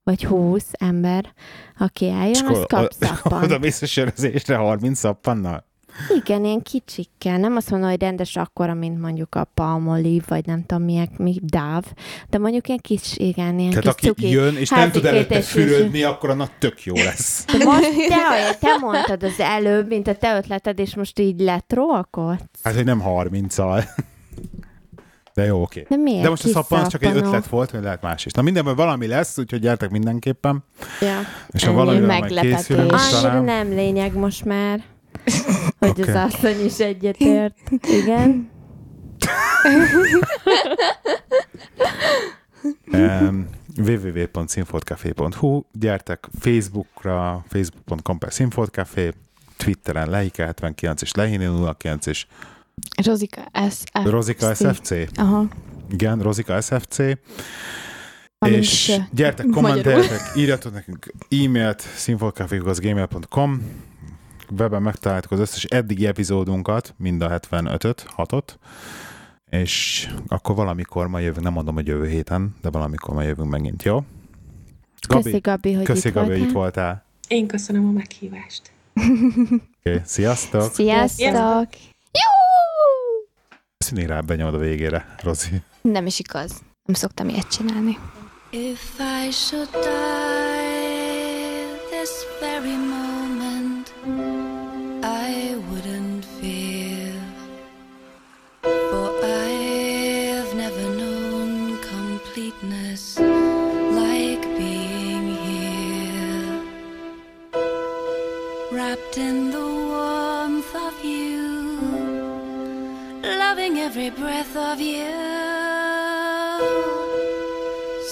vagy 0.04 0.24
20 0.24 0.66
ember, 0.72 1.32
aki 1.78 2.08
eljön, 2.08 2.46
az 2.46 2.64
kap 2.68 2.92
szappan. 2.92 3.42
Oda 3.44 3.58
mész 3.58 3.82
a 3.82 3.86
sörözésre 3.86 4.56
30 4.56 4.98
szappannal? 4.98 5.64
Igen, 6.08 6.44
ilyen 6.44 6.62
kicsikkel. 6.62 7.38
Nem 7.38 7.56
azt 7.56 7.70
mondom, 7.70 7.88
hogy 7.88 8.00
rendes 8.00 8.36
akkora, 8.36 8.74
mint 8.74 9.00
mondjuk 9.00 9.34
a 9.34 9.44
Palmolive, 9.54 10.24
vagy 10.28 10.46
nem 10.46 10.64
tudom 10.66 10.84
milyen, 10.84 11.08
mi 11.16 11.40
dáv, 11.42 11.84
de 12.30 12.38
mondjuk 12.38 12.66
ilyen 12.66 12.80
kis, 12.82 13.16
igen, 13.16 13.58
ilyen 13.58 13.70
Tehát 13.70 13.82
kis 13.82 13.92
aki 13.92 14.06
cuki, 14.06 14.30
jön, 14.30 14.56
és 14.56 14.68
nem 14.68 14.90
tud 14.90 15.04
előtte 15.04 15.40
fürödni, 15.40 16.02
akkor 16.02 16.30
annak 16.30 16.50
tök 16.58 16.84
jó 16.84 16.94
lesz. 16.94 17.44
De 17.44 17.64
most 17.64 17.90
te, 18.08 18.54
te 18.60 18.76
mondtad 18.80 19.22
az 19.22 19.40
előbb, 19.40 19.88
mint 19.88 20.08
a 20.08 20.14
te 20.14 20.36
ötleted, 20.36 20.78
és 20.78 20.94
most 20.94 21.18
így 21.18 21.40
letrólkodsz? 21.40 22.60
Hát, 22.62 22.74
hogy 22.74 22.84
nem 22.84 23.02
30-al. 23.06 23.84
De 25.34 25.44
jó, 25.44 25.62
oké. 25.62 25.86
De 25.88 25.96
miért? 25.96 26.22
De 26.22 26.28
most 26.28 26.44
a 26.44 26.48
szappan 26.48 26.88
csak 26.88 27.04
egy 27.04 27.16
ötlet 27.16 27.46
volt, 27.46 27.70
hogy 27.70 27.82
lehet 27.82 28.02
más 28.02 28.26
is. 28.26 28.32
Na 28.32 28.42
mindenben 28.42 28.76
valami 28.76 29.06
lesz, 29.06 29.38
úgyhogy 29.38 29.60
gyertek 29.60 29.90
mindenképpen. 29.90 30.64
Ja. 31.00 31.20
És 31.50 31.64
ha 31.64 31.72
valami 31.72 32.20
készülünk, 32.40 32.94
talán... 33.10 33.44
nem 33.44 33.68
lényeg 33.68 34.14
most 34.14 34.44
már, 34.44 34.82
hogy 35.78 35.88
okay. 35.88 36.14
az 36.14 36.32
asszony 36.32 36.64
is 36.64 36.78
egyetért. 36.78 37.56
Igen. 37.82 38.50
um, 42.92 43.48
www.színfoltcafé.hu 43.76 45.62
Gyertek 45.72 46.28
Facebookra, 46.38 47.44
facebook.com 47.48 48.18
per 48.18 48.32
színfoltcafé, 48.32 49.12
Twitteren 49.56 50.08
Lehike79 50.10 51.02
és 51.02 51.12
Lehini 51.12 51.48
09 51.78 52.06
és 52.06 52.26
Rozika 53.04 53.50
SFC. 53.70 54.04
Rozika 54.04 54.54
SFC? 54.54 54.90
Aha. 55.14 55.48
Igen, 55.90 56.20
Rozika 56.20 56.60
SFC. 56.60 56.98
Ami 58.38 58.54
és 58.54 59.00
gyertek, 59.12 59.46
kommenteljetek, 59.46 60.20
írjatok 60.36 60.72
nekünk 60.72 61.12
e-mailt 61.30 61.80
színfolkafékhoz.gmail.com 61.80 63.62
webben 64.50 64.82
megtaláltuk 64.82 65.30
az 65.30 65.38
összes 65.38 65.64
eddigi 65.64 66.06
epizódunkat, 66.06 66.94
mind 66.96 67.22
a 67.22 67.40
75-öt, 67.40 68.06
6-ot, 68.16 68.54
és 69.50 70.08
akkor 70.26 70.54
valamikor 70.54 71.08
ma 71.08 71.18
jövünk, 71.18 71.42
nem 71.42 71.52
mondom, 71.52 71.74
hogy 71.74 71.86
jövő 71.86 72.08
héten, 72.08 72.54
de 72.60 72.70
valamikor 72.70 73.14
ma 73.14 73.22
jövünk 73.22 73.50
megint, 73.50 73.82
jó? 73.82 74.04
Gabi, 75.08 75.22
Köszi, 75.22 75.38
Gabi, 75.38 75.72
hogy 75.72 75.84
Köszi, 75.84 76.08
itt 76.08 76.14
Gabi, 76.14 76.26
voltál. 76.26 76.46
itt 76.46 76.52
voltál. 76.52 77.04
Én 77.28 77.46
köszönöm 77.46 77.88
a 77.88 77.90
meghívást. 77.90 78.72
Okay, 79.84 80.00
sziasztok! 80.04 80.72
Sziasztok! 80.72 81.68
Jó! 82.12 82.30
Színi 83.78 84.06
rá 84.06 84.20
benyomod 84.20 84.54
a 84.54 84.58
végére, 84.58 85.14
Rozi. 85.22 85.62
Nem 85.80 86.06
is 86.06 86.18
igaz. 86.18 86.62
Nem 86.84 86.94
szoktam 86.94 87.28
ilyet 87.28 87.48
csinálni. 87.48 87.98
If 88.50 88.98
I 88.98 89.30
should 89.30 89.68
die 89.70 90.64
this 91.90 92.10
very 92.40 92.76
moment, 92.76 93.94
every 113.84 114.08
breath 114.08 114.56
of 114.56 114.80
you. 114.80 115.12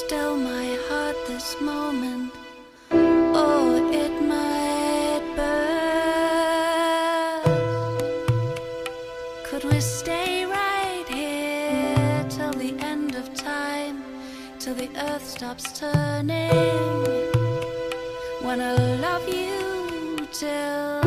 Still, 0.00 0.36
my 0.36 0.66
heart 0.86 1.16
this 1.26 1.56
moment, 1.62 2.30
oh, 2.90 3.90
it 3.90 4.14
might 4.32 5.24
burst. 5.34 5.62
Could 9.48 9.64
we 9.64 9.80
stay 9.80 10.44
right 10.44 11.06
here 11.08 12.26
till 12.28 12.52
the 12.52 12.74
end 12.92 13.14
of 13.14 13.32
time, 13.32 14.04
till 14.58 14.74
the 14.74 14.90
earth 15.08 15.26
stops 15.26 15.72
turning? 15.78 16.50
I 18.44 18.74
love 19.00 19.26
you 19.28 20.26
till 20.30 21.01